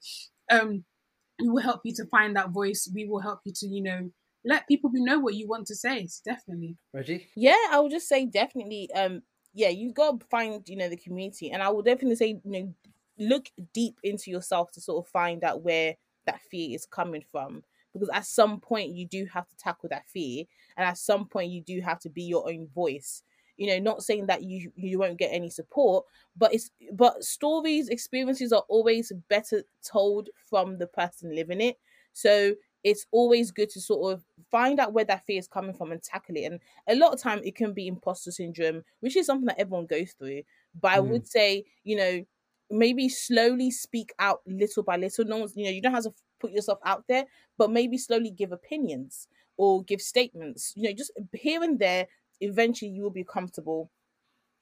Um, 0.51 0.83
we 1.39 1.49
will 1.49 1.61
help 1.61 1.81
you 1.85 1.93
to 1.95 2.05
find 2.05 2.35
that 2.35 2.49
voice. 2.49 2.91
We 2.93 3.05
will 3.05 3.21
help 3.21 3.39
you 3.45 3.53
to, 3.55 3.67
you 3.67 3.81
know, 3.81 4.11
let 4.45 4.67
people 4.67 4.89
know 4.93 5.19
what 5.19 5.35
you 5.35 5.47
want 5.47 5.67
to 5.67 5.75
say. 5.75 6.07
So 6.07 6.31
definitely. 6.31 6.77
Reggie? 6.93 7.27
Yeah, 7.35 7.57
I 7.71 7.79
would 7.79 7.91
just 7.91 8.07
say 8.07 8.25
definitely. 8.25 8.89
Um, 8.93 9.21
yeah, 9.53 9.69
you 9.69 9.93
got 9.93 10.19
to 10.19 10.25
find 10.27 10.63
you 10.67 10.77
know 10.77 10.89
the 10.89 10.97
community, 10.97 11.49
and 11.49 11.61
I 11.63 11.69
would 11.69 11.85
definitely 11.85 12.15
say 12.15 12.39
you 12.43 12.51
know 12.51 12.73
look 13.19 13.49
deep 13.73 13.99
into 14.03 14.31
yourself 14.31 14.71
to 14.71 14.81
sort 14.81 15.05
of 15.05 15.11
find 15.11 15.43
out 15.43 15.61
where 15.61 15.95
that 16.25 16.41
fear 16.41 16.75
is 16.75 16.85
coming 16.85 17.23
from. 17.23 17.63
Because 17.93 18.09
at 18.13 18.25
some 18.25 18.59
point 18.59 18.93
you 18.93 19.07
do 19.07 19.25
have 19.25 19.47
to 19.47 19.55
tackle 19.57 19.89
that 19.89 20.07
fear, 20.07 20.45
and 20.77 20.85
at 20.85 20.97
some 20.97 21.27
point 21.27 21.51
you 21.51 21.61
do 21.61 21.81
have 21.81 21.99
to 22.01 22.09
be 22.09 22.23
your 22.23 22.47
own 22.49 22.67
voice. 22.67 23.23
You 23.57 23.67
know, 23.67 23.79
not 23.79 24.03
saying 24.03 24.27
that 24.27 24.43
you 24.43 24.71
you 24.75 24.99
won't 24.99 25.17
get 25.17 25.33
any 25.33 25.49
support, 25.49 26.05
but 26.35 26.53
it's 26.53 26.71
but 26.93 27.23
stories, 27.23 27.89
experiences 27.89 28.53
are 28.53 28.63
always 28.69 29.11
better 29.27 29.63
told 29.83 30.29
from 30.35 30.77
the 30.77 30.87
person 30.87 31.35
living 31.35 31.61
it. 31.61 31.77
So 32.13 32.55
it's 32.83 33.05
always 33.11 33.51
good 33.51 33.69
to 33.71 33.81
sort 33.81 34.13
of 34.13 34.25
find 34.49 34.79
out 34.79 34.93
where 34.93 35.03
that 35.05 35.25
fear 35.25 35.37
is 35.37 35.47
coming 35.47 35.73
from 35.73 35.91
and 35.91 36.01
tackle 36.01 36.37
it. 36.37 36.43
And 36.45 36.61
a 36.87 36.95
lot 36.95 37.13
of 37.13 37.19
time 37.19 37.41
it 37.43 37.55
can 37.55 37.73
be 37.73 37.87
imposter 37.87 38.31
syndrome, 38.31 38.83
which 39.01 39.17
is 39.17 39.25
something 39.25 39.47
that 39.47 39.59
everyone 39.59 39.85
goes 39.85 40.13
through. 40.13 40.43
But 40.73 40.91
I 40.91 40.99
Mm. 40.99 41.01
would 41.01 41.27
say, 41.27 41.65
you 41.83 41.97
know, 41.97 42.25
maybe 42.69 43.09
slowly 43.09 43.71
speak 43.71 44.13
out 44.19 44.41
little 44.45 44.83
by 44.83 44.97
little. 44.97 45.25
No 45.25 45.37
one's, 45.37 45.55
you 45.55 45.65
know, 45.65 45.71
you 45.71 45.81
don't 45.81 45.93
have 45.93 46.03
to 46.03 46.13
put 46.39 46.51
yourself 46.51 46.79
out 46.85 47.03
there, 47.07 47.25
but 47.57 47.71
maybe 47.71 47.97
slowly 47.97 48.31
give 48.31 48.51
opinions 48.51 49.27
or 49.57 49.83
give 49.83 50.01
statements. 50.01 50.73
You 50.75 50.89
know, 50.89 50.95
just 50.95 51.11
here 51.33 51.63
and 51.63 51.79
there. 51.79 52.07
Eventually, 52.41 52.91
you 52.91 53.03
will 53.03 53.09
be 53.09 53.25
comfortable 53.25 53.91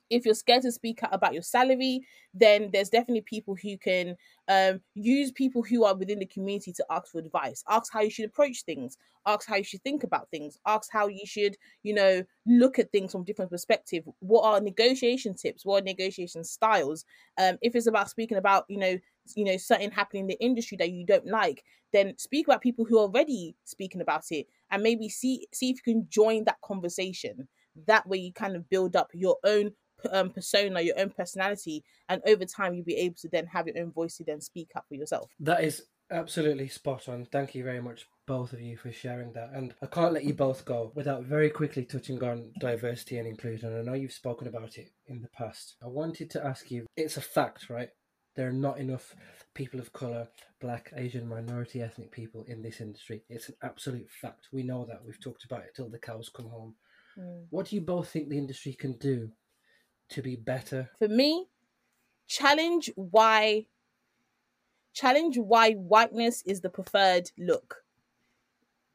if 0.09 0.25
you're 0.25 0.33
scared 0.33 0.63
to 0.63 0.71
speak 0.71 1.03
out 1.03 1.13
about 1.13 1.33
your 1.33 1.43
salary, 1.43 2.01
then 2.33 2.69
there's 2.71 2.89
definitely 2.89 3.21
people 3.21 3.55
who 3.55 3.77
can 3.77 4.15
um, 4.47 4.79
use 4.95 5.31
people 5.31 5.63
who 5.63 5.83
are 5.83 5.95
within 5.95 6.19
the 6.19 6.25
community 6.25 6.73
to 6.73 6.85
ask 6.89 7.11
for 7.11 7.19
advice, 7.19 7.63
ask 7.69 7.91
how 7.91 8.01
you 8.01 8.09
should 8.09 8.25
approach 8.25 8.63
things, 8.63 8.97
ask 9.25 9.47
how 9.47 9.55
you 9.55 9.63
should 9.63 9.83
think 9.83 10.03
about 10.03 10.29
things, 10.31 10.57
ask 10.65 10.89
how 10.91 11.07
you 11.07 11.25
should, 11.25 11.55
you 11.83 11.93
know, 11.93 12.23
look 12.45 12.79
at 12.79 12.91
things 12.91 13.11
from 13.11 13.23
different 13.23 13.51
perspective. 13.51 14.03
What 14.19 14.43
are 14.43 14.61
negotiation 14.61 15.35
tips? 15.35 15.65
What 15.65 15.81
are 15.81 15.85
negotiation 15.85 16.43
styles? 16.43 17.05
Um, 17.37 17.57
if 17.61 17.75
it's 17.75 17.87
about 17.87 18.09
speaking 18.09 18.37
about, 18.37 18.65
you 18.69 18.77
know, 18.77 18.97
you 19.35 19.43
know, 19.43 19.57
something 19.57 19.91
happening 19.91 20.21
in 20.21 20.27
the 20.27 20.39
industry 20.39 20.77
that 20.77 20.91
you 20.91 21.05
don't 21.05 21.27
like, 21.27 21.63
then 21.93 22.17
speak 22.17 22.47
about 22.47 22.61
people 22.61 22.85
who 22.85 22.97
are 22.97 23.03
already 23.03 23.55
speaking 23.65 24.01
about 24.01 24.23
it 24.31 24.47
and 24.71 24.83
maybe 24.83 25.09
see 25.09 25.47
see 25.53 25.69
if 25.69 25.77
you 25.85 25.93
can 25.93 26.07
join 26.09 26.43
that 26.45 26.61
conversation. 26.61 27.47
That 27.85 28.07
way 28.07 28.17
you 28.17 28.33
kind 28.33 28.55
of 28.55 28.69
build 28.69 28.95
up 28.95 29.09
your 29.13 29.37
own 29.43 29.71
um, 30.11 30.29
persona, 30.29 30.81
your 30.81 30.99
own 30.99 31.09
personality, 31.09 31.83
and 32.09 32.21
over 32.25 32.45
time 32.45 32.73
you'll 32.73 32.85
be 32.85 32.95
able 32.95 33.15
to 33.15 33.29
then 33.29 33.47
have 33.47 33.67
your 33.67 33.79
own 33.79 33.91
voice 33.91 34.17
to 34.17 34.23
then 34.23 34.41
speak 34.41 34.69
up 34.75 34.85
for 34.87 34.95
yourself. 34.95 35.31
That 35.39 35.63
is 35.63 35.83
absolutely 36.11 36.67
spot 36.69 37.09
on. 37.09 37.25
Thank 37.25 37.55
you 37.55 37.63
very 37.63 37.81
much, 37.81 38.07
both 38.25 38.53
of 38.53 38.61
you, 38.61 38.77
for 38.77 38.91
sharing 38.91 39.33
that. 39.33 39.51
And 39.53 39.73
I 39.81 39.87
can't 39.87 40.13
let 40.13 40.23
you 40.23 40.33
both 40.33 40.65
go 40.65 40.91
without 40.95 41.23
very 41.23 41.49
quickly 41.49 41.85
touching 41.85 42.23
on 42.23 42.51
diversity 42.59 43.17
and 43.17 43.27
inclusion. 43.27 43.77
I 43.77 43.81
know 43.81 43.93
you've 43.93 44.11
spoken 44.11 44.47
about 44.47 44.77
it 44.77 44.89
in 45.07 45.21
the 45.21 45.29
past. 45.29 45.75
I 45.83 45.87
wanted 45.87 46.29
to 46.31 46.45
ask 46.45 46.71
you 46.71 46.85
it's 46.95 47.17
a 47.17 47.21
fact, 47.21 47.69
right? 47.69 47.89
There 48.35 48.47
are 48.47 48.53
not 48.53 48.77
enough 48.77 49.15
people 49.55 49.79
of 49.79 49.91
colour, 49.93 50.27
black, 50.61 50.93
Asian, 50.95 51.27
minority 51.27 51.81
ethnic 51.81 52.11
people 52.11 52.45
in 52.47 52.61
this 52.61 52.81
industry. 52.81 53.23
It's 53.29 53.49
an 53.49 53.55
absolute 53.63 54.07
fact. 54.21 54.49
We 54.53 54.61
know 54.61 54.85
that. 54.85 55.03
We've 55.03 55.19
talked 55.19 55.43
about 55.43 55.61
it 55.61 55.73
till 55.75 55.89
the 55.89 55.97
cows 55.97 56.29
come 56.29 56.47
home. 56.49 56.75
Mm. 57.19 57.45
What 57.49 57.67
do 57.67 57.75
you 57.75 57.81
both 57.81 58.09
think 58.09 58.29
the 58.29 58.37
industry 58.37 58.73
can 58.73 58.93
do 58.99 59.31
to 60.09 60.21
be 60.21 60.35
better? 60.35 60.89
For 60.97 61.07
me, 61.07 61.47
challenge 62.27 62.91
why 62.95 63.65
challenge 64.93 65.37
why 65.37 65.73
whiteness 65.73 66.41
is 66.45 66.61
the 66.61 66.69
preferred 66.69 67.31
look. 67.37 67.83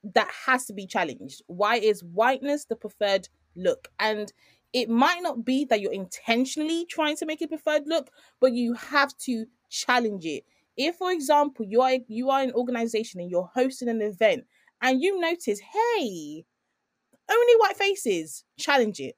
That 0.02 0.28
has 0.46 0.66
to 0.66 0.72
be 0.72 0.86
challenged. 0.86 1.42
Why 1.46 1.76
is 1.76 2.02
whiteness 2.02 2.64
the 2.64 2.74
preferred 2.74 3.28
look? 3.54 3.88
And 4.00 4.32
it 4.72 4.88
might 4.88 5.22
not 5.22 5.44
be 5.44 5.64
that 5.66 5.80
you're 5.80 5.92
intentionally 5.92 6.86
trying 6.86 7.16
to 7.18 7.26
make 7.26 7.40
it 7.40 7.50
preferred 7.50 7.82
look, 7.86 8.10
but 8.40 8.52
you 8.52 8.74
have 8.74 9.16
to 9.18 9.46
challenge 9.70 10.24
it. 10.24 10.44
If, 10.76 10.96
for 10.96 11.12
example, 11.12 11.66
you 11.68 11.82
are 11.82 11.98
you 12.08 12.30
are 12.30 12.40
an 12.40 12.52
organization 12.52 13.20
and 13.20 13.30
you're 13.30 13.50
hosting 13.54 13.88
an 13.88 14.02
event 14.02 14.44
and 14.80 15.00
you 15.00 15.20
notice, 15.20 15.60
hey, 15.60 16.44
only 17.30 17.54
white 17.58 17.76
faces, 17.76 18.44
challenge 18.58 18.98
it 18.98 19.14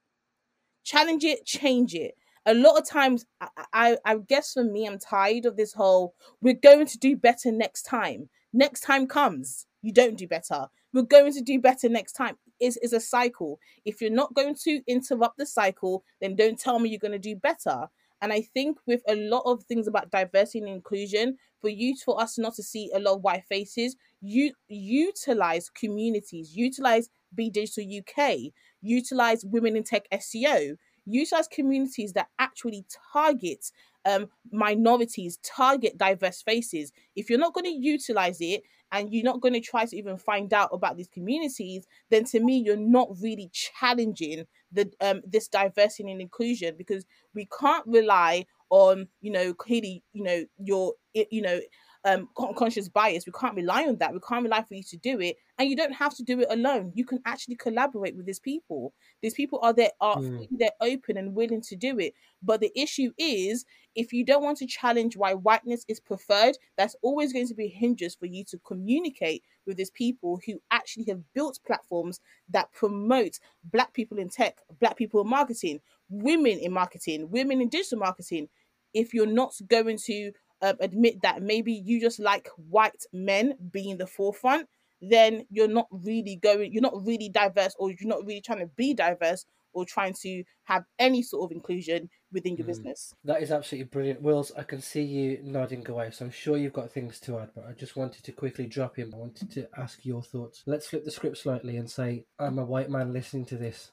challenge 0.85 1.25
it, 1.25 1.45
change 1.45 1.95
it. 1.95 2.17
A 2.47 2.55
lot 2.55 2.79
of 2.79 2.87
times, 2.87 3.25
I, 3.41 3.49
I, 3.73 3.97
I 4.05 4.17
guess 4.19 4.53
for 4.53 4.65
me, 4.65 4.87
I'm 4.87 4.99
tired 4.99 5.47
of 5.47 5.57
this 5.57 5.73
whole 5.73 6.15
we're 6.43 6.55
going 6.55 6.87
to 6.87 6.99
do 6.99 7.17
better 7.17 7.51
next 7.51 7.83
time. 7.83 8.29
Next 8.53 8.83
time 8.83 9.07
comes, 9.07 9.67
you 9.83 9.93
don't 9.93 10.17
do 10.17 10.29
better. 10.29 10.69
We're 10.93 11.03
going 11.03 11.33
to 11.33 11.41
do 11.41 11.59
better 11.59 11.89
next 11.89 12.13
time. 12.13 12.37
Is 12.61 12.77
is 12.77 12.93
a 12.93 13.01
cycle. 13.01 13.59
If 13.85 14.01
you're 14.01 14.11
not 14.11 14.35
going 14.35 14.55
to 14.63 14.81
interrupt 14.87 15.39
the 15.39 15.47
cycle, 15.47 16.05
then 16.21 16.37
don't 16.37 16.59
tell 16.59 16.79
me 16.79 16.89
you're 16.89 17.01
going 17.01 17.13
to 17.13 17.19
do 17.19 17.35
better. 17.35 17.89
And 18.23 18.33
I 18.33 18.43
think 18.43 18.79
with 18.87 19.03
a 19.09 19.17
lot 19.17 19.43
of 19.45 19.65
things 19.65 19.87
about 19.87 20.11
diversity 20.11 20.61
and 20.61 20.69
inclusion, 20.69 21.37
for 21.61 21.69
you 21.69 21.97
for 21.97 22.21
us 22.21 22.39
not 22.39 22.55
to 22.55 22.63
see 22.63 22.91
a 22.95 22.99
lot 22.99 23.17
of 23.17 23.23
white 23.23 23.45
faces, 23.49 23.97
you 24.21 24.53
utilize 24.69 25.69
communities, 25.71 26.57
utilize 26.57 27.11
B 27.35 27.51
Digital 27.51 27.85
UK, 27.85 28.53
utilize 28.85 29.45
women 29.45 29.77
in 29.77 29.83
tech 29.83 30.07
SEO, 30.13 30.77
utilize 31.07 31.49
communities 31.49 32.13
that 32.13 32.29
actually 32.39 32.85
target 33.13 33.71
um, 34.07 34.29
minorities, 34.53 35.39
target 35.43 35.97
diverse 35.97 36.43
faces. 36.43 36.93
If 37.17 37.31
you're 37.31 37.39
not 37.39 37.55
going 37.55 37.65
to 37.65 37.73
utilize 37.73 38.41
it 38.41 38.63
and 38.93 39.13
you're 39.13 39.25
not 39.25 39.41
going 39.41 39.55
to 39.55 39.61
try 39.61 39.87
to 39.87 39.97
even 39.97 40.19
find 40.19 40.53
out 40.53 40.69
about 40.73 40.97
these 40.97 41.09
communities, 41.09 41.87
then 42.11 42.25
to 42.27 42.41
me, 42.41 42.59
you're 42.59 42.77
not 42.77 43.09
really 43.21 43.51
challenging 43.53 44.45
the 44.73 44.91
um, 45.01 45.23
this 45.27 45.49
diversity 45.49 46.11
and 46.11 46.21
inclusion 46.21 46.75
because 46.77 47.05
we 47.35 47.49
can't 47.59 47.87
rely 47.87 48.45
on 48.71 49.07
you 49.21 49.31
know 49.31 49.55
clearly 49.55 50.03
you 50.13 50.23
know 50.23 50.45
your 50.59 50.95
you 51.15 51.43
know 51.43 51.61
um 52.05 52.29
conscious 52.57 52.89
bias. 52.89 53.27
We 53.27 53.33
can't 53.33 53.55
rely 53.55 53.87
on 53.87 53.97
that. 53.97 54.13
We 54.13 54.21
can't 54.21 54.45
rely 54.45 54.63
for 54.63 54.75
you 54.75 54.83
to 54.83 54.97
do 54.97 55.21
it. 55.21 55.37
And 55.59 55.69
you 55.69 55.77
don't 55.77 55.93
have 55.93 56.15
to 56.17 56.23
do 56.23 56.41
it 56.41 56.49
alone. 56.51 56.93
You 56.95 57.05
can 57.05 57.21
actually 57.25 57.57
collaborate 57.57 58.17
with 58.17 58.27
these 58.27 58.41
people. 58.41 58.93
These 59.23 59.35
people 59.35 59.61
are 59.63 59.73
there 59.73 59.93
are 60.01 60.17
mm. 60.17 60.47
they're 60.51 60.71
open 60.81 61.17
and 61.17 61.35
willing 61.35 61.63
to 61.63 61.77
do 61.77 61.99
it. 61.99 62.15
But 62.43 62.61
the 62.61 62.73
issue 62.77 63.13
is 63.19 63.65
if 63.95 64.13
you 64.13 64.25
don't 64.25 64.43
want 64.43 64.59
to 64.59 64.67
challenge 64.67 65.17
why 65.17 65.35
whiteness 65.35 65.85
is 65.89 66.01
preferred 66.01 66.57
that's 66.77 66.97
always 67.03 67.33
going 67.33 67.47
to 67.47 67.55
be 67.55 67.67
a 67.67 67.69
hindrance 67.69 68.17
for 68.17 68.27
you 68.27 68.45
to 68.45 68.59
communicate 68.59 69.45
with 69.67 69.77
these 69.77 69.91
people 69.91 70.41
who 70.45 70.61
actually 70.73 71.05
have 71.05 71.21
built 71.33 71.61
platforms 71.65 72.21
that 72.49 72.73
promote 72.73 73.39
black 73.65 73.93
people 73.93 74.19
in 74.19 74.29
tech 74.29 74.59
black 74.81 74.97
people 74.97 75.21
in 75.21 75.29
marketing 75.29 75.81
women 76.09 76.59
in 76.59 76.73
marketing 76.73 77.31
women 77.31 77.61
in 77.61 77.69
digital 77.69 77.99
marketing. 77.99 78.49
If 78.93 79.13
you're 79.13 79.27
not 79.27 79.55
going 79.69 79.99
to 80.05 80.33
um, 80.65 80.77
admit 80.81 81.21
that 81.23 81.43
maybe 81.43 81.73
you 81.73 82.01
just 82.01 82.19
like 82.19 82.49
white 82.57 83.05
men 83.13 83.55
being 83.71 83.99
the 83.99 84.07
forefront, 84.07 84.67
then 85.03 85.45
you're 85.51 85.69
not 85.69 85.87
really 85.91 86.37
going, 86.37 86.73
you're 86.73 86.83
not 86.83 87.05
really 87.05 87.29
diverse, 87.29 87.75
or 87.79 87.91
you're 87.91 88.09
not 88.09 88.25
really 88.25 88.41
trying 88.41 88.61
to 88.61 88.71
be 88.75 88.95
diverse 88.95 89.45
or 89.75 89.85
trying 89.85 90.15
to 90.23 90.43
have 90.65 90.85
any 90.99 91.21
sort 91.21 91.51
of 91.51 91.55
inclusion 91.55 92.09
within 92.33 92.57
your 92.57 92.65
mm. 92.65 92.69
business. 92.69 93.13
That 93.25 93.43
is 93.43 93.51
absolutely 93.51 93.89
brilliant. 93.91 94.23
Wills, 94.23 94.53
I 94.57 94.63
can 94.63 94.81
see 94.81 95.03
you 95.03 95.41
nodding 95.43 95.87
away, 95.87 96.11
so 96.13 96.25
I'm 96.25 96.31
sure 96.31 96.57
you've 96.57 96.73
got 96.73 96.91
things 96.91 97.21
to 97.21 97.39
add, 97.41 97.51
but 97.55 97.67
I 97.69 97.73
just 97.73 97.97
wanted 97.97 98.25
to 98.25 98.33
quickly 98.33 98.67
drop 98.67 98.99
in. 98.99 99.13
I 99.13 99.19
wanted 99.19 99.51
to 99.53 99.69
ask 99.77 100.07
your 100.07 100.23
thoughts. 100.23 100.63
Let's 100.65 100.87
flip 100.87 101.05
the 101.05 101.11
script 101.11 101.39
slightly 101.39 101.77
and 101.77 101.91
say, 101.91 102.25
I'm 102.39 102.59
a 102.59 102.65
white 102.65 102.89
man 102.89 103.13
listening 103.13 103.45
to 103.47 103.57
this, 103.57 103.91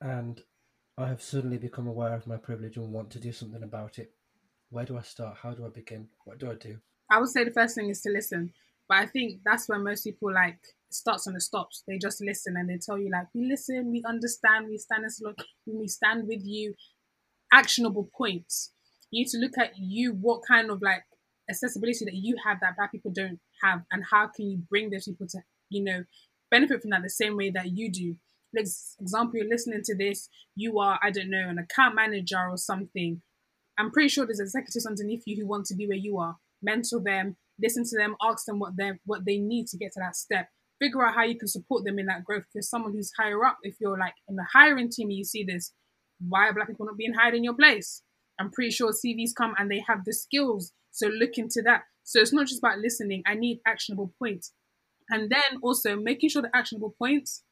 and 0.00 0.40
I 0.96 1.08
have 1.08 1.20
suddenly 1.20 1.58
become 1.58 1.86
aware 1.86 2.14
of 2.14 2.26
my 2.26 2.36
privilege 2.38 2.76
and 2.76 2.92
want 2.92 3.10
to 3.10 3.20
do 3.20 3.32
something 3.32 3.62
about 3.62 3.98
it 3.98 4.12
where 4.70 4.84
do 4.84 4.98
I 4.98 5.02
start? 5.02 5.38
How 5.42 5.52
do 5.52 5.64
I 5.64 5.70
begin? 5.70 6.08
What 6.24 6.38
do 6.38 6.50
I 6.50 6.54
do? 6.54 6.78
I 7.10 7.18
would 7.18 7.30
say 7.30 7.44
the 7.44 7.50
first 7.50 7.74
thing 7.74 7.88
is 7.88 8.02
to 8.02 8.10
listen. 8.10 8.52
But 8.88 8.98
I 8.98 9.06
think 9.06 9.40
that's 9.44 9.68
where 9.68 9.78
most 9.78 10.04
people 10.04 10.32
like 10.32 10.58
starts 10.90 11.26
and 11.26 11.36
it 11.36 11.42
stops. 11.42 11.82
They 11.86 11.98
just 11.98 12.22
listen 12.22 12.54
and 12.56 12.68
they 12.68 12.78
tell 12.78 12.98
you 12.98 13.10
like 13.10 13.26
we 13.34 13.46
listen, 13.46 13.90
we 13.90 14.02
understand, 14.06 14.66
we 14.68 14.78
stand 14.78 15.04
as 15.04 15.20
look, 15.22 15.38
we 15.66 15.88
stand 15.88 16.26
with 16.26 16.40
you. 16.44 16.74
Actionable 17.52 18.10
points. 18.16 18.72
You 19.10 19.22
need 19.22 19.30
to 19.30 19.38
look 19.38 19.56
at 19.58 19.72
you 19.78 20.12
what 20.12 20.42
kind 20.46 20.70
of 20.70 20.82
like 20.82 21.02
accessibility 21.50 22.04
that 22.04 22.14
you 22.14 22.36
have 22.44 22.60
that 22.60 22.76
black 22.76 22.92
people 22.92 23.10
don't 23.10 23.40
have 23.62 23.80
and 23.90 24.04
how 24.10 24.28
can 24.28 24.50
you 24.50 24.58
bring 24.68 24.90
those 24.90 25.06
people 25.06 25.26
to, 25.30 25.38
you 25.70 25.82
know, 25.82 26.04
benefit 26.50 26.82
from 26.82 26.90
that 26.90 27.02
the 27.02 27.10
same 27.10 27.36
way 27.36 27.50
that 27.50 27.70
you 27.70 27.90
do. 27.90 28.16
For 28.52 28.60
example, 29.02 29.38
you're 29.38 29.48
listening 29.48 29.82
to 29.84 29.96
this, 29.96 30.28
you 30.54 30.78
are, 30.78 30.98
I 31.02 31.10
don't 31.10 31.30
know, 31.30 31.48
an 31.48 31.58
account 31.58 31.94
manager 31.94 32.48
or 32.50 32.56
something 32.56 33.22
I'm 33.78 33.92
pretty 33.92 34.08
sure 34.08 34.26
there's 34.26 34.40
executives 34.40 34.86
underneath 34.86 35.22
you 35.26 35.36
who 35.40 35.48
want 35.48 35.66
to 35.66 35.74
be 35.74 35.86
where 35.86 35.96
you 35.96 36.18
are. 36.18 36.36
Mentor 36.62 37.00
them, 37.00 37.36
listen 37.60 37.84
to 37.84 37.96
them, 37.96 38.16
ask 38.22 38.44
them 38.46 38.58
what 38.58 38.76
they 38.76 38.92
what 39.04 39.24
they 39.24 39.38
need 39.38 39.68
to 39.68 39.78
get 39.78 39.92
to 39.92 40.00
that 40.00 40.16
step. 40.16 40.48
Figure 40.80 41.06
out 41.06 41.14
how 41.14 41.24
you 41.24 41.38
can 41.38 41.48
support 41.48 41.84
them 41.84 41.98
in 41.98 42.06
that 42.06 42.24
growth. 42.24 42.42
If 42.48 42.54
you're 42.54 42.62
someone 42.62 42.92
who's 42.92 43.12
higher 43.18 43.44
up, 43.44 43.58
if 43.62 43.76
you're 43.80 43.98
like 43.98 44.14
in 44.28 44.36
the 44.36 44.46
hiring 44.52 44.90
team, 44.90 45.10
you 45.10 45.24
see 45.24 45.44
this. 45.44 45.72
Why 46.20 46.48
are 46.48 46.54
black 46.54 46.68
people 46.68 46.86
not 46.86 46.96
being 46.96 47.14
hired 47.14 47.34
in 47.34 47.44
your 47.44 47.54
place? 47.54 48.02
I'm 48.38 48.50
pretty 48.50 48.70
sure 48.70 48.92
CVs 48.92 49.34
come 49.36 49.54
and 49.58 49.70
they 49.70 49.82
have 49.86 50.04
the 50.04 50.12
skills. 50.12 50.72
So 50.90 51.06
look 51.08 51.36
into 51.36 51.62
that. 51.62 51.82
So 52.04 52.20
it's 52.20 52.32
not 52.32 52.46
just 52.46 52.60
about 52.60 52.78
listening. 52.78 53.22
I 53.26 53.34
need 53.34 53.60
actionable 53.66 54.12
points. 54.18 54.52
And 55.10 55.30
then 55.30 55.60
also 55.62 55.96
making 55.96 56.30
sure 56.30 56.42
the 56.42 56.54
actionable 56.54 56.94
points 56.98 57.42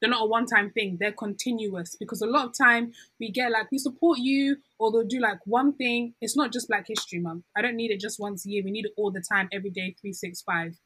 they're 0.00 0.10
not 0.10 0.22
a 0.22 0.26
one 0.26 0.46
time 0.46 0.70
thing, 0.70 0.96
they're 1.00 1.12
continuous 1.12 1.96
because 1.98 2.22
a 2.22 2.26
lot 2.26 2.46
of 2.46 2.52
time 2.56 2.92
we 3.18 3.30
get 3.30 3.50
like 3.50 3.70
we 3.70 3.78
support 3.78 4.18
you 4.18 4.56
or 4.78 4.92
they'll 4.92 5.04
do 5.04 5.20
like 5.20 5.38
one 5.44 5.72
thing. 5.74 6.14
It's 6.20 6.36
not 6.36 6.52
just 6.52 6.68
Black 6.68 6.86
History 6.88 7.18
Month. 7.18 7.44
I 7.56 7.62
don't 7.62 7.76
need 7.76 7.90
it 7.90 8.00
just 8.00 8.20
once 8.20 8.46
a 8.46 8.50
year. 8.50 8.62
We 8.64 8.70
need 8.70 8.86
it 8.86 8.92
all 8.96 9.10
the 9.10 9.22
time, 9.26 9.48
every 9.52 9.70
day, 9.70 9.96
365. 10.00 10.76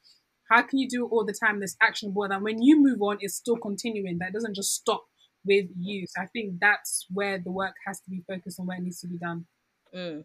How 0.51 0.63
can 0.63 0.79
you 0.79 0.89
do 0.89 1.07
it 1.07 1.09
all 1.11 1.25
the 1.25 1.35
time 1.35 1.61
that's 1.61 1.77
actionable 1.81 2.29
that 2.29 2.43
when 2.43 2.63
you 2.63 2.81
move 2.81 3.01
on, 3.03 3.19
it's 3.21 3.35
still 3.35 3.57
continuing? 3.57 4.19
That 4.19 4.33
doesn't 4.33 4.55
just 4.55 4.75
stop 4.75 5.05
with 5.45 5.67
you. 5.79 6.07
So 6.07 6.23
I 6.23 6.27
think 6.27 6.61
that's 6.61 7.07
where 7.11 7.39
the 7.39 7.51
work 7.51 7.75
has 7.87 8.01
to 8.01 8.11
be 8.11 8.23
focused 8.27 8.61
on 8.61 8.67
where 8.67 8.77
it 8.77 8.83
needs 8.83 9.01
to 9.01 9.09
be 9.09 9.19
done. 9.19 9.47
Mm. 9.95 10.25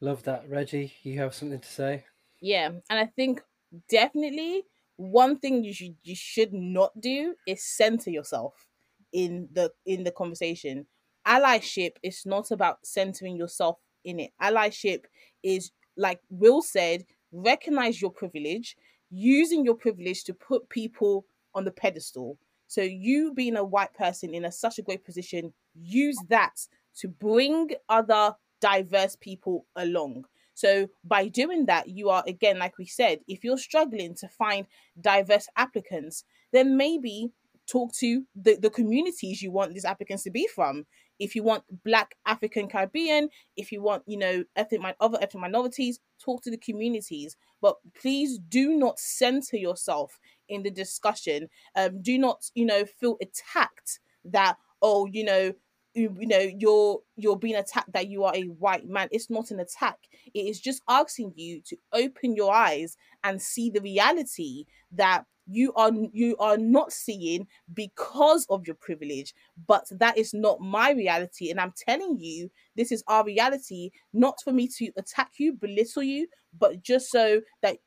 Love 0.00 0.22
that. 0.24 0.48
Reggie, 0.48 0.94
you 1.02 1.18
have 1.18 1.34
something 1.34 1.60
to 1.60 1.68
say? 1.68 2.04
Yeah. 2.40 2.70
And 2.88 2.98
I 2.98 3.06
think 3.06 3.42
definitely 3.88 4.64
one 5.00 5.38
thing 5.38 5.64
you 5.64 5.72
should 5.72 5.96
you 6.02 6.14
should 6.14 6.52
not 6.52 6.92
do 7.00 7.34
is 7.46 7.64
center 7.64 8.10
yourself 8.10 8.66
in 9.12 9.48
the 9.52 9.72
in 9.86 10.04
the 10.04 10.10
conversation. 10.10 10.86
Allyship 11.26 11.92
is 12.02 12.26
not 12.26 12.50
about 12.50 12.84
centering 12.84 13.36
yourself 13.36 13.78
in 14.04 14.20
it. 14.20 14.32
Allyship 14.42 15.04
is 15.42 15.70
like 15.96 16.20
Will 16.28 16.60
said, 16.60 17.04
recognize 17.32 18.00
your 18.00 18.10
privilege, 18.10 18.76
using 19.10 19.64
your 19.64 19.74
privilege 19.74 20.24
to 20.24 20.34
put 20.34 20.68
people 20.68 21.24
on 21.54 21.64
the 21.64 21.70
pedestal. 21.70 22.38
So 22.66 22.82
you 22.82 23.32
being 23.34 23.56
a 23.56 23.64
white 23.64 23.94
person 23.94 24.34
in 24.34 24.44
a, 24.44 24.52
such 24.52 24.78
a 24.78 24.82
great 24.82 25.04
position, 25.04 25.52
use 25.74 26.18
that 26.28 26.54
to 26.96 27.08
bring 27.08 27.70
other 27.88 28.34
diverse 28.60 29.16
people 29.16 29.66
along. 29.76 30.26
So 30.60 30.88
by 31.04 31.28
doing 31.28 31.64
that, 31.66 31.88
you 31.88 32.10
are 32.10 32.22
again, 32.26 32.58
like 32.58 32.76
we 32.76 32.84
said, 32.84 33.20
if 33.26 33.42
you're 33.44 33.56
struggling 33.56 34.14
to 34.16 34.28
find 34.28 34.66
diverse 35.00 35.48
applicants, 35.56 36.24
then 36.52 36.76
maybe 36.76 37.32
talk 37.66 37.94
to 37.94 38.24
the, 38.34 38.58
the 38.60 38.68
communities 38.68 39.40
you 39.40 39.50
want 39.50 39.72
these 39.72 39.86
applicants 39.86 40.24
to 40.24 40.30
be 40.30 40.46
from. 40.54 40.84
If 41.18 41.34
you 41.34 41.42
want 41.42 41.64
Black, 41.82 42.14
African, 42.26 42.68
Caribbean, 42.68 43.30
if 43.56 43.72
you 43.72 43.82
want, 43.82 44.02
you 44.06 44.18
know, 44.18 44.44
ethnic 44.54 44.82
other 45.00 45.18
ethnic 45.22 45.40
minorities, 45.40 45.98
talk 46.22 46.42
to 46.42 46.50
the 46.50 46.58
communities. 46.58 47.36
But 47.62 47.76
please 47.98 48.38
do 48.38 48.74
not 48.76 48.98
center 48.98 49.56
yourself 49.56 50.18
in 50.46 50.62
the 50.62 50.70
discussion. 50.70 51.48
Um, 51.74 52.02
do 52.02 52.18
not, 52.18 52.50
you 52.54 52.66
know, 52.66 52.84
feel 52.84 53.16
attacked 53.22 54.00
that 54.26 54.56
oh, 54.82 55.06
you 55.06 55.24
know, 55.24 55.52
you, 55.94 56.14
know 56.20 56.38
you're 56.38 57.00
you're 57.16 57.38
being 57.38 57.56
attacked 57.56 57.92
that 57.92 58.08
you 58.08 58.24
are 58.24 58.34
a 58.34 58.44
white 58.44 58.88
man. 58.88 59.08
It's 59.10 59.30
not 59.30 59.50
an 59.50 59.60
attack. 59.60 59.96
It 60.34 60.40
is 60.40 60.60
just 60.60 60.82
asking 60.88 61.32
you 61.36 61.60
to 61.66 61.76
open 61.92 62.36
your 62.36 62.54
eyes 62.54 62.96
and 63.24 63.40
see 63.40 63.70
the 63.70 63.80
reality 63.80 64.66
that 64.92 65.24
you 65.46 65.72
are 65.74 65.90
you 66.12 66.36
are 66.36 66.56
not 66.56 66.92
seeing 66.92 67.46
because 67.74 68.46
of 68.50 68.66
your 68.66 68.76
privilege 68.76 69.34
but 69.66 69.84
that 69.90 70.16
is 70.16 70.32
not 70.32 70.60
my 70.60 70.92
reality. 70.92 71.50
And 71.50 71.60
i'm 71.60 71.72
telling 71.76 72.18
you 72.18 72.50
this 72.76 72.92
is 72.92 73.02
our 73.08 73.24
reality 73.24 73.90
not 74.12 74.38
for 74.44 74.52
me 74.52 74.68
to 74.78 74.90
attack 74.96 75.32
you 75.38 75.54
belittle 75.54 76.02
you 76.02 76.28
but 76.58 76.82
just 76.82 77.10
so 77.10 77.40
that 77.62 77.78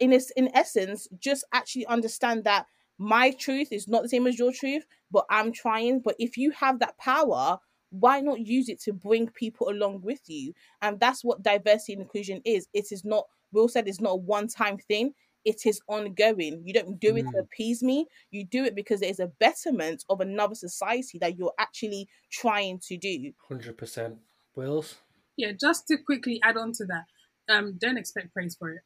in 0.00 0.18
in 0.36 0.50
essence 0.54 1.06
just 1.20 1.44
actually 1.52 1.86
understand 1.86 2.44
that 2.44 2.66
my 2.98 3.32
truth 3.32 3.68
is 3.72 3.88
not 3.88 4.02
the 4.02 4.08
same 4.08 4.26
as 4.26 4.38
your 4.38 4.52
truth 4.52 4.84
but 5.14 5.24
i'm 5.30 5.52
trying 5.52 6.00
but 6.00 6.14
if 6.18 6.36
you 6.36 6.50
have 6.50 6.78
that 6.80 6.98
power 6.98 7.58
why 7.90 8.20
not 8.20 8.40
use 8.40 8.68
it 8.68 8.80
to 8.80 8.92
bring 8.92 9.28
people 9.28 9.70
along 9.70 10.02
with 10.02 10.20
you 10.26 10.52
and 10.82 10.98
that's 11.00 11.24
what 11.24 11.42
diversity 11.42 11.94
and 11.94 12.02
inclusion 12.02 12.42
is 12.44 12.66
it 12.74 12.86
is 12.90 13.04
not 13.04 13.24
will 13.52 13.68
said 13.68 13.88
it's 13.88 14.00
not 14.00 14.10
a 14.10 14.16
one 14.16 14.48
time 14.48 14.76
thing 14.76 15.14
it 15.44 15.66
is 15.66 15.80
ongoing. 15.88 16.62
You 16.64 16.72
don't 16.72 16.98
do 16.98 17.16
it 17.16 17.26
mm. 17.26 17.32
to 17.32 17.38
appease 17.40 17.82
me. 17.82 18.06
You 18.30 18.46
do 18.46 18.64
it 18.64 18.74
because 18.74 19.00
there's 19.00 19.20
a 19.20 19.26
betterment 19.26 20.04
of 20.08 20.20
another 20.20 20.54
society 20.54 21.18
that 21.18 21.36
you're 21.36 21.52
actually 21.58 22.08
trying 22.32 22.80
to 22.88 22.96
do. 22.96 23.32
Hundred 23.48 23.76
percent. 23.76 24.16
Wills. 24.56 24.96
Yeah, 25.36 25.52
just 25.52 25.86
to 25.88 25.96
quickly 25.98 26.40
add 26.42 26.56
on 26.56 26.72
to 26.72 26.86
that, 26.86 27.04
um, 27.54 27.76
don't 27.78 27.98
expect 27.98 28.32
praise 28.32 28.56
for 28.58 28.70
it. 28.70 28.80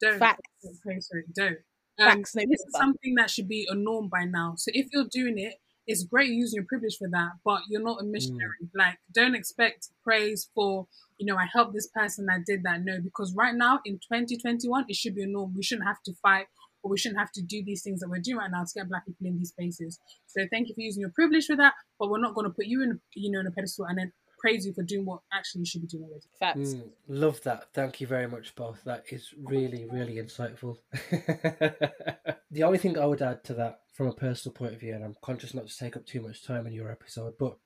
Don't 0.00 0.18
Facts. 0.18 0.42
praise 0.82 1.08
for 1.10 1.18
it. 1.18 1.34
Don't. 1.34 1.58
Um, 2.00 2.24
no 2.34 2.42
this 2.48 2.60
is 2.60 2.74
something 2.74 3.14
that 3.16 3.30
should 3.30 3.48
be 3.48 3.66
a 3.68 3.74
norm 3.74 4.08
by 4.08 4.24
now. 4.24 4.54
So 4.56 4.70
if 4.74 4.86
you're 4.92 5.08
doing 5.10 5.38
it, 5.38 5.54
it's 5.86 6.04
great 6.04 6.30
using 6.30 6.58
your 6.58 6.66
privilege 6.66 6.96
for 6.96 7.08
that, 7.10 7.32
but 7.44 7.62
you're 7.68 7.82
not 7.82 8.00
a 8.00 8.04
missionary. 8.04 8.56
Mm. 8.64 8.68
Like, 8.74 8.98
don't 9.12 9.34
expect 9.34 9.88
praise 10.04 10.48
for, 10.54 10.86
you 11.18 11.26
know, 11.26 11.36
I 11.36 11.46
helped 11.52 11.74
this 11.74 11.88
person, 11.88 12.28
I 12.30 12.38
did 12.46 12.62
that. 12.62 12.84
No, 12.84 13.00
because 13.00 13.34
right 13.34 13.54
now 13.54 13.80
in 13.84 13.94
2021, 13.94 14.86
it 14.88 14.96
should 14.96 15.14
be 15.14 15.24
a 15.24 15.26
norm. 15.26 15.54
We 15.56 15.62
shouldn't 15.62 15.88
have 15.88 16.02
to 16.04 16.14
fight 16.22 16.46
or 16.82 16.90
we 16.90 16.98
shouldn't 16.98 17.18
have 17.18 17.32
to 17.32 17.42
do 17.42 17.64
these 17.64 17.82
things 17.82 18.00
that 18.00 18.08
we're 18.08 18.20
doing 18.20 18.38
right 18.38 18.50
now 18.50 18.62
to 18.62 18.70
get 18.74 18.88
black 18.88 19.06
people 19.06 19.26
in 19.26 19.38
these 19.38 19.50
spaces. 19.50 19.98
So 20.26 20.42
thank 20.50 20.68
you 20.68 20.74
for 20.74 20.80
using 20.80 21.00
your 21.00 21.12
privilege 21.14 21.46
for 21.46 21.56
that, 21.56 21.74
but 21.98 22.10
we're 22.10 22.20
not 22.20 22.34
going 22.34 22.46
to 22.46 22.54
put 22.54 22.66
you 22.66 22.82
in, 22.82 23.00
you 23.14 23.30
know, 23.30 23.40
in 23.40 23.46
a 23.46 23.50
pedestal 23.50 23.86
and 23.86 23.98
then 23.98 24.12
praise 24.42 24.66
you 24.66 24.74
for 24.74 24.82
doing 24.82 25.06
what 25.06 25.20
actually 25.32 25.60
you 25.60 25.66
should 25.66 25.82
be 25.82 25.86
doing 25.86 26.04
already. 26.04 26.26
Facts. 26.38 26.74
Mm, 26.74 26.90
love 27.08 27.40
that. 27.42 27.68
Thank 27.72 28.00
you 28.00 28.08
very 28.08 28.26
much, 28.26 28.54
both. 28.56 28.82
That 28.84 29.04
is 29.10 29.32
really, 29.40 29.86
really 29.90 30.16
insightful. 30.16 30.78
the 32.50 32.64
only 32.64 32.78
thing 32.78 32.98
I 32.98 33.06
would 33.06 33.22
add 33.22 33.44
to 33.44 33.54
that 33.54 33.80
from 33.94 34.08
a 34.08 34.12
personal 34.12 34.52
point 34.52 34.74
of 34.74 34.80
view, 34.80 34.94
and 34.94 35.04
I'm 35.04 35.16
conscious 35.22 35.54
not 35.54 35.68
to 35.68 35.78
take 35.78 35.96
up 35.96 36.04
too 36.04 36.20
much 36.20 36.44
time 36.44 36.66
in 36.66 36.72
your 36.72 36.90
episode, 36.90 37.34
but 37.38 37.56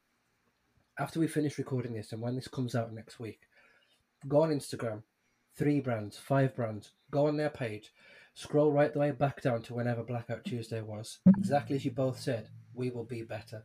after 0.98 1.18
we 1.18 1.28
finish 1.28 1.56
recording 1.56 1.94
this 1.94 2.12
and 2.12 2.20
when 2.20 2.36
this 2.36 2.48
comes 2.48 2.74
out 2.74 2.92
next 2.92 3.18
week, 3.18 3.40
go 4.28 4.42
on 4.42 4.50
Instagram, 4.50 5.02
three 5.56 5.80
brands, 5.80 6.18
five 6.18 6.54
brands, 6.54 6.92
go 7.10 7.26
on 7.26 7.38
their 7.38 7.50
page, 7.50 7.90
scroll 8.34 8.70
right 8.70 8.92
the 8.92 8.98
way 8.98 9.10
back 9.12 9.40
down 9.40 9.62
to 9.62 9.74
whenever 9.74 10.02
Blackout 10.02 10.44
Tuesday 10.44 10.82
was. 10.82 11.20
Exactly 11.38 11.76
as 11.76 11.86
you 11.86 11.90
both 11.90 12.20
said, 12.20 12.50
we 12.74 12.90
will 12.90 13.04
be 13.04 13.22
better. 13.22 13.64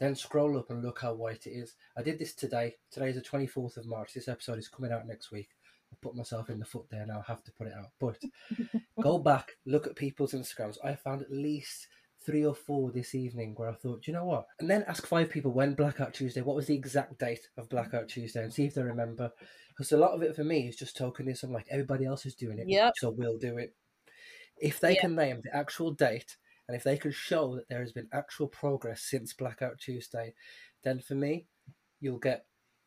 Then 0.00 0.16
scroll 0.16 0.58
up 0.58 0.70
and 0.70 0.82
look 0.82 1.00
how 1.00 1.12
white 1.12 1.46
it 1.46 1.50
is. 1.50 1.74
I 1.96 2.02
did 2.02 2.18
this 2.18 2.34
today. 2.34 2.76
Today 2.90 3.10
is 3.10 3.16
the 3.16 3.22
24th 3.22 3.76
of 3.76 3.86
March. 3.86 4.14
This 4.14 4.28
episode 4.28 4.58
is 4.58 4.66
coming 4.66 4.92
out 4.92 5.06
next 5.06 5.30
week. 5.30 5.50
I 5.92 5.96
put 6.00 6.16
myself 6.16 6.48
in 6.48 6.58
the 6.58 6.64
foot 6.64 6.86
there 6.90 7.04
now. 7.06 7.22
I 7.26 7.30
have 7.30 7.44
to 7.44 7.52
put 7.52 7.66
it 7.66 7.74
out. 7.74 7.90
But 8.00 8.16
go 9.02 9.18
back, 9.18 9.52
look 9.66 9.86
at 9.86 9.96
people's 9.96 10.32
Instagrams. 10.32 10.78
I 10.82 10.94
found 10.94 11.20
at 11.20 11.30
least 11.30 11.86
three 12.24 12.46
or 12.46 12.54
four 12.54 12.90
this 12.90 13.14
evening 13.14 13.52
where 13.56 13.68
I 13.68 13.74
thought, 13.74 14.06
you 14.06 14.14
know 14.14 14.24
what? 14.24 14.46
And 14.58 14.70
then 14.70 14.84
ask 14.88 15.06
five 15.06 15.28
people 15.28 15.52
when 15.52 15.74
Blackout 15.74 16.14
Tuesday, 16.14 16.40
what 16.40 16.56
was 16.56 16.66
the 16.66 16.74
exact 16.74 17.18
date 17.18 17.48
of 17.58 17.68
Blackout 17.68 18.08
Tuesday, 18.08 18.42
and 18.42 18.52
see 18.52 18.64
if 18.64 18.74
they 18.74 18.82
remember. 18.82 19.30
Because 19.68 19.92
a 19.92 19.98
lot 19.98 20.12
of 20.12 20.22
it 20.22 20.34
for 20.34 20.44
me 20.44 20.66
is 20.66 20.76
just 20.76 20.98
tokenism, 20.98 21.50
like 21.50 21.66
everybody 21.70 22.06
else 22.06 22.24
is 22.24 22.34
doing 22.34 22.58
it, 22.58 22.68
yep. 22.68 22.92
so 22.96 23.10
we'll 23.10 23.38
do 23.38 23.58
it. 23.58 23.74
If 24.56 24.80
they 24.80 24.94
can 24.94 25.14
name 25.14 25.40
the 25.42 25.54
actual 25.54 25.92
date, 25.92 26.36
and 26.70 26.76
if 26.76 26.84
they 26.84 26.96
can 26.96 27.10
show 27.10 27.56
that 27.56 27.68
there 27.68 27.80
has 27.80 27.90
been 27.90 28.06
actual 28.12 28.46
progress 28.46 29.02
since 29.02 29.32
Blackout 29.32 29.80
Tuesday, 29.80 30.34
then 30.84 31.00
for 31.00 31.16
me, 31.16 31.46
you'll 31.98 32.20
get 32.20 32.44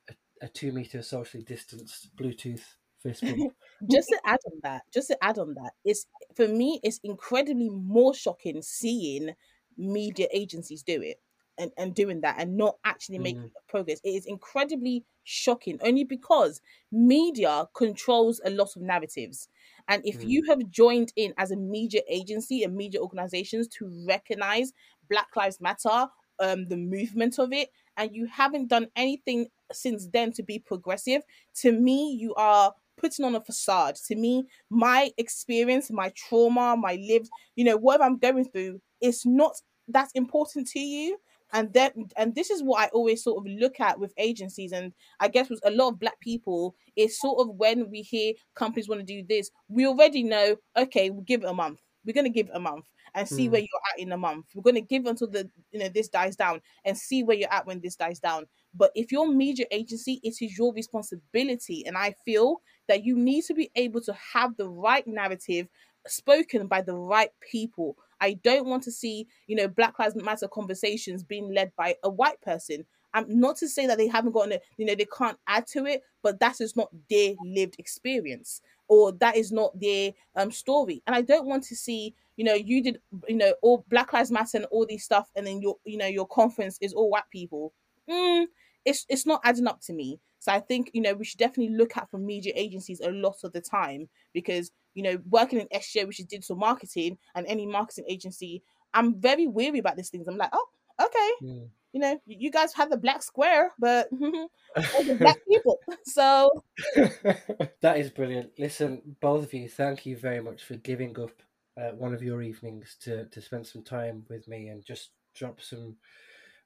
a, 0.10 0.14
a 0.42 0.48
two 0.48 0.72
meter 0.72 1.02
socially 1.02 1.44
distanced 1.44 2.16
Bluetooth 2.16 2.64
fist 3.02 3.24
bump. 3.24 3.54
just 3.92 4.08
to 4.08 4.18
add 4.24 4.40
on 4.46 4.60
that, 4.64 4.84
just 4.94 5.10
to 5.10 5.22
add 5.22 5.38
on 5.38 5.56
that, 5.56 5.74
it's 5.84 6.06
for 6.34 6.48
me, 6.48 6.80
it's 6.82 7.02
incredibly 7.04 7.70
more 7.70 8.14
shocking 8.14 8.62
seeing 8.62 9.36
media 9.78 10.28
agencies 10.32 10.82
do 10.82 11.02
it 11.02 11.18
and, 11.58 11.74
and 11.78 11.94
doing 11.94 12.22
that 12.22 12.38
and 12.40 12.56
not 12.56 12.78
actually 12.86 13.20
making 13.20 13.42
mm. 13.42 13.52
progress. 13.68 14.00
It 14.06 14.12
is 14.12 14.26
incredibly 14.26 15.04
shocking 15.26 15.78
only 15.84 16.06
because 16.06 16.62
media 16.90 17.68
controls 17.76 18.40
a 18.46 18.50
lot 18.50 18.70
of 18.78 18.82
narratives. 18.82 19.50
And 19.88 20.02
if 20.06 20.20
mm. 20.20 20.30
you 20.30 20.44
have 20.48 20.70
joined 20.70 21.12
in 21.16 21.34
as 21.38 21.52
a 21.52 21.56
media 21.56 22.02
agency 22.10 22.64
and 22.64 22.76
media 22.76 23.02
organizations 23.02 23.68
to 23.80 24.06
recognize 24.08 24.72
Black 25.10 25.28
Lives 25.36 25.60
Matter, 25.60 26.08
um, 26.40 26.68
the 26.68 26.78
movement 26.78 27.40
of 27.40 27.52
it, 27.54 27.70
and 27.98 28.16
you 28.16 28.26
haven't 28.26 28.70
done 28.70 28.88
anything 28.96 29.48
since 29.72 30.08
then 30.08 30.32
to 30.34 30.44
be 30.44 30.60
progressive, 30.60 31.22
to 31.62 31.72
me, 31.72 32.18
you 32.20 32.34
are 32.36 32.74
putting 32.98 33.26
on 33.26 33.36
a 33.36 33.42
facade. 33.42 33.96
To 34.08 34.16
me, 34.16 34.46
my 34.70 35.12
experience, 35.18 35.92
my 35.92 36.12
trauma, 36.16 36.76
my 36.78 36.98
lived, 37.08 37.30
you 37.56 37.64
know, 37.64 37.78
whatever 37.78 38.04
I'm 38.04 38.18
going 38.18 38.46
through, 38.46 38.82
it's 39.02 39.26
not 39.26 39.54
that 39.90 40.10
important 40.16 40.68
to 40.70 40.80
you. 40.80 41.18
And 41.54 41.72
that 41.74 41.94
and 42.18 42.34
this 42.34 42.50
is 42.50 42.64
what 42.64 42.82
I 42.82 42.88
always 42.88 43.24
sort 43.24 43.38
of 43.38 43.52
look 43.52 43.80
at 43.80 44.00
with 44.00 44.14
agencies, 44.18 44.72
and 44.72 44.92
I 45.20 45.28
guess 45.28 45.50
with 45.50 45.62
a 45.64 45.72
lot 45.72 45.90
of 45.90 46.00
black 46.00 46.20
people, 46.20 46.76
is 46.96 47.20
sort 47.20 47.40
of 47.40 47.56
when 47.56 47.90
we 47.90 48.02
hear 48.02 48.34
companies 48.56 48.90
want 48.90 49.02
to 49.02 49.06
do 49.06 49.24
this, 49.28 49.52
we 49.70 49.86
already 49.86 50.24
know, 50.24 50.56
okay, 50.76 51.10
we'll 51.12 51.22
give 51.22 51.44
it 51.44 51.50
a 51.50 51.54
month. 51.54 51.80
We're 52.06 52.14
gonna 52.14 52.30
give 52.30 52.48
it 52.48 52.56
a 52.56 52.60
month 52.60 52.86
and 53.16 53.28
see 53.28 53.48
mm. 53.48 53.52
where 53.52 53.62
you're 53.62 53.82
at 53.94 54.00
in 54.00 54.12
a 54.12 54.18
month. 54.18 54.48
We're 54.56 54.64
gonna 54.64 54.82
give 54.82 55.06
until 55.06 55.28
the 55.28 55.50
you 55.72 55.80
know 55.80 55.90
this 55.90 56.10
dies 56.10 56.36
down 56.36 56.62
and 56.86 56.98
see 56.98 57.24
where 57.24 57.38
you're 57.38 57.54
at 57.54 57.66
when 57.66 57.80
this 57.80 57.96
dies 57.96 58.20
down. 58.20 58.46
But 58.74 58.92
if 58.96 59.12
you're 59.12 59.30
a 59.30 59.32
media 59.32 59.66
agency, 59.72 60.20
it 60.24 60.36
is 60.42 60.58
your 60.58 60.74
responsibility. 60.74 61.86
And 61.86 61.98
I 61.98 62.16
feel 62.26 62.62
that 62.88 63.06
you 63.06 63.16
need 63.16 63.44
to 63.46 63.54
be 63.54 63.70
able 63.76 64.02
to 64.02 64.14
have 64.34 64.58
the 64.58 64.68
right 64.68 65.06
narrative 65.08 65.68
spoken 66.08 66.68
by 66.68 66.82
the 66.82 66.96
right 66.96 67.32
people. 67.40 67.98
I 68.22 68.34
don't 68.44 68.68
want 68.68 68.84
to 68.84 68.92
see, 68.92 69.28
you 69.48 69.56
know, 69.56 69.68
Black 69.68 70.00
Lives 70.00 70.16
Matter 70.16 70.48
conversations 70.48 71.24
being 71.24 71.54
led 71.54 71.72
by 71.76 71.96
a 72.04 72.10
white 72.10 72.42
person. 72.42 72.86
I'm 73.14 73.26
not 73.28 73.58
to 73.58 73.68
say 73.68 73.86
that 73.86 73.98
they 73.98 74.08
haven't 74.08 74.32
gotten 74.32 74.54
it, 74.54 74.64
you 74.78 74.86
know, 74.86 74.96
they 74.96 75.06
can't 75.16 75.38
add 75.48 75.68
to 75.68 75.86
it, 75.86 76.02
but 76.24 76.40
that 76.40 76.62
is 76.62 76.76
not 76.76 76.90
their 77.10 77.34
lived 77.44 77.76
experience 77.78 78.62
or 78.88 79.12
that 79.14 79.36
is 79.36 79.52
not 79.52 79.80
their 79.80 80.12
um 80.36 80.52
story. 80.52 81.02
And 81.06 81.16
I 81.16 81.22
don't 81.22 81.46
want 81.46 81.64
to 81.66 81.76
see, 81.76 82.16
you 82.38 82.44
know, 82.44 82.54
you 82.54 82.82
did, 82.82 83.00
you 83.28 83.36
know, 83.36 83.54
all 83.62 83.86
Black 83.90 84.14
Lives 84.14 84.32
Matter 84.32 84.58
and 84.58 84.66
all 84.66 84.86
these 84.86 85.04
stuff, 85.04 85.30
and 85.36 85.46
then 85.46 85.62
your, 85.62 85.78
you 85.86 85.98
know, 85.98 86.08
your 86.08 86.28
conference 86.28 86.78
is 86.82 86.94
all 86.94 87.10
white 87.10 87.30
people. 87.32 87.74
Mm, 88.10 88.46
it's 88.86 89.06
it's 89.10 89.26
not 89.26 89.42
adding 89.44 89.68
up 89.68 89.82
to 89.82 89.94
me. 89.94 90.20
So 90.40 90.52
I 90.52 90.60
think 90.60 90.92
you 90.94 91.02
know 91.02 91.14
we 91.14 91.24
should 91.26 91.40
definitely 91.40 91.76
look 91.76 91.96
at 91.96 92.10
for 92.10 92.18
media 92.18 92.54
agencies 92.56 93.00
a 93.00 93.12
lot 93.12 93.38
of 93.44 93.54
the 93.54 93.62
time 93.62 94.10
because 94.34 94.72
you 94.94 95.04
know 95.04 95.18
working 95.30 95.60
in 95.60 95.68
SEO, 95.80 96.08
which 96.08 96.20
is 96.20 96.26
digital 96.26 96.56
marketing, 96.56 97.18
and 97.36 97.46
any 97.48 97.66
marketing 97.66 98.06
agency, 98.08 98.64
I'm 98.94 99.20
very 99.20 99.48
weary 99.48 99.80
about 99.80 99.98
these 99.98 100.10
things. 100.10 100.28
I'm 100.28 100.38
like, 100.38 100.52
oh, 100.54 100.68
okay, 101.02 101.30
mm. 101.42 101.68
you 101.94 102.00
know, 102.00 102.20
you 102.26 102.52
guys 102.52 102.74
have 102.74 102.90
the 102.90 102.98
black 102.98 103.24
square, 103.24 103.72
but 103.80 104.10
the 104.12 105.18
black 105.20 105.40
people. 105.48 105.80
So 106.06 106.50
that 106.96 107.98
is 107.98 108.10
brilliant. 108.10 108.52
Listen, 108.60 109.02
both 109.22 109.46
of 109.46 109.54
you, 109.54 109.70
thank 109.70 110.06
you 110.06 110.18
very 110.18 110.42
much 110.42 110.64
for 110.64 110.76
giving 110.76 111.18
up 111.20 111.32
uh, 111.78 111.92
one 111.96 112.14
of 112.14 112.22
your 112.22 112.42
evenings 112.42 112.98
to 113.02 113.26
to 113.26 113.42
spend 113.42 113.66
some 113.66 113.84
time 113.84 114.26
with 114.30 114.48
me 114.48 114.68
and 114.68 114.86
just 114.86 115.12
drop 115.34 115.62
some 115.62 115.96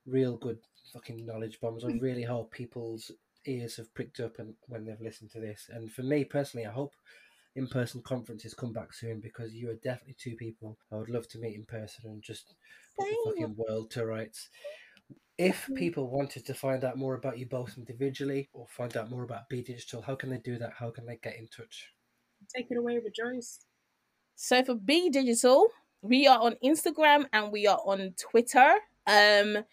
real 0.06 0.36
good 0.38 0.60
fucking 0.94 1.26
knowledge 1.26 1.60
bombs. 1.62 1.84
I 1.84 1.92
really 2.00 2.24
hope 2.24 2.52
people's 2.52 3.12
ears 3.46 3.78
have 3.78 3.94
pricked 3.94 4.20
up 4.20 4.40
and 4.40 4.54
when 4.68 4.86
they've 4.86 5.02
listened 5.02 5.32
to 5.32 5.40
this. 5.40 5.70
And 5.72 5.92
for 5.92 6.04
me 6.04 6.24
personally, 6.24 6.66
I 6.66 6.72
hope 6.72 6.94
in-person 7.58 8.02
conferences 8.04 8.54
come 8.54 8.72
back 8.72 8.94
soon 8.94 9.20
because 9.20 9.54
you 9.54 9.70
are 9.70 9.76
definitely 9.76 10.16
two 10.18 10.36
people 10.36 10.78
I 10.92 10.96
would 10.96 11.10
love 11.10 11.28
to 11.30 11.40
meet 11.40 11.56
in 11.56 11.66
person 11.66 12.06
and 12.06 12.22
just 12.22 12.54
put 12.98 13.08
the 13.08 13.18
fucking 13.26 13.56
world 13.58 13.92
to 13.92 14.06
rights. 14.06 14.50
If 15.38 15.70
people 15.76 16.10
wanted 16.10 16.46
to 16.46 16.54
find 16.54 16.84
out 16.84 16.98
more 16.98 17.16
about 17.16 17.38
you 17.38 17.48
both 17.48 17.78
individually 17.78 18.50
or 18.54 18.66
find 18.70 18.96
out 18.96 19.10
more 19.10 19.24
about 19.24 19.50
B 19.50 19.62
Digital, 19.62 20.02
how 20.02 20.16
can 20.16 20.30
they 20.30 20.40
do 20.40 20.58
that? 20.58 20.74
How 20.80 20.90
can 20.92 21.06
they 21.06 21.20
get 21.22 21.38
in 21.38 21.48
touch? 21.48 21.92
Take 22.56 22.68
it 22.70 22.78
away, 22.78 23.00
Rejoice. 23.04 23.60
So 24.36 24.64
for 24.64 24.76
B 24.76 25.10
Digital, 25.10 25.68
we 26.02 26.28
are 26.28 26.40
on 26.40 26.56
Instagram 26.64 27.26
and 27.34 27.52
we 27.52 27.68
are 27.68 27.80
on 27.86 28.14
Twitter. 28.20 28.76
Um, 29.06 29.64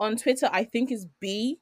on 0.00 0.16
Twitter, 0.16 0.48
I 0.52 0.64
think 0.64 0.92
is 0.92 1.06
B 1.20 1.58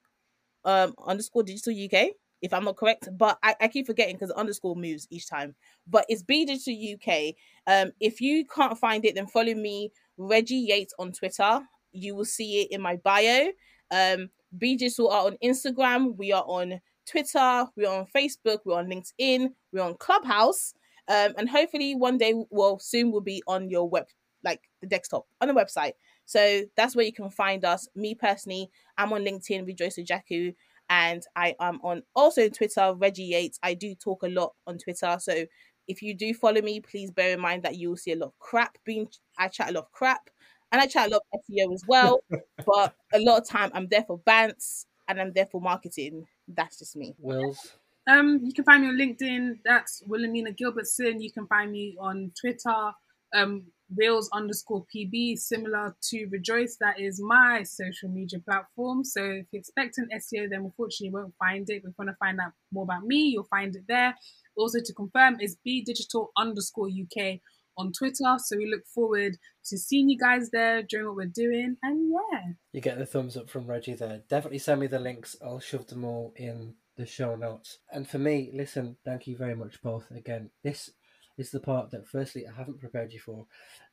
um 0.64 0.95
underscore 1.07 1.45
digital 1.45 1.72
UK, 1.72 2.11
if 2.43 2.53
I'm 2.53 2.64
not 2.64 2.76
correct. 2.76 3.09
But 3.16 3.39
I, 3.43 3.55
I 3.61 3.68
keep 3.68 3.87
forgetting 3.87 4.16
because 4.16 4.30
underscore 4.32 4.76
moves 4.76 5.07
each 5.11 5.28
time. 5.28 5.55
But 5.87 6.07
it's 6.09 6.22
B 6.22 6.45
Digital 6.45 6.95
UK. 6.95 7.34
Um, 7.66 7.93
if 8.01 8.20
you 8.20 8.45
can't 8.47 8.78
find 8.78 9.05
it, 9.05 9.14
then 9.14 9.26
follow 9.26 9.55
me, 9.55 9.93
Reggie 10.16 10.57
Yates 10.57 10.95
on 10.99 11.12
Twitter. 11.12 11.61
You 11.93 12.14
will 12.14 12.24
see 12.24 12.62
it 12.62 12.72
in 12.72 12.80
my 12.80 12.97
bio. 12.97 13.49
Um, 13.91 14.30
B 14.57 14.76
Digital 14.76 15.11
are 15.11 15.26
on 15.26 15.37
Instagram. 15.43 16.16
We 16.16 16.32
are 16.32 16.45
on 16.47 16.80
Twitter. 17.07 17.66
We're 17.76 17.91
on 17.91 18.07
Facebook. 18.14 18.59
We're 18.64 18.78
on 18.78 18.89
LinkedIn. 18.89 19.51
We're 19.72 19.82
on 19.82 19.95
Clubhouse. 19.97 20.74
Um, 21.09 21.34
and 21.39 21.49
hopefully 21.49 21.95
one 21.95 22.18
day, 22.18 22.34
well, 22.51 22.78
soon 22.78 23.12
we'll 23.12 23.20
be 23.20 23.43
on 23.47 23.70
your 23.70 23.89
web, 23.89 24.07
like 24.45 24.61
the 24.80 24.89
desktop 24.89 25.26
on 25.41 25.49
the 25.49 25.55
website. 25.55 25.93
So 26.24 26.64
that's 26.76 26.97
where 26.97 27.05
you 27.05 27.12
can 27.12 27.30
find 27.30 27.64
us. 27.64 27.89
Me 27.95 28.14
personally, 28.14 28.70
I'm 28.99 29.12
on 29.12 29.24
LinkedIn, 29.24 29.66
Rejoice 29.66 29.97
Ojiaku, 29.97 30.55
and 30.89 31.22
I 31.34 31.55
am 31.61 31.80
on 31.82 32.03
also 32.14 32.49
Twitter, 32.49 32.95
Reggie 32.97 33.24
Yates. 33.24 33.59
I 33.62 33.74
do 33.74 33.95
talk 33.95 34.22
a 34.22 34.28
lot 34.28 34.55
on 34.66 34.78
Twitter, 34.78 35.16
so 35.20 35.45
if 35.89 36.03
you 36.03 36.14
do 36.14 36.34
follow 36.34 36.61
me, 36.61 36.80
please 36.80 37.11
bear 37.11 37.34
in 37.34 37.41
mind 37.41 37.62
that 37.62 37.76
you 37.76 37.91
will 37.91 37.97
see 37.97 38.12
a 38.12 38.16
lot 38.16 38.26
of 38.26 38.39
crap 38.39 38.78
being. 38.84 39.09
I 39.39 39.49
chat 39.49 39.70
a 39.70 39.72
lot 39.72 39.84
of 39.84 39.93
crap, 39.93 40.30
and 40.72 40.80
I 40.80 40.87
chat 40.87 41.09
a 41.09 41.12
lot 41.12 41.22
of 41.32 41.41
SEO 41.51 41.72
as 41.74 41.82
well. 41.87 42.20
but 42.66 42.95
a 43.12 43.20
lot 43.20 43.41
of 43.41 43.49
time, 43.49 43.70
I'm 43.74 43.89
there 43.89 44.05
for 44.05 44.18
bants 44.20 44.87
and 45.09 45.20
I'm 45.20 45.32
there 45.32 45.47
for 45.47 45.61
marketing. 45.61 46.26
That's 46.49 46.78
just 46.78 46.97
me. 46.97 47.14
Wills. 47.18 47.76
Um, 48.09 48.41
you 48.43 48.53
can 48.53 48.64
find 48.64 48.82
me 48.82 48.89
on 48.89 48.97
LinkedIn. 48.97 49.59
That's 49.64 50.03
Wilhelmina 50.07 50.53
Gilbertson. 50.53 51.20
You 51.20 51.32
can 51.32 51.47
find 51.47 51.72
me 51.72 51.97
on 51.99 52.32
Twitter. 52.41 52.93
Um, 53.34 53.64
Reels 53.95 54.28
underscore 54.32 54.84
PB, 54.95 55.39
similar 55.39 55.97
to 56.11 56.26
Rejoice. 56.26 56.76
That 56.80 56.99
is 57.01 57.20
my 57.22 57.62
social 57.62 58.09
media 58.09 58.41
platform. 58.41 59.05
So 59.05 59.22
if 59.22 59.47
you're 59.53 59.61
expecting 59.61 60.07
SEO, 60.14 60.51
then 60.51 60.61
unfortunately 60.61 61.09
you 61.09 61.12
won't 61.12 61.34
find 61.39 61.68
it. 61.70 61.82
But 61.82 61.91
if 61.91 61.95
you 61.99 62.05
want 62.05 62.11
to 62.11 62.16
find 62.16 62.41
out 62.41 62.53
more 62.72 62.84
about 62.84 63.05
me, 63.05 63.28
you'll 63.28 63.45
find 63.45 63.74
it 63.76 63.84
there. 63.87 64.16
Also 64.57 64.78
to 64.84 64.95
confirm 64.95 65.41
is 65.41 65.57
B 65.64 65.82
Digital 65.84 66.32
underscore 66.37 66.89
UK 66.89 67.41
on 67.78 67.93
Twitter. 67.93 68.37
So 68.39 68.57
we 68.57 68.70
look 68.70 68.87
forward 68.87 69.37
to 69.66 69.78
seeing 69.78 70.09
you 70.09 70.18
guys 70.18 70.51
there 70.51 70.82
during 70.82 71.07
what 71.07 71.16
we're 71.16 71.26
doing. 71.26 71.76
And 71.82 72.11
yeah. 72.11 72.41
You 72.72 72.80
get 72.80 72.99
the 72.99 73.07
thumbs 73.07 73.37
up 73.37 73.49
from 73.49 73.66
Reggie 73.66 73.95
there. 73.95 74.22
Definitely 74.28 74.59
send 74.59 74.80
me 74.80 74.87
the 74.87 74.99
links. 74.99 75.37
I'll 75.45 75.61
shove 75.61 75.87
them 75.87 76.05
all 76.05 76.32
in 76.37 76.74
the 76.97 77.07
show 77.07 77.37
notes. 77.37 77.78
And 77.93 78.09
for 78.09 78.18
me, 78.18 78.51
listen, 78.55 78.97
thank 79.05 79.26
you 79.26 79.37
very 79.37 79.55
much 79.55 79.82
both. 79.82 80.11
Again, 80.11 80.51
this 80.64 80.91
is 81.39 81.51
the 81.51 81.61
part 81.61 81.91
that 81.91 82.09
firstly 82.09 82.47
I 82.47 82.57
haven't 82.57 82.80
prepared 82.80 83.12
you 83.12 83.20
for, 83.20 83.47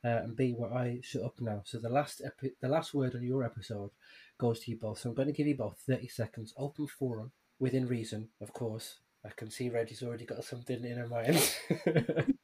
uh, 0.04 0.22
and 0.24 0.36
B 0.36 0.52
where 0.52 0.72
I 0.72 1.00
shut 1.02 1.22
up 1.22 1.40
now. 1.40 1.62
So 1.64 1.78
the 1.78 1.88
last 1.88 2.22
epi- 2.24 2.54
the 2.60 2.68
last 2.68 2.94
word 2.94 3.14
on 3.14 3.22
your 3.22 3.44
episode 3.44 3.90
goes 4.38 4.60
to 4.60 4.70
you 4.70 4.78
both. 4.78 4.98
So 4.98 5.10
I'm 5.10 5.14
going 5.14 5.28
to 5.28 5.34
give 5.34 5.46
you 5.46 5.56
both 5.56 5.78
thirty 5.86 6.08
seconds, 6.08 6.54
open 6.56 6.86
forum, 6.86 7.32
within 7.58 7.86
reason, 7.86 8.28
of 8.40 8.52
course. 8.52 9.00
I 9.24 9.30
can 9.34 9.50
see 9.50 9.70
Reggie's 9.70 10.02
already 10.02 10.26
got 10.26 10.44
something 10.44 10.84
in 10.84 10.98
her 10.98 11.08
mind. 11.08 11.56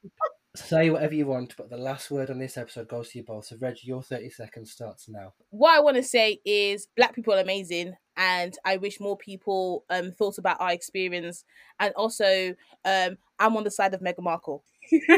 Say 0.57 0.91
whatever 0.91 1.15
you 1.15 1.27
want, 1.27 1.55
but 1.57 1.71
the 1.71 1.77
last 1.77 2.11
word 2.11 2.29
on 2.29 2.41
this 2.41 2.57
episode 2.57 2.89
goes 2.89 3.11
to 3.11 3.19
you 3.19 3.25
both. 3.25 3.45
So 3.45 3.57
Reggie, 3.61 3.87
your 3.87 4.03
thirty 4.03 4.31
seconds 4.31 4.73
starts 4.73 5.09
now. 5.09 5.35
What 5.51 5.77
I 5.77 5.81
want 5.81 5.97
to 5.97 6.03
say 6.03 6.41
is 6.45 6.89
black 6.97 7.15
people 7.15 7.35
are 7.35 7.41
amazing 7.41 7.95
and 8.17 8.57
I 8.65 8.77
wish 8.77 9.01
more 9.01 9.17
people 9.17 9.85
um 9.91 10.13
thought 10.13 10.39
about 10.39 10.61
our 10.61 10.73
experience 10.73 11.45
and 11.79 11.95
also 11.95 12.55
um 12.85 13.17
I'm 13.39 13.57
on 13.57 13.65
the 13.65 13.71
side 13.71 13.95
of 13.95 14.01
Meghan 14.01 14.25
Markle. 14.25 14.65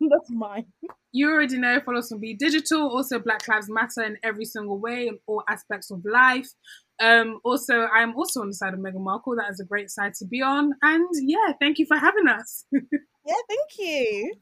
That's 0.00 0.30
mine. 0.30 0.66
You 1.12 1.30
already 1.30 1.58
know, 1.58 1.80
follow 1.80 1.98
us 1.98 2.12
on 2.12 2.20
B 2.20 2.34
Digital. 2.34 2.88
Also, 2.88 3.18
Black 3.18 3.46
Lives 3.48 3.68
Matter 3.68 4.02
in 4.02 4.16
every 4.22 4.44
single 4.44 4.78
way, 4.78 5.08
in 5.08 5.18
all 5.26 5.42
aspects 5.48 5.90
of 5.90 6.04
life. 6.04 6.48
Um, 7.00 7.40
also, 7.44 7.86
I'm 7.86 8.16
also 8.16 8.40
on 8.40 8.48
the 8.48 8.54
side 8.54 8.74
of 8.74 8.80
Meghan 8.80 9.00
Markle. 9.00 9.36
That 9.36 9.50
is 9.50 9.60
a 9.60 9.64
great 9.64 9.90
side 9.90 10.14
to 10.14 10.26
be 10.26 10.42
on. 10.42 10.72
And 10.82 11.08
yeah, 11.22 11.52
thank 11.60 11.78
you 11.78 11.86
for 11.86 11.96
having 11.96 12.28
us. 12.28 12.64
yeah, 12.72 13.34
thank 13.48 13.70
you. 13.78 14.34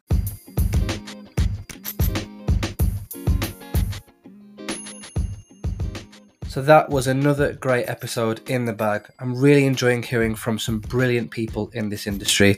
So 6.56 6.62
that 6.62 6.88
was 6.88 7.06
another 7.06 7.52
great 7.52 7.86
episode 7.86 8.40
in 8.48 8.64
the 8.64 8.72
bag. 8.72 9.10
I'm 9.18 9.38
really 9.38 9.66
enjoying 9.66 10.02
hearing 10.02 10.34
from 10.34 10.58
some 10.58 10.78
brilliant 10.78 11.30
people 11.30 11.68
in 11.74 11.90
this 11.90 12.06
industry. 12.06 12.56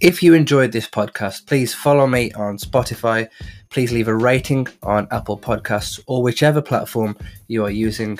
If 0.00 0.22
you 0.22 0.32
enjoyed 0.32 0.72
this 0.72 0.88
podcast, 0.88 1.46
please 1.46 1.74
follow 1.74 2.06
me 2.06 2.32
on 2.32 2.56
Spotify. 2.56 3.28
Please 3.68 3.92
leave 3.92 4.08
a 4.08 4.16
rating 4.16 4.68
on 4.82 5.08
Apple 5.10 5.38
Podcasts 5.38 6.00
or 6.06 6.22
whichever 6.22 6.62
platform 6.62 7.18
you 7.48 7.62
are 7.66 7.70
using. 7.70 8.18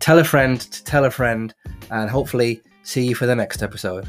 Tell 0.00 0.18
a 0.18 0.24
friend 0.24 0.60
to 0.60 0.82
tell 0.82 1.04
a 1.04 1.10
friend, 1.12 1.54
and 1.92 2.10
hopefully 2.10 2.60
see 2.82 3.06
you 3.06 3.14
for 3.14 3.26
the 3.26 3.36
next 3.36 3.62
episode. 3.62 4.08